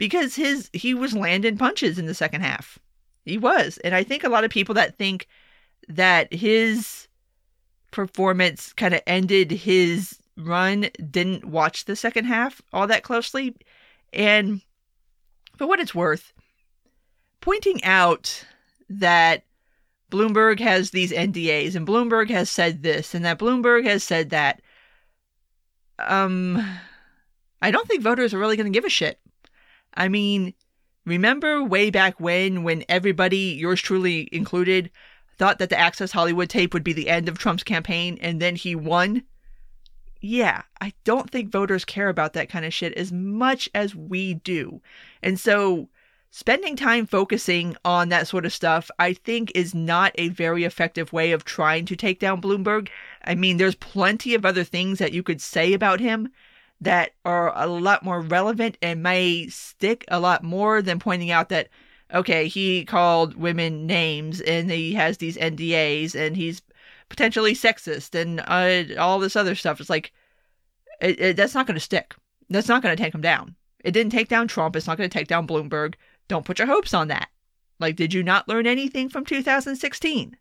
because 0.00 0.34
his 0.34 0.70
he 0.72 0.94
was 0.94 1.14
landing 1.14 1.58
punches 1.58 1.98
in 1.98 2.06
the 2.06 2.14
second 2.14 2.40
half. 2.40 2.78
He 3.26 3.36
was. 3.36 3.76
And 3.84 3.94
I 3.94 4.02
think 4.02 4.24
a 4.24 4.30
lot 4.30 4.44
of 4.44 4.50
people 4.50 4.74
that 4.76 4.96
think 4.96 5.28
that 5.88 6.32
his 6.32 7.06
performance 7.90 8.72
kind 8.72 8.94
of 8.94 9.02
ended 9.06 9.50
his 9.50 10.18
run 10.38 10.88
didn't 11.10 11.44
watch 11.44 11.84
the 11.84 11.94
second 11.94 12.24
half 12.24 12.62
all 12.72 12.86
that 12.86 13.02
closely. 13.02 13.54
And 14.14 14.62
for 15.58 15.66
what 15.66 15.80
it's 15.80 15.94
worth, 15.94 16.32
pointing 17.42 17.84
out 17.84 18.46
that 18.88 19.44
Bloomberg 20.10 20.60
has 20.60 20.92
these 20.92 21.12
NDAs 21.12 21.76
and 21.76 21.86
Bloomberg 21.86 22.30
has 22.30 22.48
said 22.48 22.82
this 22.82 23.14
and 23.14 23.26
that 23.26 23.38
Bloomberg 23.38 23.84
has 23.84 24.02
said 24.02 24.30
that 24.30 24.62
um 25.98 26.56
I 27.60 27.70
don't 27.70 27.86
think 27.86 28.02
voters 28.02 28.32
are 28.32 28.38
really 28.38 28.56
going 28.56 28.72
to 28.72 28.76
give 28.76 28.86
a 28.86 28.88
shit 28.88 29.19
I 29.94 30.08
mean, 30.08 30.54
remember 31.04 31.62
way 31.62 31.90
back 31.90 32.20
when, 32.20 32.62
when 32.62 32.84
everybody, 32.88 33.56
yours 33.58 33.80
truly 33.80 34.28
included, 34.32 34.90
thought 35.36 35.58
that 35.58 35.70
the 35.70 35.78
Access 35.78 36.12
Hollywood 36.12 36.50
tape 36.50 36.74
would 36.74 36.84
be 36.84 36.92
the 36.92 37.08
end 37.08 37.28
of 37.28 37.38
Trump's 37.38 37.62
campaign 37.62 38.18
and 38.20 38.40
then 38.40 38.56
he 38.56 38.74
won? 38.74 39.24
Yeah, 40.20 40.62
I 40.80 40.92
don't 41.04 41.30
think 41.30 41.50
voters 41.50 41.84
care 41.84 42.10
about 42.10 42.34
that 42.34 42.50
kind 42.50 42.64
of 42.64 42.74
shit 42.74 42.92
as 42.94 43.10
much 43.10 43.68
as 43.74 43.94
we 43.94 44.34
do. 44.34 44.82
And 45.22 45.40
so 45.40 45.88
spending 46.30 46.76
time 46.76 47.06
focusing 47.06 47.74
on 47.84 48.10
that 48.10 48.28
sort 48.28 48.44
of 48.44 48.52
stuff, 48.52 48.90
I 48.98 49.14
think, 49.14 49.50
is 49.54 49.74
not 49.74 50.12
a 50.16 50.28
very 50.28 50.64
effective 50.64 51.12
way 51.12 51.32
of 51.32 51.44
trying 51.44 51.86
to 51.86 51.96
take 51.96 52.20
down 52.20 52.42
Bloomberg. 52.42 52.88
I 53.24 53.34
mean, 53.34 53.56
there's 53.56 53.74
plenty 53.74 54.34
of 54.34 54.44
other 54.44 54.62
things 54.62 54.98
that 54.98 55.12
you 55.12 55.22
could 55.22 55.40
say 55.40 55.72
about 55.72 56.00
him 56.00 56.30
that 56.80 57.12
are 57.24 57.52
a 57.56 57.66
lot 57.66 58.02
more 58.02 58.20
relevant 58.20 58.78
and 58.80 59.02
may 59.02 59.46
stick 59.48 60.04
a 60.08 60.20
lot 60.20 60.42
more 60.42 60.80
than 60.80 60.98
pointing 60.98 61.30
out 61.30 61.50
that, 61.50 61.68
okay, 62.12 62.48
he 62.48 62.84
called 62.84 63.36
women 63.36 63.86
names 63.86 64.40
and 64.40 64.70
he 64.70 64.94
has 64.94 65.18
these 65.18 65.36
NDAs 65.36 66.14
and 66.14 66.36
he's 66.36 66.62
potentially 67.08 67.54
sexist 67.54 68.14
and 68.14 68.40
uh, 68.46 69.00
all 69.00 69.18
this 69.18 69.36
other 69.36 69.54
stuff. 69.54 69.80
It's 69.80 69.90
like, 69.90 70.12
it, 71.00 71.20
it, 71.20 71.36
that's 71.36 71.54
not 71.54 71.66
going 71.66 71.74
to 71.74 71.80
stick. 71.80 72.14
That's 72.48 72.68
not 72.68 72.82
going 72.82 72.96
to 72.96 73.02
take 73.02 73.14
him 73.14 73.20
down. 73.20 73.56
It 73.84 73.92
didn't 73.92 74.12
take 74.12 74.28
down 74.28 74.48
Trump. 74.48 74.76
It's 74.76 74.86
not 74.86 74.98
going 74.98 75.08
to 75.08 75.18
take 75.18 75.28
down 75.28 75.46
Bloomberg. 75.46 75.94
Don't 76.28 76.44
put 76.44 76.58
your 76.58 76.68
hopes 76.68 76.94
on 76.94 77.08
that. 77.08 77.28
Like, 77.78 77.96
did 77.96 78.12
you 78.12 78.22
not 78.22 78.48
learn 78.48 78.66
anything 78.66 79.08
from 79.08 79.24
2016? 79.24 80.36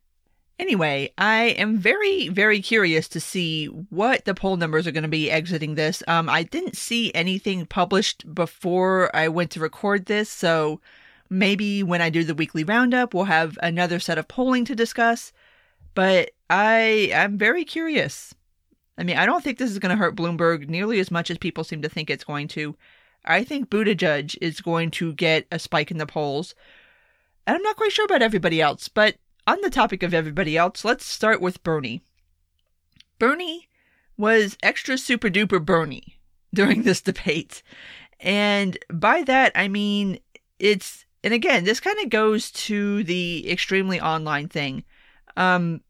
Anyway, 0.59 1.13
I 1.17 1.55
am 1.57 1.77
very, 1.77 2.27
very 2.27 2.61
curious 2.61 3.07
to 3.09 3.21
see 3.21 3.67
what 3.67 4.25
the 4.25 4.33
poll 4.33 4.57
numbers 4.57 4.85
are 4.85 4.91
going 4.91 5.03
to 5.03 5.07
be 5.07 5.31
exiting 5.31 5.75
this. 5.75 6.03
Um, 6.05 6.27
I 6.27 6.43
didn't 6.43 6.75
see 6.75 7.13
anything 7.15 7.65
published 7.65 8.35
before 8.35 9.09
I 9.15 9.29
went 9.29 9.51
to 9.51 9.61
record 9.61 10.05
this, 10.05 10.29
so 10.29 10.81
maybe 11.29 11.81
when 11.81 12.01
I 12.01 12.09
do 12.09 12.25
the 12.25 12.35
weekly 12.35 12.65
roundup, 12.65 13.13
we'll 13.13 13.23
have 13.23 13.57
another 13.63 13.99
set 13.99 14.17
of 14.17 14.27
polling 14.27 14.65
to 14.65 14.75
discuss. 14.75 15.31
But 15.95 16.31
I 16.49 17.09
am 17.13 17.37
very 17.37 17.63
curious. 17.63 18.35
I 18.97 19.03
mean, 19.03 19.15
I 19.15 19.25
don't 19.25 19.41
think 19.41 19.59
this 19.59 19.71
is 19.71 19.79
going 19.79 19.91
to 19.91 19.95
hurt 19.95 20.17
Bloomberg 20.17 20.67
nearly 20.67 20.99
as 20.99 21.09
much 21.09 21.31
as 21.31 21.37
people 21.37 21.63
seem 21.63 21.81
to 21.83 21.89
think 21.89 22.09
it's 22.09 22.25
going 22.25 22.49
to. 22.49 22.75
I 23.23 23.45
think 23.45 23.69
Buttigieg 23.69 24.37
is 24.41 24.59
going 24.59 24.91
to 24.91 25.13
get 25.13 25.47
a 25.53 25.57
spike 25.57 25.89
in 25.89 25.99
the 25.99 26.05
polls. 26.05 26.53
And 27.47 27.55
I'm 27.55 27.63
not 27.63 27.77
quite 27.77 27.93
sure 27.93 28.05
about 28.05 28.21
everybody 28.21 28.61
else, 28.61 28.89
but 28.89 29.15
on 29.49 29.61
the 29.61 29.69
topic 29.69 30.03
of 30.03 30.13
everybody 30.13 30.57
else, 30.57 30.85
let's 30.85 31.05
start 31.05 31.41
with 31.41 31.63
Bernie. 31.63 32.03
Bernie 33.17 33.67
was 34.17 34.57
extra 34.61 34.97
super 34.97 35.29
duper 35.29 35.63
Bernie 35.63 36.19
during 36.53 36.83
this 36.83 37.01
debate. 37.01 37.63
And 38.19 38.77
by 38.91 39.23
that, 39.23 39.51
I 39.55 39.67
mean, 39.67 40.19
it's, 40.59 41.05
and 41.23 41.33
again, 41.33 41.63
this 41.63 41.79
kind 41.79 41.97
of 42.03 42.09
goes 42.09 42.51
to 42.51 43.03
the 43.03 43.49
extremely 43.49 43.99
online 43.99 44.49
thing. 44.49 44.83
Um, 45.37 45.81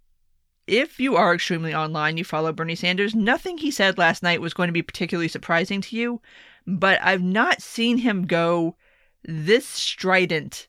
if 0.68 1.00
you 1.00 1.16
are 1.16 1.34
extremely 1.34 1.74
online, 1.74 2.18
you 2.18 2.24
follow 2.24 2.54
Bernie 2.54 2.76
Sanders, 2.76 3.16
nothing 3.16 3.58
he 3.58 3.72
said 3.72 3.98
last 3.98 4.22
night 4.22 4.42
was 4.42 4.54
going 4.54 4.68
to 4.68 4.74
be 4.74 4.84
particularly 4.84 5.28
surprising 5.28 5.82
to 5.82 5.96
you 5.96 6.22
but 6.78 7.00
I've 7.02 7.24
not 7.24 7.62
seen 7.62 7.98
him 7.98 8.28
go 8.28 8.76
this 9.24 9.66
strident 9.66 10.68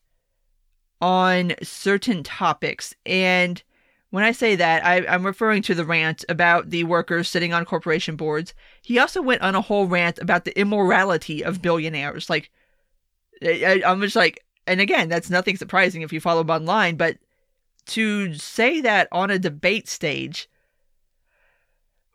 on 1.01 1.55
certain 1.63 2.23
topics. 2.23 2.95
And 3.07 3.63
when 4.11 4.25
I 4.25 4.33
say 4.33 4.57
that, 4.57 4.85
I, 4.85 4.99
am 5.15 5.25
referring 5.25 5.63
to 5.63 5.75
the 5.75 5.85
rant 5.85 6.25
about 6.29 6.71
the 6.71 6.85
workers 6.85 7.29
sitting 7.29 7.53
on 7.53 7.65
corporation 7.65 8.17
boards. 8.17 8.55
He 8.83 8.99
also 8.99 9.23
went 9.23 9.43
on 9.43 9.55
a 9.55 9.61
whole 9.61 9.87
rant 9.87 10.19
about 10.19 10.45
the 10.45 10.59
immorality 10.59 11.45
of 11.45 11.63
billionaires. 11.63 12.29
Like, 12.29 12.51
I, 13.43 13.83
I'm 13.87 14.01
just 14.01 14.17
like, 14.17 14.45
and 14.67 14.81
again, 14.81 15.09
that's 15.09 15.31
nothing 15.31 15.57
surprising 15.57 16.03
if 16.03 16.13
you 16.13 16.21
follow 16.21 16.43
him 16.43 16.51
online, 16.51 16.97
but 16.97 17.19
to 17.87 18.35
say 18.35 18.81
that 18.83 19.09
on 19.11 19.31
a 19.31 19.39
debate 19.39 19.89
stage 19.89 20.49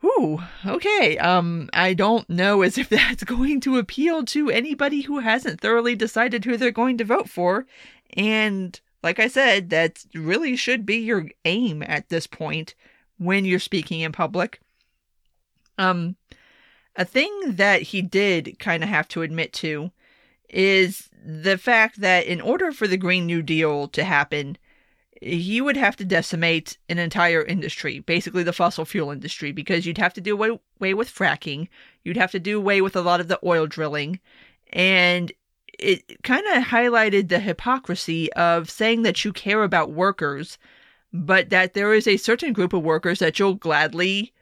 Ooh, 0.05 0.39
okay. 0.65 1.17
Um, 1.17 1.69
I 1.73 1.93
don't 1.93 2.29
know 2.29 2.61
as 2.61 2.77
if 2.77 2.89
that's 2.89 3.23
going 3.23 3.59
to 3.61 3.77
appeal 3.77 4.23
to 4.25 4.49
anybody 4.49 5.01
who 5.01 5.19
hasn't 5.19 5.61
thoroughly 5.61 5.95
decided 5.95 6.45
who 6.45 6.57
they're 6.57 6.71
going 6.71 6.97
to 6.99 7.05
vote 7.05 7.29
for. 7.29 7.65
And 8.13 8.79
like 9.03 9.19
I 9.19 9.27
said, 9.27 9.69
that 9.69 10.03
really 10.13 10.55
should 10.55 10.85
be 10.85 10.97
your 10.97 11.29
aim 11.43 11.83
at 11.83 12.09
this 12.09 12.27
point 12.27 12.75
when 13.17 13.45
you're 13.45 13.59
speaking 13.59 14.01
in 14.01 14.11
public. 14.11 14.59
Um, 15.77 16.15
a 16.95 17.05
thing 17.05 17.55
that 17.55 17.81
he 17.81 18.01
did 18.01 18.57
kind 18.59 18.83
of 18.83 18.89
have 18.89 19.07
to 19.09 19.21
admit 19.21 19.53
to 19.53 19.91
is 20.49 21.09
the 21.25 21.57
fact 21.57 22.01
that 22.01 22.25
in 22.25 22.39
order 22.39 22.71
for 22.71 22.87
the 22.87 22.97
Green 22.97 23.25
New 23.25 23.41
Deal 23.41 23.87
to 23.89 24.03
happen, 24.03 24.57
he 25.21 25.61
would 25.61 25.77
have 25.77 25.95
to 25.97 26.05
decimate 26.05 26.77
an 26.89 26.99
entire 26.99 27.43
industry, 27.43 27.99
basically 27.99 28.43
the 28.43 28.53
fossil 28.53 28.85
fuel 28.85 29.11
industry, 29.11 29.51
because 29.51 29.85
you'd 29.85 29.97
have 29.97 30.13
to 30.13 30.21
do 30.21 30.33
away, 30.33 30.93
with 30.93 31.13
fracking, 31.13 31.67
you'd 32.03 32.17
have 32.17 32.31
to 32.31 32.39
do 32.39 32.57
away 32.57 32.81
with 32.81 32.95
a 32.95 33.01
lot 33.01 33.19
of 33.19 33.27
the 33.27 33.39
oil 33.43 33.65
drilling, 33.65 34.19
and 34.71 35.31
it 35.79 36.23
kind 36.23 36.45
of 36.47 36.63
highlighted 36.63 37.29
the 37.29 37.39
hypocrisy 37.39 38.31
of 38.33 38.69
saying 38.69 39.03
that 39.03 39.23
you 39.23 39.33
care 39.33 39.63
about 39.63 39.91
workers, 39.91 40.57
but 41.13 41.49
that 41.49 41.73
there 41.73 41.93
is 41.93 42.07
a 42.07 42.17
certain 42.17 42.53
group 42.53 42.73
of 42.73 42.83
workers 42.83 43.19
that 43.19 43.39
you'll 43.39 43.55
gladly 43.55 44.33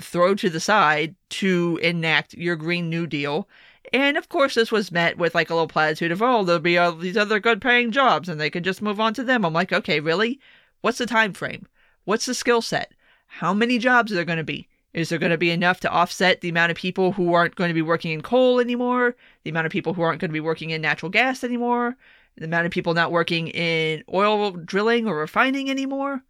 throw 0.00 0.34
to 0.34 0.50
the 0.50 0.60
side 0.60 1.14
to 1.30 1.78
enact 1.82 2.34
your 2.34 2.56
Green 2.56 2.90
New 2.90 3.06
Deal, 3.06 3.48
and 3.92 4.16
of 4.16 4.28
course, 4.28 4.54
this 4.54 4.72
was 4.72 4.90
met 4.90 5.18
with 5.18 5.34
like 5.34 5.50
a 5.50 5.54
little 5.54 5.68
platitude 5.68 6.10
of, 6.10 6.22
oh, 6.22 6.42
there'll 6.42 6.60
be 6.60 6.78
all 6.78 6.92
these 6.92 7.16
other 7.16 7.38
good 7.38 7.60
paying 7.60 7.90
jobs 7.90 8.28
and 8.28 8.40
they 8.40 8.50
can 8.50 8.64
just 8.64 8.82
move 8.82 8.98
on 8.98 9.14
to 9.14 9.22
them. 9.22 9.44
I'm 9.44 9.52
like, 9.52 9.72
okay, 9.72 10.00
really? 10.00 10.40
What's 10.80 10.98
the 10.98 11.06
time 11.06 11.32
frame? 11.32 11.66
What's 12.04 12.26
the 12.26 12.34
skill 12.34 12.62
set? 12.62 12.92
How 13.26 13.52
many 13.54 13.78
jobs 13.78 14.10
are 14.10 14.16
there 14.16 14.24
going 14.24 14.38
to 14.38 14.44
be? 14.44 14.68
Is 14.94 15.08
there 15.08 15.18
going 15.18 15.32
to 15.32 15.38
be 15.38 15.50
enough 15.50 15.80
to 15.80 15.90
offset 15.90 16.40
the 16.40 16.48
amount 16.48 16.70
of 16.70 16.76
people 16.76 17.12
who 17.12 17.34
aren't 17.34 17.56
going 17.56 17.68
to 17.68 17.74
be 17.74 17.82
working 17.82 18.12
in 18.12 18.22
coal 18.22 18.60
anymore? 18.60 19.16
The 19.42 19.50
amount 19.50 19.66
of 19.66 19.72
people 19.72 19.92
who 19.92 20.02
aren't 20.02 20.20
going 20.20 20.30
to 20.30 20.32
be 20.32 20.40
working 20.40 20.70
in 20.70 20.80
natural 20.80 21.10
gas 21.10 21.42
anymore? 21.42 21.96
The 22.36 22.44
amount 22.44 22.66
of 22.66 22.72
people 22.72 22.94
not 22.94 23.10
working 23.10 23.48
in 23.48 24.04
oil 24.12 24.52
drilling 24.52 25.08
or 25.08 25.16
refining 25.16 25.68
anymore? 25.68 26.22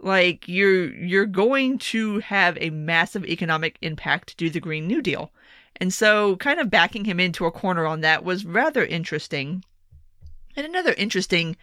Like 0.00 0.46
you're 0.46 0.94
you're 0.94 1.26
going 1.26 1.78
to 1.78 2.20
have 2.20 2.56
a 2.60 2.70
massive 2.70 3.24
economic 3.24 3.78
impact 3.82 4.28
to 4.28 4.36
do 4.36 4.48
the 4.48 4.60
Green 4.60 4.86
New 4.86 5.02
Deal. 5.02 5.32
And 5.80 5.92
so, 5.92 6.36
kind 6.36 6.60
of 6.60 6.70
backing 6.70 7.04
him 7.04 7.18
into 7.18 7.46
a 7.46 7.52
corner 7.52 7.84
on 7.84 8.00
that 8.00 8.24
was 8.24 8.44
rather 8.44 8.84
interesting. 8.84 9.64
And 10.56 10.66
another 10.66 10.92
interesting 10.92 11.56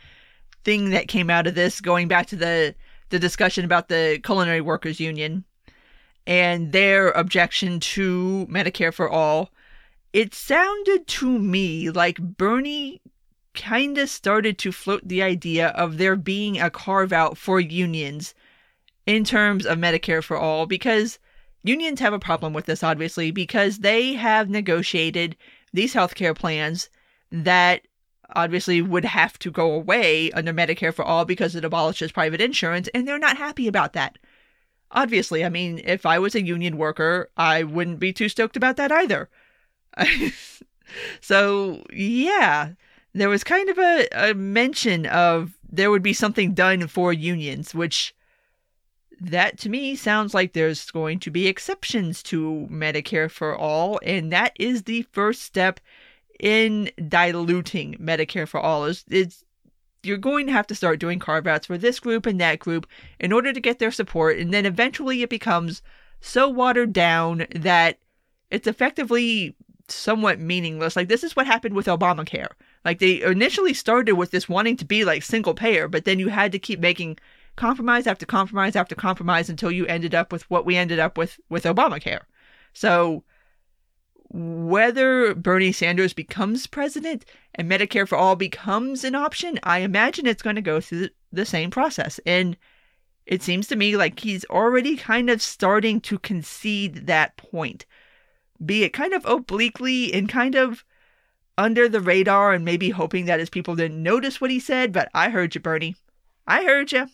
thing 0.63 0.89
that 0.89 1.07
came 1.07 1.29
out 1.29 1.47
of 1.47 1.55
this, 1.55 1.81
going 1.81 2.07
back 2.07 2.27
to 2.27 2.35
the, 2.35 2.75
the 3.09 3.19
discussion 3.19 3.65
about 3.65 3.89
the 3.89 4.19
Culinary 4.23 4.61
Workers 4.61 4.99
Union 4.99 5.43
and 6.27 6.71
their 6.71 7.11
objection 7.11 7.79
to 7.79 8.47
Medicare 8.49 8.93
for 8.93 9.09
All, 9.09 9.51
it 10.13 10.33
sounded 10.33 11.07
to 11.07 11.39
me 11.39 11.89
like 11.89 12.17
Bernie 12.19 13.01
kind 13.53 13.97
of 13.97 14.09
started 14.09 14.57
to 14.59 14.71
float 14.71 15.07
the 15.07 15.21
idea 15.21 15.69
of 15.69 15.97
there 15.97 16.15
being 16.15 16.59
a 16.59 16.69
carve 16.69 17.13
out 17.13 17.37
for 17.37 17.59
unions 17.59 18.33
in 19.05 19.23
terms 19.23 19.65
of 19.65 19.77
Medicare 19.77 20.23
for 20.23 20.37
All 20.37 20.65
because 20.65 21.19
Unions 21.65 21.99
have 21.99 22.13
a 22.13 22.19
problem 22.19 22.53
with 22.53 22.67
this, 22.67 22.83
obviously, 22.83 23.31
because 23.31 23.79
they 23.79 24.13
have 24.13 24.51
negotiated 24.51 25.35
these 25.73 25.95
healthcare 25.95 26.35
plans 26.35 26.91
that 27.31 27.81
obviously 28.35 28.83
would 28.83 29.03
have 29.03 29.39
to 29.39 29.49
go 29.49 29.71
away 29.71 30.31
under 30.33 30.53
Medicare 30.53 30.93
for 30.93 31.03
All 31.03 31.25
because 31.25 31.55
it 31.55 31.65
abolishes 31.65 32.11
private 32.11 32.39
insurance, 32.39 32.87
and 32.93 33.07
they're 33.07 33.17
not 33.17 33.37
happy 33.37 33.67
about 33.67 33.93
that. 33.93 34.19
Obviously, 34.95 35.45
I 35.45 35.49
mean, 35.49 35.81
if 35.83 36.05
I 36.05 36.17
was 36.17 36.33
a 36.33 36.43
union 36.43 36.77
worker, 36.77 37.29
I 37.37 37.63
wouldn't 37.63 37.99
be 37.99 38.13
too 38.13 38.29
stoked 38.29 38.57
about 38.57 38.77
that 38.77 38.91
either. 38.91 39.29
so, 41.21 41.83
yeah, 41.93 42.71
there 43.13 43.29
was 43.29 43.43
kind 43.43 43.69
of 43.69 43.77
a, 43.77 44.07
a 44.13 44.33
mention 44.33 45.05
of 45.05 45.57
there 45.71 45.91
would 45.91 46.03
be 46.03 46.13
something 46.13 46.53
done 46.53 46.87
for 46.87 47.13
unions, 47.13 47.75
which 47.75 48.15
that 49.21 49.57
to 49.59 49.69
me 49.69 49.95
sounds 49.95 50.33
like 50.33 50.53
there's 50.53 50.91
going 50.91 51.19
to 51.19 51.31
be 51.31 51.47
exceptions 51.47 52.21
to 52.23 52.67
Medicare 52.69 53.31
for 53.31 53.55
all, 53.55 53.99
and 54.03 54.31
that 54.31 54.53
is 54.59 54.83
the 54.83 55.03
first 55.13 55.41
step 55.41 55.79
in 56.39 56.91
diluting 57.07 57.95
Medicare 57.95 58.47
for 58.47 58.59
all. 58.59 58.85
Is 58.85 59.05
it's 59.09 59.44
you're 60.05 60.17
going 60.17 60.45
to 60.47 60.53
have 60.53 60.67
to 60.67 60.75
start 60.75 60.99
doing 60.99 61.19
carve 61.19 61.47
outs 61.47 61.67
for 61.67 61.77
this 61.77 61.99
group 61.99 62.25
and 62.25 62.39
that 62.39 62.59
group 62.59 62.87
in 63.19 63.31
order 63.31 63.51
to 63.51 63.59
get 63.59 63.79
their 63.79 63.91
support, 63.91 64.37
and 64.37 64.53
then 64.53 64.65
eventually 64.65 65.21
it 65.21 65.29
becomes 65.29 65.81
so 66.21 66.49
watered 66.49 66.93
down 66.93 67.45
that 67.55 67.99
it's 68.51 68.67
effectively 68.67 69.55
somewhat 69.87 70.39
meaningless. 70.39 70.95
Like 70.95 71.09
this 71.09 71.23
is 71.23 71.35
what 71.35 71.47
happened 71.47 71.75
with 71.75 71.87
Obamacare. 71.87 72.51
Like 72.83 72.99
they 72.99 73.21
initially 73.21 73.73
started 73.73 74.13
with 74.13 74.31
this 74.31 74.49
wanting 74.49 74.77
to 74.77 74.85
be 74.85 75.05
like 75.05 75.23
single 75.23 75.53
payer, 75.53 75.87
but 75.87 76.05
then 76.05 76.19
you 76.19 76.29
had 76.29 76.51
to 76.51 76.59
keep 76.59 76.79
making 76.79 77.17
compromise 77.55 78.07
after 78.07 78.25
compromise 78.25 78.75
after 78.75 78.95
compromise 78.95 79.49
until 79.49 79.71
you 79.71 79.85
ended 79.85 80.13
up 80.13 80.31
with 80.31 80.49
what 80.49 80.65
we 80.65 80.75
ended 80.75 80.99
up 80.99 81.17
with 81.17 81.39
with 81.49 81.63
Obamacare. 81.63 82.21
So 82.73 83.23
whether 84.35 85.33
Bernie 85.33 85.71
Sanders 85.71 86.11
becomes 86.11 86.67
president 86.67 87.23
and 87.53 87.71
Medicare 87.71 88.05
for 88.05 88.17
all 88.17 88.35
becomes 88.35 89.05
an 89.05 89.15
option, 89.15 89.57
I 89.63 89.79
imagine 89.79 90.25
it's 90.25 90.41
going 90.43 90.57
to 90.57 90.61
go 90.61 90.81
through 90.81 91.07
the 91.31 91.45
same 91.45 91.71
process. 91.71 92.19
And 92.25 92.57
it 93.25 93.41
seems 93.41 93.65
to 93.67 93.77
me 93.77 93.95
like 93.95 94.19
he's 94.19 94.43
already 94.45 94.97
kind 94.97 95.29
of 95.29 95.41
starting 95.41 96.01
to 96.01 96.19
concede 96.19 97.07
that 97.07 97.37
point, 97.37 97.85
be 98.63 98.83
it 98.83 98.89
kind 98.89 99.13
of 99.13 99.25
obliquely 99.25 100.13
and 100.13 100.27
kind 100.27 100.55
of 100.55 100.83
under 101.57 101.87
the 101.87 102.01
radar 102.01 102.51
and 102.51 102.65
maybe 102.65 102.89
hoping 102.89 103.27
that 103.27 103.39
his 103.39 103.49
people 103.49 103.75
didn't 103.75 104.03
notice 104.03 104.41
what 104.41 104.51
he 104.51 104.59
said, 104.59 104.91
but 104.91 105.09
I 105.13 105.29
heard 105.29 105.55
you, 105.55 105.61
Bernie. 105.61 105.95
I 106.45 106.65
heard 106.65 106.91
you. 106.91 107.07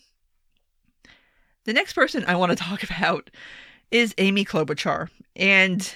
The 1.66 1.72
next 1.72 1.92
person 1.92 2.24
I 2.26 2.34
want 2.34 2.50
to 2.50 2.56
talk 2.56 2.82
about 2.90 3.30
is 3.92 4.12
Amy 4.18 4.44
Klobuchar. 4.44 5.08
And 5.36 5.94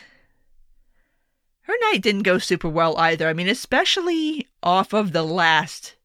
her 1.66 1.74
night 1.90 2.00
didn't 2.00 2.22
go 2.22 2.38
super 2.38 2.68
well 2.68 2.96
either. 2.96 3.28
I 3.28 3.32
mean, 3.32 3.48
especially 3.48 4.46
off 4.62 4.92
of 4.92 5.12
the 5.12 5.24
last 5.24 5.96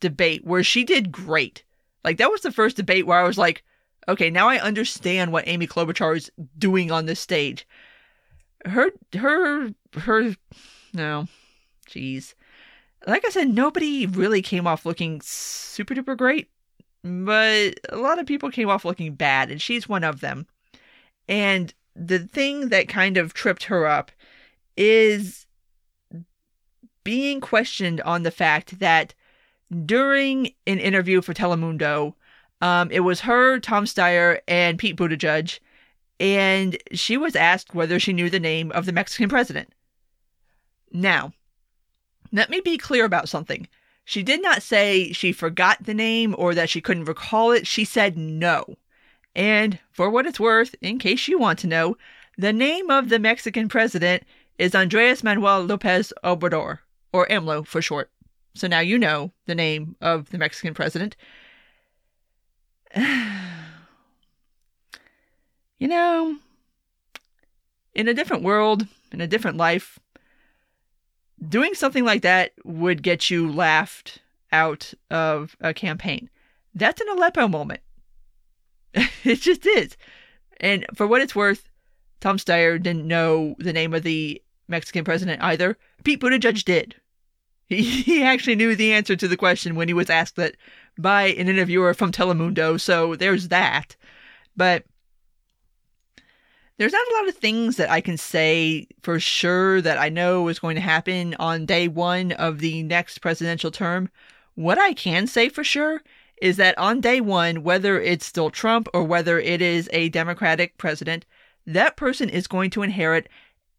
debate 0.00 0.44
where 0.44 0.62
she 0.62 0.84
did 0.84 1.10
great. 1.10 1.64
Like, 2.04 2.18
that 2.18 2.30
was 2.30 2.42
the 2.42 2.52
first 2.52 2.76
debate 2.76 3.06
where 3.06 3.18
I 3.18 3.26
was 3.26 3.38
like, 3.38 3.64
okay, 4.06 4.28
now 4.28 4.48
I 4.48 4.58
understand 4.60 5.32
what 5.32 5.48
Amy 5.48 5.66
Klobuchar 5.66 6.16
is 6.16 6.30
doing 6.58 6.90
on 6.90 7.06
this 7.06 7.20
stage. 7.20 7.66
Her, 8.66 8.90
her, 9.16 9.70
her, 9.94 10.36
no, 10.92 11.26
jeez. 11.88 12.34
Like 13.06 13.24
I 13.24 13.30
said, 13.30 13.48
nobody 13.48 14.04
really 14.04 14.42
came 14.42 14.66
off 14.66 14.84
looking 14.84 15.22
super 15.22 15.94
duper 15.94 16.18
great, 16.18 16.50
but 17.02 17.80
a 17.88 17.96
lot 17.96 18.18
of 18.18 18.26
people 18.26 18.50
came 18.50 18.68
off 18.68 18.84
looking 18.84 19.14
bad, 19.14 19.50
and 19.50 19.62
she's 19.62 19.88
one 19.88 20.04
of 20.04 20.20
them. 20.20 20.46
And 21.28 21.72
the 21.96 22.18
thing 22.18 22.68
that 22.68 22.88
kind 22.88 23.16
of 23.16 23.32
tripped 23.32 23.64
her 23.64 23.86
up 23.86 24.10
is 24.78 25.46
being 27.04 27.40
questioned 27.40 28.00
on 28.02 28.22
the 28.22 28.30
fact 28.30 28.78
that 28.78 29.12
during 29.84 30.52
an 30.66 30.78
interview 30.78 31.20
for 31.20 31.34
Telemundo, 31.34 32.14
um, 32.62 32.90
it 32.90 33.00
was 33.00 33.20
her, 33.20 33.58
Tom 33.58 33.84
Steyer, 33.84 34.40
and 34.46 34.78
Pete 34.78 34.96
Buttigieg, 34.96 35.58
and 36.20 36.76
she 36.92 37.16
was 37.16 37.36
asked 37.36 37.74
whether 37.74 37.98
she 37.98 38.12
knew 38.12 38.30
the 38.30 38.40
name 38.40 38.72
of 38.72 38.86
the 38.86 38.92
Mexican 38.92 39.28
president. 39.28 39.72
Now, 40.92 41.32
let 42.32 42.48
me 42.48 42.60
be 42.60 42.78
clear 42.78 43.04
about 43.04 43.28
something. 43.28 43.68
She 44.04 44.22
did 44.22 44.40
not 44.40 44.62
say 44.62 45.12
she 45.12 45.32
forgot 45.32 45.84
the 45.84 45.94
name 45.94 46.34
or 46.38 46.54
that 46.54 46.70
she 46.70 46.80
couldn't 46.80 47.04
recall 47.04 47.52
it. 47.52 47.66
She 47.66 47.84
said 47.84 48.16
no. 48.16 48.76
And 49.34 49.78
for 49.92 50.08
what 50.08 50.26
it's 50.26 50.40
worth, 50.40 50.74
in 50.80 50.98
case 50.98 51.28
you 51.28 51.38
want 51.38 51.58
to 51.60 51.66
know, 51.66 51.96
the 52.36 52.52
name 52.52 52.90
of 52.90 53.08
the 53.08 53.18
Mexican 53.18 53.68
president 53.68 54.24
is 54.58 54.74
Andres 54.74 55.22
Manuel 55.22 55.64
Lopez 55.64 56.12
Obrador, 56.24 56.80
or 57.12 57.26
AMLO 57.28 57.66
for 57.66 57.80
short. 57.80 58.10
So 58.54 58.66
now 58.66 58.80
you 58.80 58.98
know 58.98 59.32
the 59.46 59.54
name 59.54 59.96
of 60.00 60.30
the 60.30 60.38
Mexican 60.38 60.74
president. 60.74 61.16
you 62.96 63.04
know, 65.86 66.36
in 67.94 68.08
a 68.08 68.14
different 68.14 68.42
world, 68.42 68.86
in 69.12 69.20
a 69.20 69.28
different 69.28 69.56
life, 69.56 69.98
doing 71.46 71.74
something 71.74 72.04
like 72.04 72.22
that 72.22 72.52
would 72.64 73.02
get 73.02 73.30
you 73.30 73.50
laughed 73.50 74.18
out 74.50 74.92
of 75.10 75.56
a 75.60 75.72
campaign. 75.72 76.28
That's 76.74 77.00
an 77.00 77.08
Aleppo 77.10 77.46
moment. 77.46 77.80
it 78.94 79.40
just 79.40 79.66
is. 79.66 79.96
And 80.58 80.84
for 80.94 81.06
what 81.06 81.20
it's 81.20 81.36
worth, 81.36 81.68
Tom 82.20 82.38
Steyer 82.38 82.82
didn't 82.82 83.06
know 83.06 83.54
the 83.58 83.72
name 83.72 83.94
of 83.94 84.02
the 84.02 84.42
Mexican 84.68 85.04
president 85.04 85.42
either. 85.42 85.76
Pete 86.04 86.20
Buttigieg 86.20 86.64
did. 86.64 86.94
He, 87.68 87.82
he 88.02 88.22
actually 88.22 88.56
knew 88.56 88.74
the 88.74 88.92
answer 88.92 89.16
to 89.16 89.28
the 89.28 89.36
question 89.36 89.74
when 89.74 89.88
he 89.88 89.94
was 89.94 90.10
asked 90.10 90.36
that 90.36 90.56
by 90.98 91.24
an 91.24 91.48
interviewer 91.48 91.94
from 91.94 92.12
Telemundo, 92.12 92.80
so 92.80 93.14
there's 93.14 93.48
that. 93.48 93.96
But 94.56 94.84
there's 96.78 96.92
not 96.92 97.06
a 97.10 97.14
lot 97.16 97.28
of 97.28 97.34
things 97.34 97.76
that 97.76 97.90
I 97.90 98.00
can 98.00 98.16
say 98.16 98.86
for 99.02 99.18
sure 99.18 99.80
that 99.80 99.98
I 99.98 100.08
know 100.08 100.46
is 100.48 100.60
going 100.60 100.76
to 100.76 100.80
happen 100.80 101.34
on 101.38 101.66
day 101.66 101.88
one 101.88 102.32
of 102.32 102.60
the 102.60 102.84
next 102.84 103.18
presidential 103.18 103.70
term. 103.72 104.08
What 104.54 104.78
I 104.78 104.92
can 104.92 105.26
say 105.26 105.48
for 105.48 105.64
sure 105.64 106.02
is 106.40 106.56
that 106.56 106.78
on 106.78 107.00
day 107.00 107.20
one, 107.20 107.64
whether 107.64 108.00
it's 108.00 108.26
still 108.26 108.50
Trump 108.50 108.88
or 108.94 109.02
whether 109.02 109.40
it 109.40 109.60
is 109.60 109.88
a 109.92 110.08
Democratic 110.10 110.78
president, 110.78 111.26
that 111.66 111.96
person 111.96 112.28
is 112.28 112.46
going 112.46 112.70
to 112.70 112.82
inherit 112.82 113.28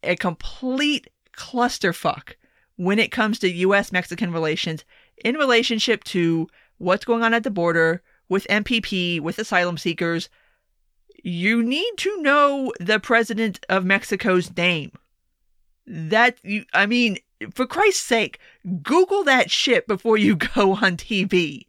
a 0.03 0.15
complete 0.15 1.09
clusterfuck 1.33 2.33
when 2.75 2.99
it 2.99 3.11
comes 3.11 3.39
to 3.39 3.49
US 3.49 3.91
Mexican 3.91 4.31
relations 4.31 4.85
in 5.23 5.35
relationship 5.35 6.03
to 6.05 6.47
what's 6.77 7.05
going 7.05 7.23
on 7.23 7.33
at 7.33 7.43
the 7.43 7.51
border 7.51 8.01
with 8.29 8.47
MPP, 8.49 9.19
with 9.19 9.39
asylum 9.39 9.77
seekers. 9.77 10.29
You 11.23 11.61
need 11.61 11.91
to 11.97 12.21
know 12.21 12.71
the 12.79 12.99
president 12.99 13.65
of 13.67 13.83
Mexico's 13.83 14.55
name. 14.55 14.91
That 15.85 16.37
you 16.43 16.65
I 16.73 16.85
mean, 16.85 17.17
for 17.53 17.65
Christ's 17.65 18.05
sake, 18.05 18.39
Google 18.81 19.23
that 19.23 19.51
shit 19.51 19.87
before 19.87 20.17
you 20.17 20.35
go 20.55 20.75
on 20.75 20.97
TV. 20.97 21.65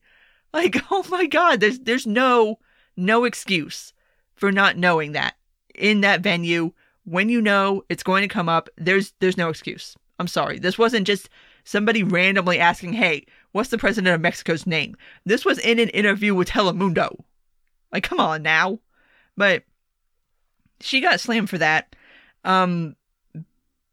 Like, 0.53 0.77
oh 0.91 1.05
my 1.09 1.27
god, 1.27 1.61
there's 1.61 1.81
there's 1.81 2.07
no 2.07 2.59
no 2.97 3.25
excuse 3.25 3.93
for 4.35 4.53
not 4.53 4.77
knowing 4.77 5.13
that 5.13 5.35
in 5.75 6.03
that 6.03 6.21
venue 6.21 6.73
when 7.05 7.29
you 7.29 7.41
know 7.41 7.85
it's 7.89 8.03
going 8.03 8.23
to 8.23 8.29
come 8.29 8.49
up, 8.49 8.69
there's 8.77 9.13
there's 9.21 9.37
no 9.37 9.49
excuse. 9.49 9.97
I'm 10.19 10.29
sorry. 10.29 10.59
This 10.59 10.79
wasn't 10.79 11.07
just 11.07 11.29
somebody 11.65 12.03
randomly 12.03 12.59
asking, 12.59 12.95
"Hey, 12.95 13.27
what's 13.53 13.71
the 13.71 13.79
president 13.79 14.15
of 14.15 14.21
Mexico's 14.21 14.67
name?" 14.67 14.97
This 15.25 15.45
was 15.45 15.59
in 15.59 15.79
an 15.79 15.89
interview 15.91 16.35
with 16.35 16.49
Telemundo. 16.49 17.25
Like, 17.93 18.05
come 18.05 18.21
on 18.21 18.43
now. 18.43 18.79
But 19.37 19.65
she 20.81 21.01
got 21.01 21.21
slammed 21.21 21.51
for 21.51 21.59
that. 21.59 21.95
Um 22.45 22.97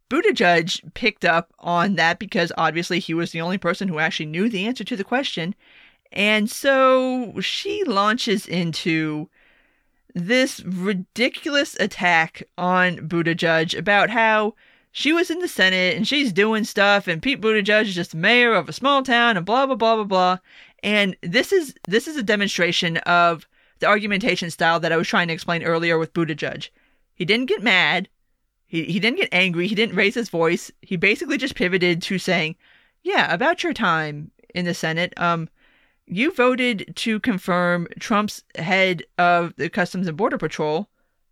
Buttigieg 0.09 0.93
picked 0.93 1.25
up 1.25 1.53
on 1.59 1.95
that 1.95 2.17
because 2.17 2.51
obviously 2.57 2.99
he 2.99 3.13
was 3.13 3.31
the 3.31 3.41
only 3.41 3.57
person 3.57 3.89
who 3.89 3.99
actually 3.99 4.27
knew 4.27 4.49
the 4.49 4.65
answer 4.65 4.85
to 4.85 4.95
the 4.95 5.03
question. 5.03 5.53
And 6.13 6.49
so 6.49 7.39
she 7.41 7.83
launches 7.83 8.47
into 8.47 9.29
this 10.13 10.61
ridiculous 10.63 11.75
attack 11.79 12.43
on 12.57 13.07
Buttigieg 13.07 13.77
about 13.77 14.09
how 14.09 14.55
she 14.91 15.13
was 15.13 15.29
in 15.29 15.39
the 15.39 15.47
Senate 15.47 15.95
and 15.95 16.07
she's 16.07 16.33
doing 16.33 16.63
stuff, 16.63 17.07
and 17.07 17.21
Pete 17.21 17.41
Buttigieg 17.41 17.83
is 17.83 17.95
just 17.95 18.15
mayor 18.15 18.53
of 18.53 18.67
a 18.67 18.73
small 18.73 19.03
town, 19.03 19.37
and 19.37 19.45
blah 19.45 19.65
blah 19.65 19.75
blah 19.75 19.95
blah 19.95 20.03
blah. 20.05 20.37
And 20.83 21.15
this 21.21 21.51
is 21.51 21.75
this 21.87 22.07
is 22.07 22.17
a 22.17 22.23
demonstration 22.23 22.97
of 22.97 23.47
the 23.79 23.87
argumentation 23.87 24.49
style 24.49 24.79
that 24.79 24.91
I 24.91 24.97
was 24.97 25.07
trying 25.07 25.27
to 25.27 25.33
explain 25.33 25.63
earlier 25.63 25.97
with 25.97 26.13
Buttigieg. 26.13 26.69
He 27.13 27.25
didn't 27.25 27.45
get 27.47 27.61
mad. 27.61 28.09
He, 28.65 28.83
he 28.83 28.99
didn't 28.99 29.17
get 29.17 29.29
angry. 29.31 29.67
He 29.67 29.75
didn't 29.75 29.95
raise 29.95 30.15
his 30.15 30.29
voice. 30.29 30.71
He 30.81 30.97
basically 30.97 31.37
just 31.37 31.55
pivoted 31.55 32.01
to 32.03 32.17
saying, 32.17 32.55
"Yeah, 33.03 33.31
about 33.33 33.63
your 33.63 33.73
time 33.73 34.31
in 34.53 34.65
the 34.65 34.73
Senate. 34.73 35.13
Um, 35.17 35.49
you 36.07 36.31
voted 36.31 36.93
to 36.95 37.19
confirm 37.19 37.87
Trump's 37.99 38.43
head 38.55 39.03
of 39.17 39.53
the 39.57 39.69
Customs 39.69 40.07
and 40.07 40.17
Border 40.17 40.37
Patrol, 40.37 40.87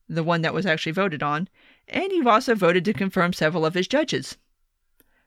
the 0.09 0.23
one 0.23 0.41
that 0.41 0.53
was 0.53 0.65
actually 0.65 0.91
voted 0.91 1.23
on, 1.23 1.47
and 1.87 2.11
you've 2.11 2.27
also 2.27 2.55
voted 2.55 2.83
to 2.85 2.93
confirm 2.93 3.33
several 3.33 3.65
of 3.65 3.73
his 3.73 3.87
judges. 3.87 4.37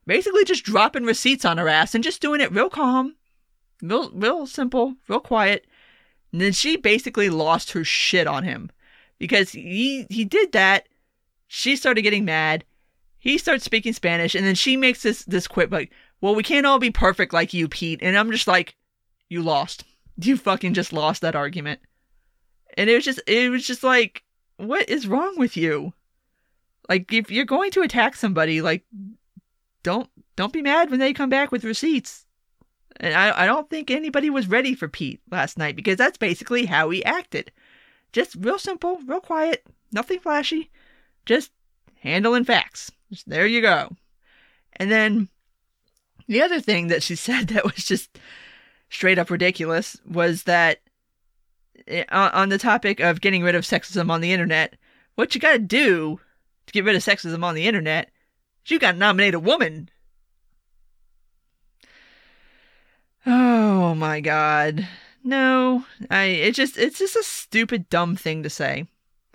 Basically, 0.07 0.45
just 0.45 0.65
dropping 0.65 1.05
receipts 1.05 1.45
on 1.45 1.59
her 1.59 1.69
ass 1.69 1.95
and 1.95 2.05
just 2.05 2.21
doing 2.21 2.41
it 2.41 2.53
real 2.53 2.71
calm, 2.71 3.17
real, 3.83 4.11
real 4.11 4.47
simple, 4.47 4.95
real 5.09 5.21
quiet. 5.21 5.67
And 6.33 6.41
then 6.41 6.53
she 6.53 6.77
basically 6.77 7.31
lost 7.31 7.73
her 7.73 7.85
shit 7.85 8.27
on 8.27 8.45
him 8.45 8.71
because 9.19 9.51
he 9.51 10.07
he 10.11 10.25
did 10.25 10.53
that. 10.53 10.89
She 11.47 11.77
started 11.77 12.03
getting 12.03 12.25
mad. 12.25 12.65
He 13.19 13.39
starts 13.39 13.65
speaking 13.65 13.93
Spanish, 13.93 14.35
and 14.35 14.47
then 14.47 14.55
she 14.55 14.77
makes 14.77 15.03
this 15.03 15.25
this 15.25 15.49
quip 15.49 15.71
like, 15.71 15.91
"Well, 16.21 16.35
we 16.35 16.43
can't 16.43 16.67
all 16.67 16.79
be 16.79 16.91
perfect 16.91 17.33
like 17.33 17.53
you, 17.55 17.69
Pete." 17.69 18.01
And 18.03 18.17
I'm 18.17 18.31
just 18.31 18.47
like, 18.47 18.77
you 19.29 19.43
lost. 19.43 19.85
You 20.21 20.37
fucking 20.37 20.75
just 20.75 20.93
lost 20.93 21.23
that 21.23 21.37
argument. 21.37 21.79
And 22.77 22.91
it 22.91 22.97
was 22.97 23.05
just 23.05 23.21
it 23.29 23.51
was 23.51 23.65
just 23.65 23.85
like 23.85 24.25
what 24.57 24.89
is 24.89 25.07
wrong 25.07 25.39
with 25.39 25.57
you? 25.57 25.93
Like 26.89 27.13
if 27.13 27.31
you're 27.31 27.45
going 27.45 27.71
to 27.71 27.83
attack 27.83 28.17
somebody, 28.17 28.61
like 28.61 28.85
don't 29.85 30.11
don't 30.35 30.53
be 30.53 30.61
mad 30.61 30.91
when 30.91 30.99
they 30.99 31.13
come 31.13 31.31
back 31.31 31.53
with 31.53 31.63
receipts. 31.63 32.27
And 32.97 33.15
I 33.15 33.45
I 33.45 33.47
don't 33.47 33.71
think 33.71 33.93
anybody 33.93 34.29
was 34.29 34.49
ready 34.49 34.75
for 34.75 34.89
Pete 34.89 35.21
last 35.31 35.57
night 35.57 35.77
because 35.77 35.97
that's 35.97 36.19
basically 36.19 36.67
how 36.67 36.91
he 36.91 37.05
acted. 37.05 37.53
Just 38.13 38.35
real 38.41 38.59
simple, 38.59 38.99
real 39.07 39.21
quiet, 39.21 39.65
nothing 39.93 40.19
flashy, 40.19 40.71
just 41.27 41.53
handling 42.01 42.45
facts. 42.45 42.91
Just, 43.13 43.29
there 43.29 43.47
you 43.47 43.61
go. 43.61 43.95
And 44.77 44.91
then 44.91 45.29
the 46.27 46.43
other 46.43 46.61
thing 46.61 46.89
that 46.89 47.03
she 47.03 47.17
said 47.17 47.49
that 47.49 47.65
was 47.65 47.85
just 47.85 48.19
straight 48.91 49.19
up 49.19 49.31
ridiculous 49.31 49.97
was 50.07 50.45
that 50.45 50.81
eh, 51.87 52.05
on 52.11 52.49
the 52.49 52.59
topic 52.59 53.01
of 53.01 53.21
getting 53.21 53.43
rid 53.43 53.55
of 53.55 53.65
sexism 53.65 54.11
on 54.11 54.21
the 54.21 54.33
internet, 54.33 54.77
what 55.15 55.35
you 55.35 55.41
gotta 55.41 55.59
do 55.59 56.21
to 56.67 56.73
get 56.73 56.85
rid 56.85 56.97
of 56.97 57.03
sexism 57.03 57.43
on 57.43 57.55
the 57.55 57.67
internet 57.67 58.11
is 58.65 58.71
you 58.71 58.79
gotta 58.79 58.99
nominate 58.99 59.35
a 59.35 59.41
woman. 59.41 59.91
Oh 63.27 63.95
my 63.95 64.21
god. 64.21 64.87
No, 65.25 65.85
I 66.11 66.25
it 66.25 66.55
just 66.55 66.79
it's 66.79 66.99
just 66.99 67.17
a 67.17 67.23
stupid 67.23 67.91
dumb 67.91 68.17
thing 68.17 68.43
to 68.43 68.51
say. 68.51 68.87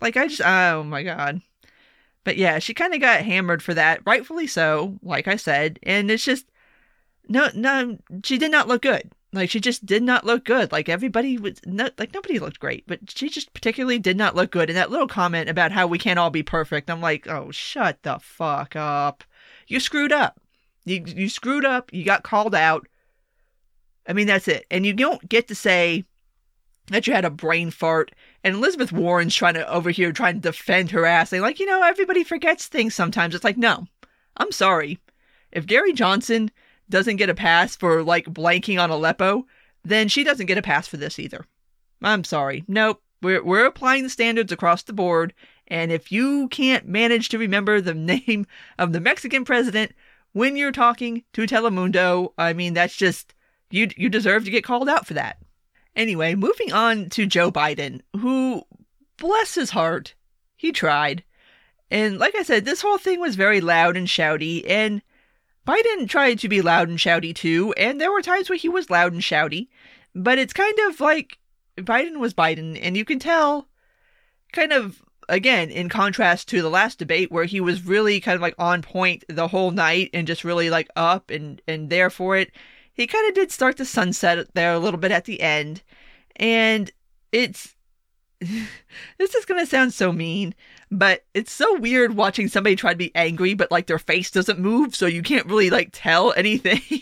Like 0.01 0.17
I 0.17 0.27
just 0.27 0.41
oh 0.41 0.83
my 0.83 1.03
god. 1.03 1.41
But 2.23 2.37
yeah, 2.37 2.59
she 2.59 2.73
kind 2.73 2.93
of 2.93 3.01
got 3.01 3.21
hammered 3.21 3.61
for 3.61 3.73
that, 3.73 4.01
rightfully 4.05 4.47
so, 4.47 4.97
like 5.01 5.27
I 5.27 5.35
said. 5.35 5.79
And 5.83 6.09
it's 6.09 6.23
just, 6.23 6.45
no, 7.27 7.49
no, 7.53 7.97
she 8.23 8.37
did 8.37 8.51
not 8.51 8.67
look 8.67 8.81
good. 8.81 9.11
Like 9.33 9.49
she 9.49 9.59
just 9.59 9.85
did 9.85 10.03
not 10.03 10.25
look 10.25 10.45
good. 10.45 10.71
Like 10.71 10.87
everybody 10.87 11.37
was 11.37 11.59
not 11.65 11.93
like 11.97 12.13
nobody 12.13 12.37
looked 12.37 12.59
great, 12.59 12.85
but 12.85 12.99
she 13.09 13.29
just 13.29 13.51
particularly 13.53 13.97
did 13.97 14.15
not 14.15 14.35
look 14.35 14.51
good. 14.51 14.69
And 14.69 14.77
that 14.77 14.91
little 14.91 15.07
comment 15.07 15.49
about 15.49 15.71
how 15.71 15.87
we 15.87 15.97
can't 15.97 16.19
all 16.19 16.29
be 16.29 16.43
perfect, 16.43 16.89
I'm 16.89 17.01
like, 17.01 17.27
oh, 17.27 17.49
shut 17.51 18.03
the 18.03 18.19
fuck 18.19 18.75
up. 18.75 19.23
You 19.67 19.79
screwed 19.79 20.11
up. 20.11 20.39
You 20.85 21.03
you 21.05 21.29
screwed 21.29 21.65
up. 21.65 21.91
You 21.91 22.03
got 22.03 22.23
called 22.23 22.53
out. 22.53 22.87
I 24.07 24.13
mean, 24.13 24.27
that's 24.27 24.47
it. 24.47 24.65
And 24.69 24.85
you 24.85 24.93
don't 24.93 25.27
get 25.27 25.47
to 25.47 25.55
say 25.55 26.03
that 26.87 27.07
you 27.07 27.13
had 27.13 27.25
a 27.25 27.31
brain 27.31 27.71
fart. 27.71 28.11
And 28.43 28.55
Elizabeth 28.55 28.91
Warren's 28.91 29.35
trying 29.35 29.55
to 29.55 29.67
over 29.71 29.89
here 29.89 30.11
trying 30.11 30.35
to 30.35 30.41
defend 30.41 30.91
her 30.91 31.05
ass, 31.05 31.29
saying 31.29 31.41
like, 31.41 31.59
you 31.59 31.65
know, 31.65 31.81
everybody 31.81 32.23
forgets 32.23 32.67
things 32.67 32.93
sometimes. 32.93 33.33
It's 33.33 33.43
like, 33.43 33.57
no, 33.57 33.87
I'm 34.37 34.51
sorry. 34.51 34.99
If 35.51 35.65
Gary 35.65 35.93
Johnson 35.93 36.51
doesn't 36.89 37.17
get 37.17 37.29
a 37.29 37.35
pass 37.35 37.75
for 37.75 38.03
like 38.03 38.25
blanking 38.25 38.81
on 38.81 38.89
Aleppo, 38.89 39.45
then 39.83 40.07
she 40.07 40.23
doesn't 40.23 40.45
get 40.45 40.57
a 40.57 40.61
pass 40.61 40.87
for 40.87 40.97
this 40.97 41.19
either. 41.19 41.45
I'm 42.01 42.23
sorry. 42.23 42.63
Nope. 42.67 43.01
We're 43.21 43.43
we're 43.43 43.65
applying 43.65 44.03
the 44.03 44.09
standards 44.09 44.51
across 44.51 44.83
the 44.83 44.91
board, 44.91 45.33
and 45.67 45.91
if 45.91 46.11
you 46.11 46.49
can't 46.49 46.87
manage 46.87 47.29
to 47.29 47.37
remember 47.37 47.79
the 47.79 47.93
name 48.27 48.45
of 48.77 48.91
the 48.91 48.99
Mexican 48.99 49.45
president 49.45 49.93
when 50.33 50.57
you're 50.57 50.71
talking 50.73 51.23
to 51.33 51.47
Telemundo, 51.47 52.33
I 52.37 52.53
mean 52.53 52.73
that's 52.73 52.97
just 52.97 53.33
you 53.71 53.87
you 53.95 54.09
deserve 54.09 54.43
to 54.45 54.51
get 54.51 54.65
called 54.65 54.89
out 54.89 55.07
for 55.07 55.13
that. 55.13 55.37
Anyway, 55.95 56.35
moving 56.35 56.73
on 56.73 57.09
to 57.11 57.25
Joe 57.25 57.51
Biden, 57.51 58.01
who 58.19 58.63
bless 59.17 59.55
his 59.55 59.69
heart, 59.69 60.15
he 60.57 60.71
tried. 60.71 61.23
And 61.91 62.17
like 62.17 62.35
I 62.35 62.43
said, 62.43 62.65
this 62.65 62.81
whole 62.81 62.97
thing 62.97 63.19
was 63.19 63.35
very 63.35 63.61
loud 63.61 63.95
and 63.95 64.07
shouty 64.07 64.65
and 64.67 65.01
Biden 65.67 66.09
tried 66.09 66.39
to 66.39 66.49
be 66.49 66.61
loud 66.61 66.89
and 66.89 66.97
shouty 66.97 67.33
too, 67.33 67.73
and 67.77 67.99
there 67.99 68.11
were 68.11 68.21
times 68.21 68.49
where 68.49 68.57
he 68.57 68.69
was 68.69 68.89
loud 68.89 69.13
and 69.13 69.21
shouty, 69.21 69.67
but 70.13 70.37
it's 70.37 70.53
kind 70.53 70.77
of 70.87 70.99
like 70.99 71.37
Biden 71.77 72.19
was 72.19 72.33
Biden, 72.33 72.77
and 72.81 72.97
you 72.97 73.05
can 73.05 73.19
tell, 73.19 73.67
kind 74.51 74.73
of, 74.73 75.01
again, 75.29 75.69
in 75.69 75.87
contrast 75.87 76.49
to 76.49 76.61
the 76.61 76.69
last 76.69 76.99
debate 76.99 77.31
where 77.31 77.45
he 77.45 77.61
was 77.61 77.85
really 77.85 78.19
kind 78.19 78.35
of 78.35 78.41
like 78.41 78.55
on 78.59 78.81
point 78.81 79.23
the 79.29 79.47
whole 79.47 79.71
night 79.71 80.09
and 80.13 80.27
just 80.27 80.43
really 80.43 80.69
like 80.69 80.89
up 80.95 81.29
and, 81.29 81.61
and 81.67 81.89
there 81.89 82.09
for 82.09 82.35
it. 82.35 82.51
He 82.93 83.07
kind 83.07 83.27
of 83.27 83.33
did 83.33 83.51
start 83.51 83.77
to 83.77 83.85
sunset 83.85 84.53
there 84.53 84.73
a 84.73 84.79
little 84.79 84.99
bit 84.99 85.11
at 85.11 85.25
the 85.25 85.41
end, 85.41 85.81
and 86.35 86.91
it's. 87.31 87.75
this 89.17 89.33
is 89.33 89.45
going 89.45 89.61
to 89.61 89.65
sound 89.65 89.93
so 89.93 90.11
mean, 90.11 90.53
but 90.91 91.25
it's 91.33 91.51
so 91.51 91.79
weird 91.79 92.15
watching 92.15 92.47
somebody 92.47 92.75
try 92.75 92.91
to 92.91 92.97
be 92.97 93.15
angry, 93.15 93.53
but 93.53 93.71
like 93.71 93.87
their 93.87 93.99
face 93.99 94.31
doesn't 94.31 94.59
move, 94.59 94.95
so 94.95 95.05
you 95.05 95.23
can't 95.23 95.47
really 95.47 95.69
like 95.69 95.89
tell 95.91 96.33
anything. 96.33 96.81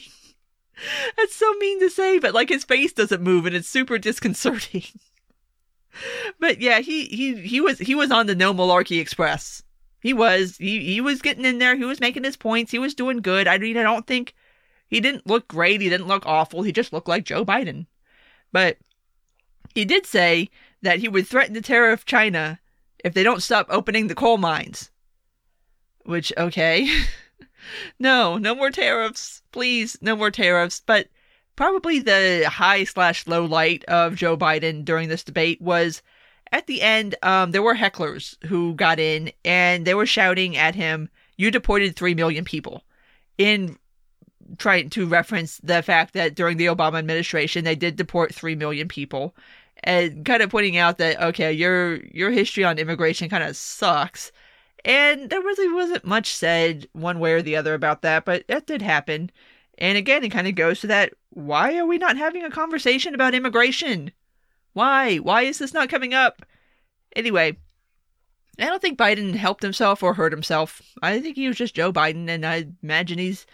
That's 1.17 1.35
so 1.35 1.51
mean 1.53 1.79
to 1.81 1.89
say, 1.89 2.19
but 2.19 2.33
like 2.33 2.49
his 2.49 2.63
face 2.63 2.93
doesn't 2.93 3.21
move 3.21 3.45
and 3.45 3.55
it's 3.55 3.67
super 3.67 3.97
disconcerting. 3.97 4.83
but 6.39 6.59
yeah, 6.61 6.79
he 6.79 7.05
he 7.05 7.35
he 7.41 7.61
was 7.61 7.79
he 7.79 7.95
was 7.95 8.11
on 8.11 8.27
the 8.27 8.35
no 8.35 8.53
malarkey 8.53 8.99
express. 8.99 9.63
He 10.01 10.13
was 10.13 10.57
he 10.57 10.93
he 10.93 11.01
was 11.01 11.21
getting 11.21 11.45
in 11.45 11.59
there. 11.59 11.75
He 11.75 11.85
was 11.85 11.99
making 11.99 12.23
his 12.23 12.37
points. 12.37 12.71
He 12.71 12.79
was 12.79 12.95
doing 12.95 13.17
good. 13.17 13.47
I 13.47 13.57
mean, 13.57 13.77
I 13.77 13.83
don't 13.83 14.07
think 14.07 14.33
he 14.87 14.99
didn't 14.99 15.27
look 15.27 15.47
great. 15.47 15.81
He 15.81 15.89
didn't 15.89 16.07
look 16.07 16.25
awful. 16.25 16.63
He 16.63 16.71
just 16.71 16.93
looked 16.93 17.07
like 17.07 17.25
Joe 17.25 17.45
Biden. 17.45 17.85
But 18.51 18.77
he 19.73 19.85
did 19.85 20.05
say 20.05 20.49
that 20.81 20.99
he 20.99 21.07
would 21.07 21.27
threaten 21.27 21.53
to 21.53 21.61
tariff 21.61 22.05
China 22.05 22.59
if 23.03 23.13
they 23.13 23.23
don't 23.23 23.43
stop 23.43 23.67
opening 23.69 24.07
the 24.07 24.15
coal 24.15 24.37
mines. 24.37 24.91
Which, 26.03 26.33
okay. 26.37 26.89
no, 27.99 28.37
no 28.37 28.55
more 28.55 28.71
tariffs. 28.71 29.41
Please, 29.51 29.97
no 30.01 30.15
more 30.15 30.31
tariffs. 30.31 30.81
But 30.85 31.07
probably 31.55 31.99
the 31.99 32.49
high 32.49 32.83
slash 32.83 33.27
low 33.27 33.45
light 33.45 33.83
of 33.85 34.15
Joe 34.15 34.37
Biden 34.37 34.83
during 34.83 35.09
this 35.09 35.23
debate 35.23 35.61
was 35.61 36.01
at 36.51 36.67
the 36.67 36.81
end, 36.81 37.15
um, 37.23 37.51
there 37.51 37.61
were 37.61 37.75
hecklers 37.75 38.35
who 38.45 38.73
got 38.75 38.99
in 38.99 39.31
and 39.45 39.85
they 39.85 39.93
were 39.93 40.05
shouting 40.05 40.57
at 40.57 40.75
him, 40.75 41.09
You 41.37 41.49
deported 41.49 41.95
3 41.95 42.13
million 42.13 42.43
people. 42.43 42.83
In 43.37 43.77
trying 44.57 44.89
to 44.91 45.05
reference 45.05 45.57
the 45.63 45.81
fact 45.81 46.13
that 46.13 46.35
during 46.35 46.57
the 46.57 46.65
Obama 46.65 46.99
administration, 46.99 47.63
they 47.63 47.75
did 47.75 47.95
deport 47.95 48.35
3 48.35 48.55
million 48.55 48.87
people 48.87 49.33
and 49.83 50.25
kind 50.25 50.43
of 50.43 50.49
pointing 50.49 50.77
out 50.77 50.97
that 50.99 51.21
okay, 51.21 51.51
your 51.51 52.03
your 52.05 52.31
history 52.31 52.63
on 52.63 52.77
immigration 52.77 53.29
kind 53.29 53.43
of 53.43 53.55
sucks. 53.55 54.31
And 54.83 55.29
there 55.29 55.41
really 55.41 55.71
wasn't 55.73 56.05
much 56.05 56.33
said 56.33 56.87
one 56.93 57.19
way 57.19 57.33
or 57.33 57.41
the 57.41 57.55
other 57.55 57.73
about 57.73 58.01
that, 58.01 58.25
but 58.25 58.47
that 58.47 58.65
did 58.65 58.81
happen. 58.81 59.31
And 59.77 59.97
again, 59.97 60.23
it 60.23 60.29
kind 60.29 60.47
of 60.47 60.55
goes 60.55 60.79
to 60.81 60.87
that 60.87 61.13
why 61.29 61.77
are 61.77 61.85
we 61.85 61.97
not 61.97 62.17
having 62.17 62.43
a 62.43 62.51
conversation 62.51 63.15
about 63.15 63.35
immigration? 63.35 64.11
Why? 64.73 65.17
Why 65.17 65.43
is 65.43 65.59
this 65.59 65.73
not 65.73 65.89
coming 65.89 66.13
up? 66.13 66.45
Anyway, 67.15 67.57
I 68.59 68.65
don't 68.65 68.81
think 68.81 68.97
Biden 68.97 69.35
helped 69.35 69.63
himself 69.63 70.03
or 70.03 70.13
hurt 70.13 70.31
himself. 70.31 70.81
I 71.01 71.19
think 71.19 71.35
he 71.35 71.47
was 71.47 71.57
just 71.57 71.75
Joe 71.75 71.91
Biden, 71.91 72.29
and 72.29 72.45
I 72.45 72.67
imagine 72.83 73.17
he's 73.17 73.45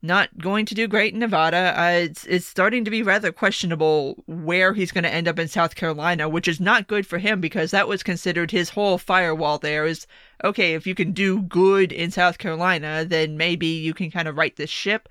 not 0.00 0.38
going 0.38 0.64
to 0.66 0.74
do 0.74 0.86
great 0.86 1.12
in 1.12 1.18
Nevada. 1.18 1.74
Uh, 1.76 1.90
it's 1.90 2.24
it's 2.26 2.46
starting 2.46 2.84
to 2.84 2.90
be 2.90 3.02
rather 3.02 3.32
questionable 3.32 4.22
where 4.26 4.72
he's 4.72 4.92
going 4.92 5.04
to 5.04 5.12
end 5.12 5.26
up 5.26 5.38
in 5.38 5.48
South 5.48 5.74
Carolina, 5.74 6.28
which 6.28 6.46
is 6.46 6.60
not 6.60 6.86
good 6.86 7.06
for 7.06 7.18
him 7.18 7.40
because 7.40 7.72
that 7.72 7.88
was 7.88 8.02
considered 8.02 8.50
his 8.50 8.70
whole 8.70 8.98
firewall. 8.98 9.58
There 9.58 9.86
is 9.86 10.06
okay 10.44 10.74
if 10.74 10.86
you 10.86 10.94
can 10.94 11.12
do 11.12 11.42
good 11.42 11.90
in 11.90 12.10
South 12.12 12.38
Carolina, 12.38 13.04
then 13.04 13.36
maybe 13.36 13.66
you 13.66 13.92
can 13.92 14.10
kind 14.10 14.28
of 14.28 14.36
right 14.36 14.54
this 14.54 14.70
ship. 14.70 15.08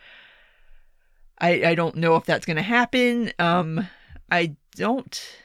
I 1.40 1.66
I 1.66 1.76
don't 1.76 1.98
know 1.98 2.16
if 2.16 2.26
that's 2.26 2.46
going 2.46 2.58
to 2.58 2.64
happen. 2.64 3.34
Um, 3.40 3.88
I 4.32 4.56
don't. 4.76 5.38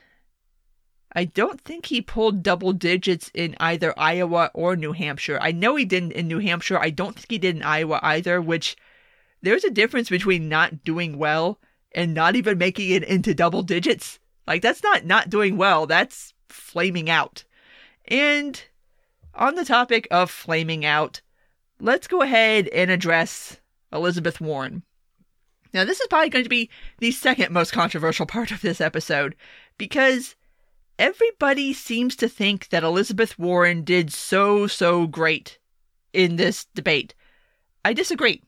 I 1.14 1.24
don't 1.26 1.60
think 1.60 1.86
he 1.86 2.00
pulled 2.00 2.42
double 2.42 2.72
digits 2.72 3.30
in 3.34 3.54
either 3.60 3.92
Iowa 3.98 4.50
or 4.54 4.76
New 4.76 4.92
Hampshire. 4.92 5.38
I 5.42 5.52
know 5.52 5.76
he 5.76 5.84
didn't 5.84 6.12
in 6.12 6.26
New 6.26 6.38
Hampshire. 6.38 6.78
I 6.78 6.88
don't 6.88 7.14
think 7.16 7.30
he 7.30 7.38
did 7.38 7.56
in 7.56 7.62
Iowa 7.62 8.00
either, 8.02 8.40
which 8.40 8.76
there's 9.42 9.64
a 9.64 9.70
difference 9.70 10.08
between 10.08 10.48
not 10.48 10.84
doing 10.84 11.18
well 11.18 11.58
and 11.92 12.14
not 12.14 12.36
even 12.36 12.58
making 12.58 12.90
it 12.90 13.04
into 13.04 13.34
double 13.34 13.62
digits. 13.62 14.18
Like 14.46 14.62
that's 14.62 14.82
not 14.82 15.04
not 15.04 15.30
doing 15.30 15.56
well, 15.56 15.86
that's 15.86 16.32
flaming 16.48 17.10
out. 17.10 17.44
And 18.06 18.62
on 19.34 19.54
the 19.54 19.64
topic 19.64 20.08
of 20.10 20.30
flaming 20.30 20.84
out, 20.84 21.20
let's 21.80 22.06
go 22.06 22.22
ahead 22.22 22.68
and 22.68 22.90
address 22.90 23.60
Elizabeth 23.92 24.40
Warren. 24.40 24.82
Now, 25.74 25.84
this 25.84 26.00
is 26.00 26.06
probably 26.08 26.28
going 26.28 26.44
to 26.44 26.50
be 26.50 26.68
the 26.98 27.12
second 27.12 27.52
most 27.52 27.72
controversial 27.72 28.26
part 28.26 28.50
of 28.50 28.60
this 28.60 28.80
episode 28.80 29.34
because 29.78 30.36
everybody 30.98 31.72
seems 31.72 32.14
to 32.16 32.28
think 32.28 32.68
that 32.68 32.82
Elizabeth 32.82 33.38
Warren 33.38 33.82
did 33.82 34.12
so, 34.12 34.66
so 34.66 35.06
great 35.06 35.58
in 36.12 36.36
this 36.36 36.66
debate. 36.74 37.14
I 37.84 37.94
disagree. 37.94 38.42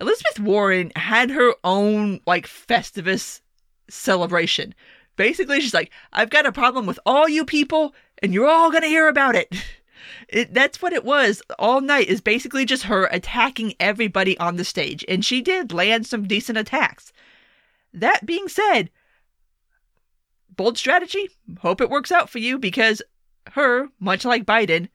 Elizabeth 0.00 0.40
Warren 0.40 0.92
had 0.96 1.30
her 1.30 1.54
own 1.64 2.20
like 2.26 2.46
Festivus 2.46 3.40
celebration. 3.88 4.74
Basically, 5.16 5.60
she's 5.60 5.74
like, 5.74 5.90
I've 6.12 6.30
got 6.30 6.46
a 6.46 6.52
problem 6.52 6.86
with 6.86 6.98
all 7.04 7.28
you 7.28 7.44
people, 7.44 7.94
and 8.22 8.32
you're 8.32 8.48
all 8.48 8.70
gonna 8.70 8.86
hear 8.86 9.08
about 9.08 9.34
it. 9.34 9.52
it. 10.28 10.54
That's 10.54 10.80
what 10.80 10.92
it 10.92 11.04
was 11.04 11.42
all 11.58 11.80
night, 11.80 12.08
is 12.08 12.20
basically 12.20 12.64
just 12.64 12.84
her 12.84 13.06
attacking 13.06 13.74
everybody 13.78 14.38
on 14.38 14.56
the 14.56 14.64
stage. 14.64 15.04
And 15.08 15.24
she 15.24 15.42
did 15.42 15.72
land 15.72 16.06
some 16.06 16.26
decent 16.26 16.58
attacks. 16.58 17.12
That 17.92 18.24
being 18.24 18.48
said, 18.48 18.90
bold 20.56 20.78
strategy. 20.78 21.28
Hope 21.60 21.80
it 21.80 21.90
works 21.90 22.10
out 22.10 22.30
for 22.30 22.38
you 22.38 22.58
because 22.58 23.02
her, 23.52 23.88
much 24.00 24.24
like 24.24 24.46
Biden, 24.46 24.88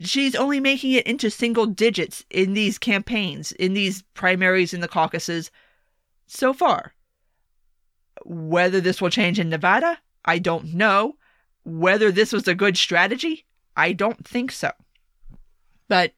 she's 0.00 0.34
only 0.34 0.60
making 0.60 0.92
it 0.92 1.06
into 1.06 1.30
single 1.30 1.66
digits 1.66 2.24
in 2.30 2.54
these 2.54 2.78
campaigns, 2.78 3.52
in 3.52 3.74
these 3.74 4.02
primaries 4.14 4.74
in 4.74 4.80
the 4.80 4.88
caucuses 4.88 5.50
so 6.26 6.52
far. 6.52 6.94
Whether 8.24 8.80
this 8.80 9.00
will 9.00 9.10
change 9.10 9.38
in 9.38 9.48
Nevada, 9.48 9.98
I 10.24 10.38
don't 10.38 10.74
know. 10.74 11.16
Whether 11.64 12.10
this 12.10 12.32
was 12.32 12.46
a 12.48 12.54
good 12.54 12.76
strategy, 12.76 13.44
I 13.76 13.92
don't 13.92 14.26
think 14.26 14.52
so. 14.52 14.70
But 15.88 16.12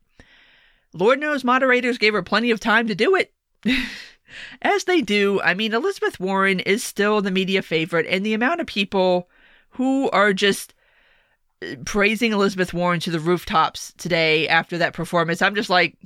Lord 0.93 1.21
knows 1.21 1.45
moderators 1.45 1.99
gave 1.99 2.15
her 2.15 2.23
plenty 2.23 2.51
of 2.51 2.61
time 2.61 2.89
to 2.89 2.95
do 2.95 3.15
it. 3.15 3.33
As 4.63 4.85
they 4.85 5.01
do, 5.01 5.41
I 5.43 5.55
mean, 5.55 5.73
Elizabeth 5.73 6.19
Warren 6.19 6.61
is 6.61 6.83
still 6.83 7.23
the 7.23 7.31
media 7.31 7.63
favorite, 7.63 8.07
and 8.09 8.25
the 8.25 8.35
amount 8.35 8.61
of 8.61 8.67
people 8.67 9.29
who 9.71 10.11
are 10.11 10.33
just 10.33 10.75
praising 11.85 12.33
Elizabeth 12.33 12.75
Warren 12.75 13.01
to 13.01 13.11
the 13.11 13.21
rooftops 13.21 13.93
today 13.97 14.49
after 14.49 14.79
that 14.79 14.93
performance. 14.93 15.43
I'm 15.43 15.55
just 15.55 15.71
like, 15.71 15.97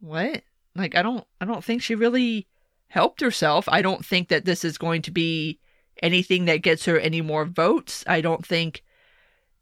what? 0.00 0.42
Like 0.74 0.94
I 0.94 1.02
don't 1.02 1.24
I 1.40 1.44
don't 1.44 1.64
think 1.64 1.82
she 1.82 1.94
really 1.94 2.46
helped 2.88 3.20
herself. 3.20 3.68
I 3.68 3.82
don't 3.82 4.04
think 4.04 4.28
that 4.28 4.44
this 4.44 4.64
is 4.64 4.78
going 4.78 5.02
to 5.02 5.10
be 5.10 5.58
anything 6.02 6.44
that 6.46 6.62
gets 6.62 6.84
her 6.84 6.98
any 6.98 7.20
more 7.20 7.44
votes. 7.44 8.04
I 8.06 8.20
don't 8.20 8.44
think 8.44 8.82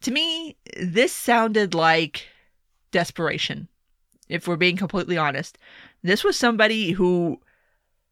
to 0.02 0.10
me 0.10 0.56
this 0.76 1.12
sounded 1.12 1.74
like 1.74 2.26
desperation, 2.90 3.68
if 4.28 4.48
we're 4.48 4.56
being 4.56 4.76
completely 4.76 5.16
honest. 5.18 5.58
This 6.02 6.24
was 6.24 6.36
somebody 6.36 6.92
who 6.92 7.40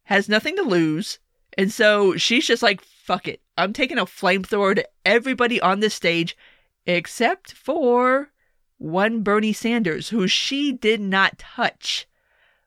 has 0.03 0.29
nothing 0.29 0.55
to 0.57 0.63
lose. 0.63 1.19
And 1.57 1.71
so 1.71 2.17
she's 2.17 2.47
just 2.47 2.63
like, 2.63 2.81
fuck 2.81 3.27
it. 3.27 3.41
I'm 3.57 3.73
taking 3.73 3.99
a 3.99 4.05
flamethrower 4.05 4.75
to 4.75 4.87
everybody 5.05 5.61
on 5.61 5.79
this 5.79 5.93
stage 5.93 6.35
except 6.85 7.53
for 7.53 8.29
one 8.77 9.21
Bernie 9.21 9.53
Sanders, 9.53 10.09
who 10.09 10.27
she 10.27 10.71
did 10.71 10.99
not 10.99 11.39
touch, 11.39 12.07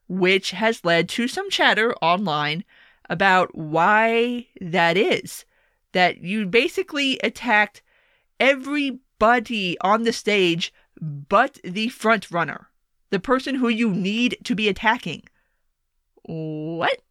which 0.09 0.53
has 0.53 0.85
led 0.85 1.09
to 1.11 1.29
some 1.29 1.51
chatter 1.51 1.95
online 1.97 2.65
about 3.11 3.55
why 3.55 4.47
that 4.61 4.97
is. 4.97 5.45
That 5.93 6.19
you 6.23 6.47
basically 6.47 7.19
attacked 7.23 7.83
everybody 8.39 9.79
on 9.81 10.03
the 10.03 10.13
stage 10.13 10.73
but 11.01 11.59
the 11.63 11.89
front 11.89 12.31
runner, 12.31 12.69
the 13.11 13.21
person 13.21 13.57
who 13.57 13.69
you 13.69 13.91
need 13.91 14.39
to 14.45 14.55
be 14.55 14.69
attacking. 14.69 15.25
What? 16.23 17.03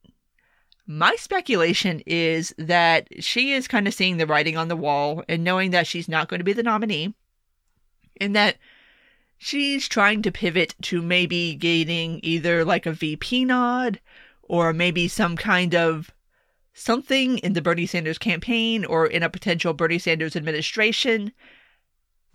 My 0.88 1.16
speculation 1.16 2.04
is 2.06 2.54
that 2.60 3.08
she 3.24 3.54
is 3.54 3.68
kind 3.68 3.88
of 3.88 3.94
seeing 3.94 4.18
the 4.18 4.28
writing 4.28 4.56
on 4.56 4.68
the 4.68 4.76
wall 4.76 5.24
and 5.28 5.44
knowing 5.44 5.72
that 5.72 5.88
she's 5.88 6.08
not 6.08 6.28
going 6.28 6.40
to 6.40 6.44
be 6.44 6.54
the 6.54 6.62
nominee, 6.62 7.16
and 8.22 8.36
that 8.36 8.58
she's 9.38 9.88
trying 9.88 10.22
to 10.22 10.32
pivot 10.32 10.76
to 10.84 11.02
maybe 11.02 11.56
gaining 11.56 12.20
either 12.22 12.64
like 12.64 12.86
a 12.86 12.92
VP 12.92 13.46
nod 13.46 14.00
or 14.44 14.74
maybe 14.74 15.08
some 15.08 15.36
kind 15.36 15.74
of 15.74 16.12
something 16.74 17.40
in 17.40 17.54
the 17.54 17.62
Bernie 17.62 17.88
Sanders 17.88 18.20
campaign 18.20 18.86
or 18.86 19.08
in 19.08 19.24
a 19.24 19.30
potential 19.30 19.74
Bernie 19.74 19.98
Sanders 19.98 20.36
administration. 20.36 21.32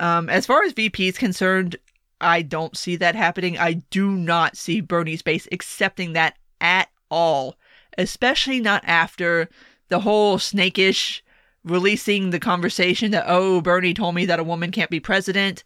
Um, 0.01 0.29
as 0.29 0.45
far 0.45 0.63
as 0.63 0.73
VP 0.73 1.07
is 1.07 1.17
concerned, 1.17 1.77
I 2.19 2.41
don't 2.41 2.75
see 2.75 2.97
that 2.97 3.15
happening. 3.15 3.57
I 3.57 3.73
do 3.91 4.11
not 4.11 4.57
see 4.57 4.81
Bernie's 4.81 5.21
base 5.21 5.47
accepting 5.53 6.13
that 6.13 6.37
at 6.59 6.89
all 7.09 7.55
especially 7.97 8.59
not 8.59 8.83
after 8.85 9.49
the 9.89 9.99
whole 9.99 10.37
snakish 10.37 11.23
releasing 11.63 12.29
the 12.29 12.39
conversation 12.39 13.11
that, 13.11 13.25
oh, 13.27 13.61
Bernie 13.61 13.93
told 13.93 14.15
me 14.15 14.25
that 14.25 14.39
a 14.39 14.43
woman 14.43 14.71
can't 14.71 14.89
be 14.89 14.99
president. 14.99 15.63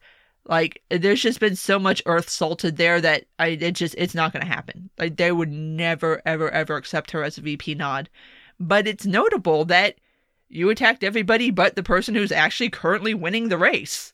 Like, 0.48 0.82
there's 0.90 1.22
just 1.22 1.40
been 1.40 1.56
so 1.56 1.80
much 1.80 2.04
earth 2.06 2.30
salted 2.30 2.78
there 2.78 3.02
that 3.02 3.26
I, 3.40 3.48
it 3.48 3.72
just, 3.74 3.96
it's 3.98 4.16
not 4.16 4.34
going 4.34 4.46
to 4.46 4.52
happen. 4.52 4.90
Like, 5.00 5.18
they 5.18 5.32
would 5.32 5.52
never, 5.52 6.22
ever, 6.26 6.50
ever 6.52 6.76
accept 6.76 7.12
her 7.12 7.24
as 7.24 7.38
a 7.38 7.42
VP 7.42 7.76
nod. 7.76 8.10
But 8.60 8.88
it's 8.88 9.06
notable 9.06 9.66
that 9.66 9.96
you 10.50 10.70
attacked 10.70 11.04
everybody 11.04 11.52
but 11.52 11.76
the 11.76 11.84
person 11.84 12.16
who's 12.16 12.32
actually 12.32 12.70
currently 12.70 13.14
winning 13.14 13.50
the 13.50 13.58
race. 13.58 14.14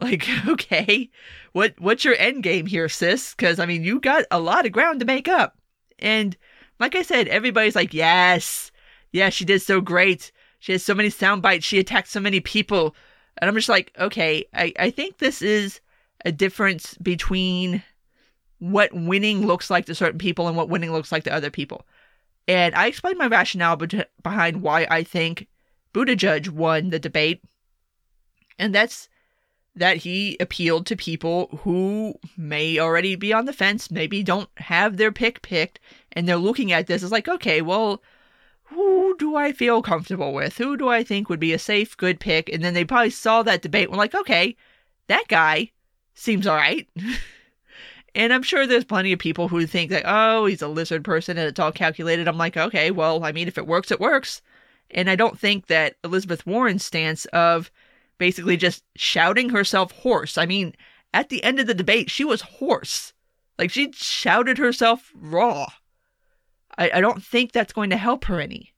Like, 0.00 0.28
okay, 0.48 1.10
what 1.52 1.74
what's 1.78 2.04
your 2.04 2.16
end 2.16 2.42
game 2.42 2.66
here, 2.66 2.88
sis? 2.88 3.34
Because 3.34 3.58
I 3.58 3.66
mean, 3.66 3.82
you 3.82 4.00
got 4.00 4.24
a 4.30 4.40
lot 4.40 4.66
of 4.66 4.72
ground 4.72 5.00
to 5.00 5.06
make 5.06 5.28
up, 5.28 5.58
and 5.98 6.36
like 6.78 6.94
I 6.94 7.02
said, 7.02 7.28
everybody's 7.28 7.76
like, 7.76 7.94
yes, 7.94 8.70
yeah, 9.12 9.30
she 9.30 9.44
did 9.44 9.62
so 9.62 9.80
great. 9.80 10.32
She 10.58 10.72
has 10.72 10.84
so 10.84 10.94
many 10.94 11.10
sound 11.10 11.42
bites. 11.42 11.64
She 11.64 11.78
attacked 11.78 12.08
so 12.08 12.20
many 12.20 12.40
people. 12.40 12.94
And 13.38 13.48
I'm 13.48 13.56
just 13.56 13.68
like, 13.68 13.92
okay, 13.98 14.46
I, 14.54 14.72
I 14.78 14.90
think 14.90 15.18
this 15.18 15.42
is 15.42 15.80
a 16.24 16.32
difference 16.32 16.94
between 16.94 17.82
what 18.58 18.92
winning 18.92 19.46
looks 19.46 19.70
like 19.70 19.86
to 19.86 19.94
certain 19.94 20.18
people 20.18 20.48
and 20.48 20.56
what 20.56 20.68
winning 20.68 20.92
looks 20.92 21.12
like 21.12 21.24
to 21.24 21.32
other 21.32 21.50
people. 21.50 21.86
And 22.48 22.74
I 22.74 22.86
explained 22.86 23.18
my 23.18 23.26
rationale 23.26 23.76
be- 23.76 24.04
behind 24.22 24.62
why 24.62 24.86
I 24.90 25.02
think 25.02 25.46
Buttigieg 25.92 26.48
won 26.48 26.90
the 26.90 26.98
debate. 26.98 27.42
And 28.58 28.74
that's 28.74 29.08
that 29.74 29.98
he 29.98 30.38
appealed 30.40 30.86
to 30.86 30.96
people 30.96 31.48
who 31.62 32.18
may 32.36 32.78
already 32.78 33.14
be 33.14 33.32
on 33.32 33.44
the 33.44 33.52
fence, 33.52 33.90
maybe 33.90 34.22
don't 34.22 34.48
have 34.56 34.96
their 34.96 35.12
pick 35.12 35.42
picked, 35.42 35.78
and 36.16 36.26
they're 36.26 36.36
looking 36.36 36.72
at 36.72 36.86
this 36.86 37.02
as 37.02 37.12
like, 37.12 37.28
okay, 37.28 37.60
well, 37.60 38.02
who 38.64 39.14
do 39.18 39.36
I 39.36 39.52
feel 39.52 39.82
comfortable 39.82 40.32
with? 40.32 40.56
Who 40.56 40.76
do 40.76 40.88
I 40.88 41.04
think 41.04 41.28
would 41.28 41.38
be 41.38 41.52
a 41.52 41.58
safe, 41.58 41.96
good 41.96 42.18
pick? 42.18 42.48
And 42.48 42.64
then 42.64 42.72
they 42.74 42.86
probably 42.86 43.10
saw 43.10 43.42
that 43.42 43.60
debate 43.62 43.84
and 43.84 43.92
were 43.92 43.98
like, 43.98 44.14
okay, 44.14 44.56
that 45.08 45.28
guy 45.28 45.70
seems 46.14 46.46
all 46.46 46.56
right. 46.56 46.88
and 48.14 48.32
I'm 48.32 48.42
sure 48.42 48.66
there's 48.66 48.84
plenty 48.84 49.12
of 49.12 49.18
people 49.18 49.48
who 49.48 49.66
think 49.66 49.90
that, 49.90 50.04
oh, 50.06 50.46
he's 50.46 50.62
a 50.62 50.68
lizard 50.68 51.04
person 51.04 51.36
and 51.36 51.46
it's 51.46 51.60
all 51.60 51.70
calculated. 51.70 52.26
I'm 52.26 52.38
like, 52.38 52.56
okay, 52.56 52.90
well, 52.90 53.22
I 53.22 53.30
mean, 53.30 53.46
if 53.46 53.58
it 53.58 53.66
works, 53.66 53.90
it 53.90 54.00
works. 54.00 54.40
And 54.90 55.10
I 55.10 55.16
don't 55.16 55.38
think 55.38 55.66
that 55.66 55.96
Elizabeth 56.02 56.46
Warren's 56.46 56.84
stance 56.84 57.26
of 57.26 57.70
basically 58.18 58.56
just 58.56 58.82
shouting 58.96 59.50
herself 59.50 59.92
hoarse. 59.92 60.38
I 60.38 60.46
mean, 60.46 60.74
at 61.12 61.28
the 61.28 61.44
end 61.44 61.60
of 61.60 61.66
the 61.66 61.74
debate, 61.74 62.10
she 62.10 62.24
was 62.24 62.40
hoarse. 62.40 63.12
Like 63.58 63.70
she 63.70 63.92
shouted 63.92 64.56
herself 64.56 65.12
raw. 65.14 65.66
I, 66.78 66.90
I 66.94 67.00
don't 67.00 67.22
think 67.22 67.52
that's 67.52 67.72
going 67.72 67.90
to 67.90 67.96
help 67.96 68.24
her 68.26 68.40
any. 68.40 68.74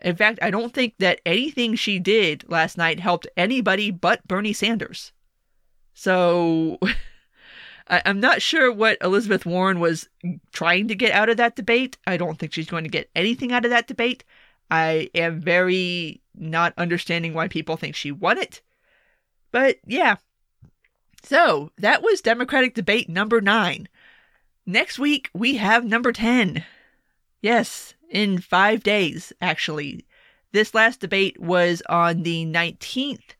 In 0.00 0.16
fact, 0.16 0.38
I 0.42 0.50
don't 0.50 0.72
think 0.72 0.94
that 0.98 1.20
anything 1.26 1.74
she 1.74 1.98
did 1.98 2.44
last 2.48 2.78
night 2.78 3.00
helped 3.00 3.26
anybody 3.36 3.90
but 3.90 4.26
Bernie 4.26 4.52
Sanders. 4.52 5.12
So 5.94 6.78
I, 7.88 8.02
I'm 8.06 8.20
not 8.20 8.42
sure 8.42 8.72
what 8.72 8.98
Elizabeth 9.02 9.44
Warren 9.44 9.80
was 9.80 10.08
trying 10.52 10.88
to 10.88 10.94
get 10.94 11.12
out 11.12 11.28
of 11.28 11.36
that 11.38 11.56
debate. 11.56 11.98
I 12.06 12.16
don't 12.16 12.38
think 12.38 12.52
she's 12.52 12.70
going 12.70 12.84
to 12.84 12.90
get 12.90 13.10
anything 13.16 13.52
out 13.52 13.64
of 13.64 13.70
that 13.70 13.88
debate. 13.88 14.24
I 14.70 15.10
am 15.14 15.40
very 15.40 16.20
not 16.34 16.74
understanding 16.76 17.34
why 17.34 17.48
people 17.48 17.76
think 17.76 17.96
she 17.96 18.12
won 18.12 18.38
it. 18.38 18.60
But 19.50 19.78
yeah. 19.86 20.16
So 21.24 21.72
that 21.78 22.02
was 22.02 22.20
Democratic 22.20 22.74
debate 22.74 23.08
number 23.08 23.40
nine. 23.40 23.88
Next 24.66 24.98
week, 24.98 25.30
we 25.34 25.56
have 25.56 25.84
number 25.84 26.12
10. 26.12 26.64
Yes, 27.40 27.94
in 28.10 28.38
five 28.38 28.82
days, 28.82 29.32
actually. 29.40 30.06
This 30.52 30.74
last 30.74 31.00
debate 31.00 31.38
was 31.38 31.82
on 31.88 32.22
the 32.22 32.46
19th, 32.46 33.36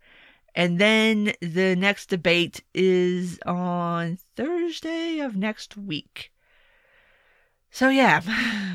and 0.55 0.79
then 0.79 1.33
the 1.41 1.75
next 1.75 2.07
debate 2.07 2.63
is 2.75 3.39
on 3.47 4.19
Thursday 4.37 5.19
of 5.21 5.37
next 5.37 5.77
week. 5.77 6.33
So 7.71 7.89
yeah, 7.89 8.23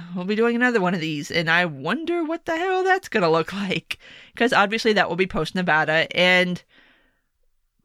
we'll 0.16 0.26
be 0.26 0.36
doing 0.36 0.56
another 0.56 0.82
one 0.82 0.94
of 0.94 1.00
these, 1.00 1.32
and 1.32 1.50
I 1.50 1.66
wonder 1.66 2.24
what 2.24 2.46
the 2.46 2.58
hell 2.58 2.84
that's 2.84 3.10
gonna 3.10 3.30
look 3.30 3.54
like. 3.68 4.00
Because 4.34 4.54
obviously 4.54 4.94
that 4.94 5.10
will 5.10 5.16
be 5.16 5.28
post 5.28 5.56
Nevada, 5.56 6.08
and 6.16 6.62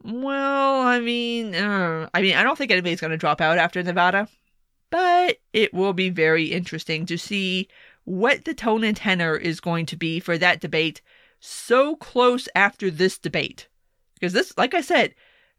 well, 0.03 0.81
I 0.81 1.01
mean, 1.01 1.55
uh, 1.55 2.09
I 2.15 2.23
mean, 2.23 2.35
I 2.35 2.43
don't 2.43 2.57
think 2.57 2.71
anybody's 2.71 3.01
gonna 3.01 3.17
drop 3.17 3.41
out 3.41 3.59
after 3.59 3.83
Nevada, 3.83 4.29
but 4.91 5.39
it 5.53 5.73
will 5.75 5.93
be 5.93 6.11
very 6.11 6.47
interesting 6.47 7.07
to 7.07 7.19
see 7.19 7.69
what 8.05 8.45
the 8.45 8.55
tone 8.55 8.85
and 8.85 8.97
tenor 8.97 9.37
is 9.37 9.61
going 9.61 9.87
to 9.87 9.97
be 9.97 10.19
for 10.21 10.39
that 10.39 10.61
debate 10.61 11.03
so 11.41 11.97
close 11.97 12.49
after 12.55 12.91
this 12.91 13.19
debate. 13.19 13.69
Because 14.15 14.33
this, 14.33 14.57
like 14.57 14.75
I 14.75 14.81
said, 14.81 15.15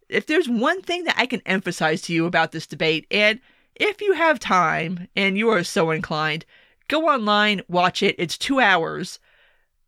if 0.09 0.25
there's 0.25 0.49
one 0.49 0.81
thing 0.81 1.03
that 1.03 1.17
I 1.17 1.25
can 1.25 1.41
emphasize 1.45 2.01
to 2.03 2.13
you 2.13 2.25
about 2.25 2.51
this 2.51 2.67
debate, 2.67 3.05
and 3.11 3.39
if 3.75 4.01
you 4.01 4.13
have 4.13 4.39
time 4.39 5.07
and 5.15 5.37
you 5.37 5.49
are 5.49 5.63
so 5.63 5.91
inclined, 5.91 6.45
go 6.87 7.07
online, 7.07 7.61
watch 7.67 8.03
it. 8.03 8.15
It's 8.17 8.37
two 8.37 8.59
hours. 8.59 9.19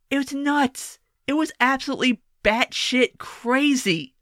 It 0.09 0.17
was 0.17 0.33
nuts. 0.33 0.99
It 1.27 1.33
was 1.33 1.51
absolutely 1.59 2.21
batshit 2.43 3.17
crazy. 3.17 4.13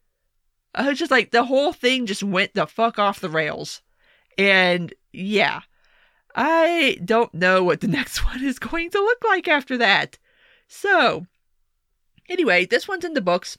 I 0.74 0.88
was 0.88 1.00
just 1.00 1.12
like, 1.12 1.32
the 1.32 1.44
whole 1.44 1.74
thing 1.74 2.06
just 2.06 2.24
went 2.24 2.54
the 2.54 2.66
fuck 2.68 2.98
off 2.98 3.20
the 3.20 3.30
rails. 3.30 3.82
And 4.38 4.94
yeah, 5.12 5.62
I 6.36 6.98
don't 7.04 7.34
know 7.34 7.64
what 7.64 7.82
the 7.82 7.88
next 8.00 8.24
one 8.26 8.44
is 8.44 8.60
going 8.60 8.90
to 8.92 9.00
look 9.00 9.24
like 9.26 9.48
after 9.48 9.78
that. 9.78 10.18
So, 10.68 11.26
anyway, 12.28 12.66
this 12.66 12.88
one's 12.88 13.06
in 13.06 13.14
the 13.14 13.22
books. 13.22 13.58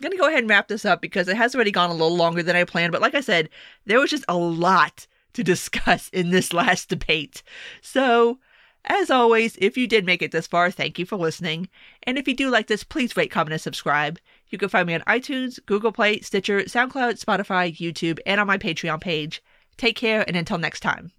I'm 0.00 0.04
going 0.04 0.16
to 0.16 0.22
go 0.22 0.28
ahead 0.28 0.40
and 0.40 0.50
wrap 0.50 0.68
this 0.68 0.84
up 0.84 1.00
because 1.00 1.28
it 1.28 1.36
has 1.36 1.54
already 1.54 1.70
gone 1.70 1.90
a 1.90 1.94
little 1.94 2.16
longer 2.16 2.42
than 2.42 2.56
I 2.56 2.64
planned. 2.64 2.92
But 2.92 3.02
like 3.02 3.14
I 3.14 3.20
said, 3.20 3.48
there 3.84 4.00
was 4.00 4.10
just 4.10 4.24
a 4.28 4.36
lot 4.36 5.06
to 5.34 5.44
discuss 5.44 6.08
in 6.10 6.30
this 6.30 6.52
last 6.52 6.88
debate. 6.88 7.42
So, 7.82 8.38
as 8.84 9.10
always, 9.10 9.56
if 9.56 9.76
you 9.76 9.86
did 9.86 10.06
make 10.06 10.22
it 10.22 10.32
this 10.32 10.46
far, 10.46 10.70
thank 10.70 10.98
you 10.98 11.04
for 11.04 11.16
listening. 11.16 11.68
And 12.04 12.16
if 12.16 12.26
you 12.26 12.34
do 12.34 12.48
like 12.48 12.66
this, 12.66 12.82
please 12.82 13.16
rate, 13.16 13.30
comment, 13.30 13.52
and 13.52 13.60
subscribe. 13.60 14.18
You 14.48 14.58
can 14.58 14.68
find 14.68 14.86
me 14.86 14.94
on 14.94 15.02
iTunes, 15.02 15.58
Google 15.66 15.92
Play, 15.92 16.20
Stitcher, 16.20 16.60
SoundCloud, 16.62 17.22
Spotify, 17.22 17.76
YouTube, 17.76 18.20
and 18.24 18.40
on 18.40 18.46
my 18.46 18.56
Patreon 18.56 19.00
page. 19.00 19.42
Take 19.80 19.96
care, 19.96 20.22
and 20.28 20.36
until 20.36 20.58
next 20.58 20.80
time. 20.80 21.10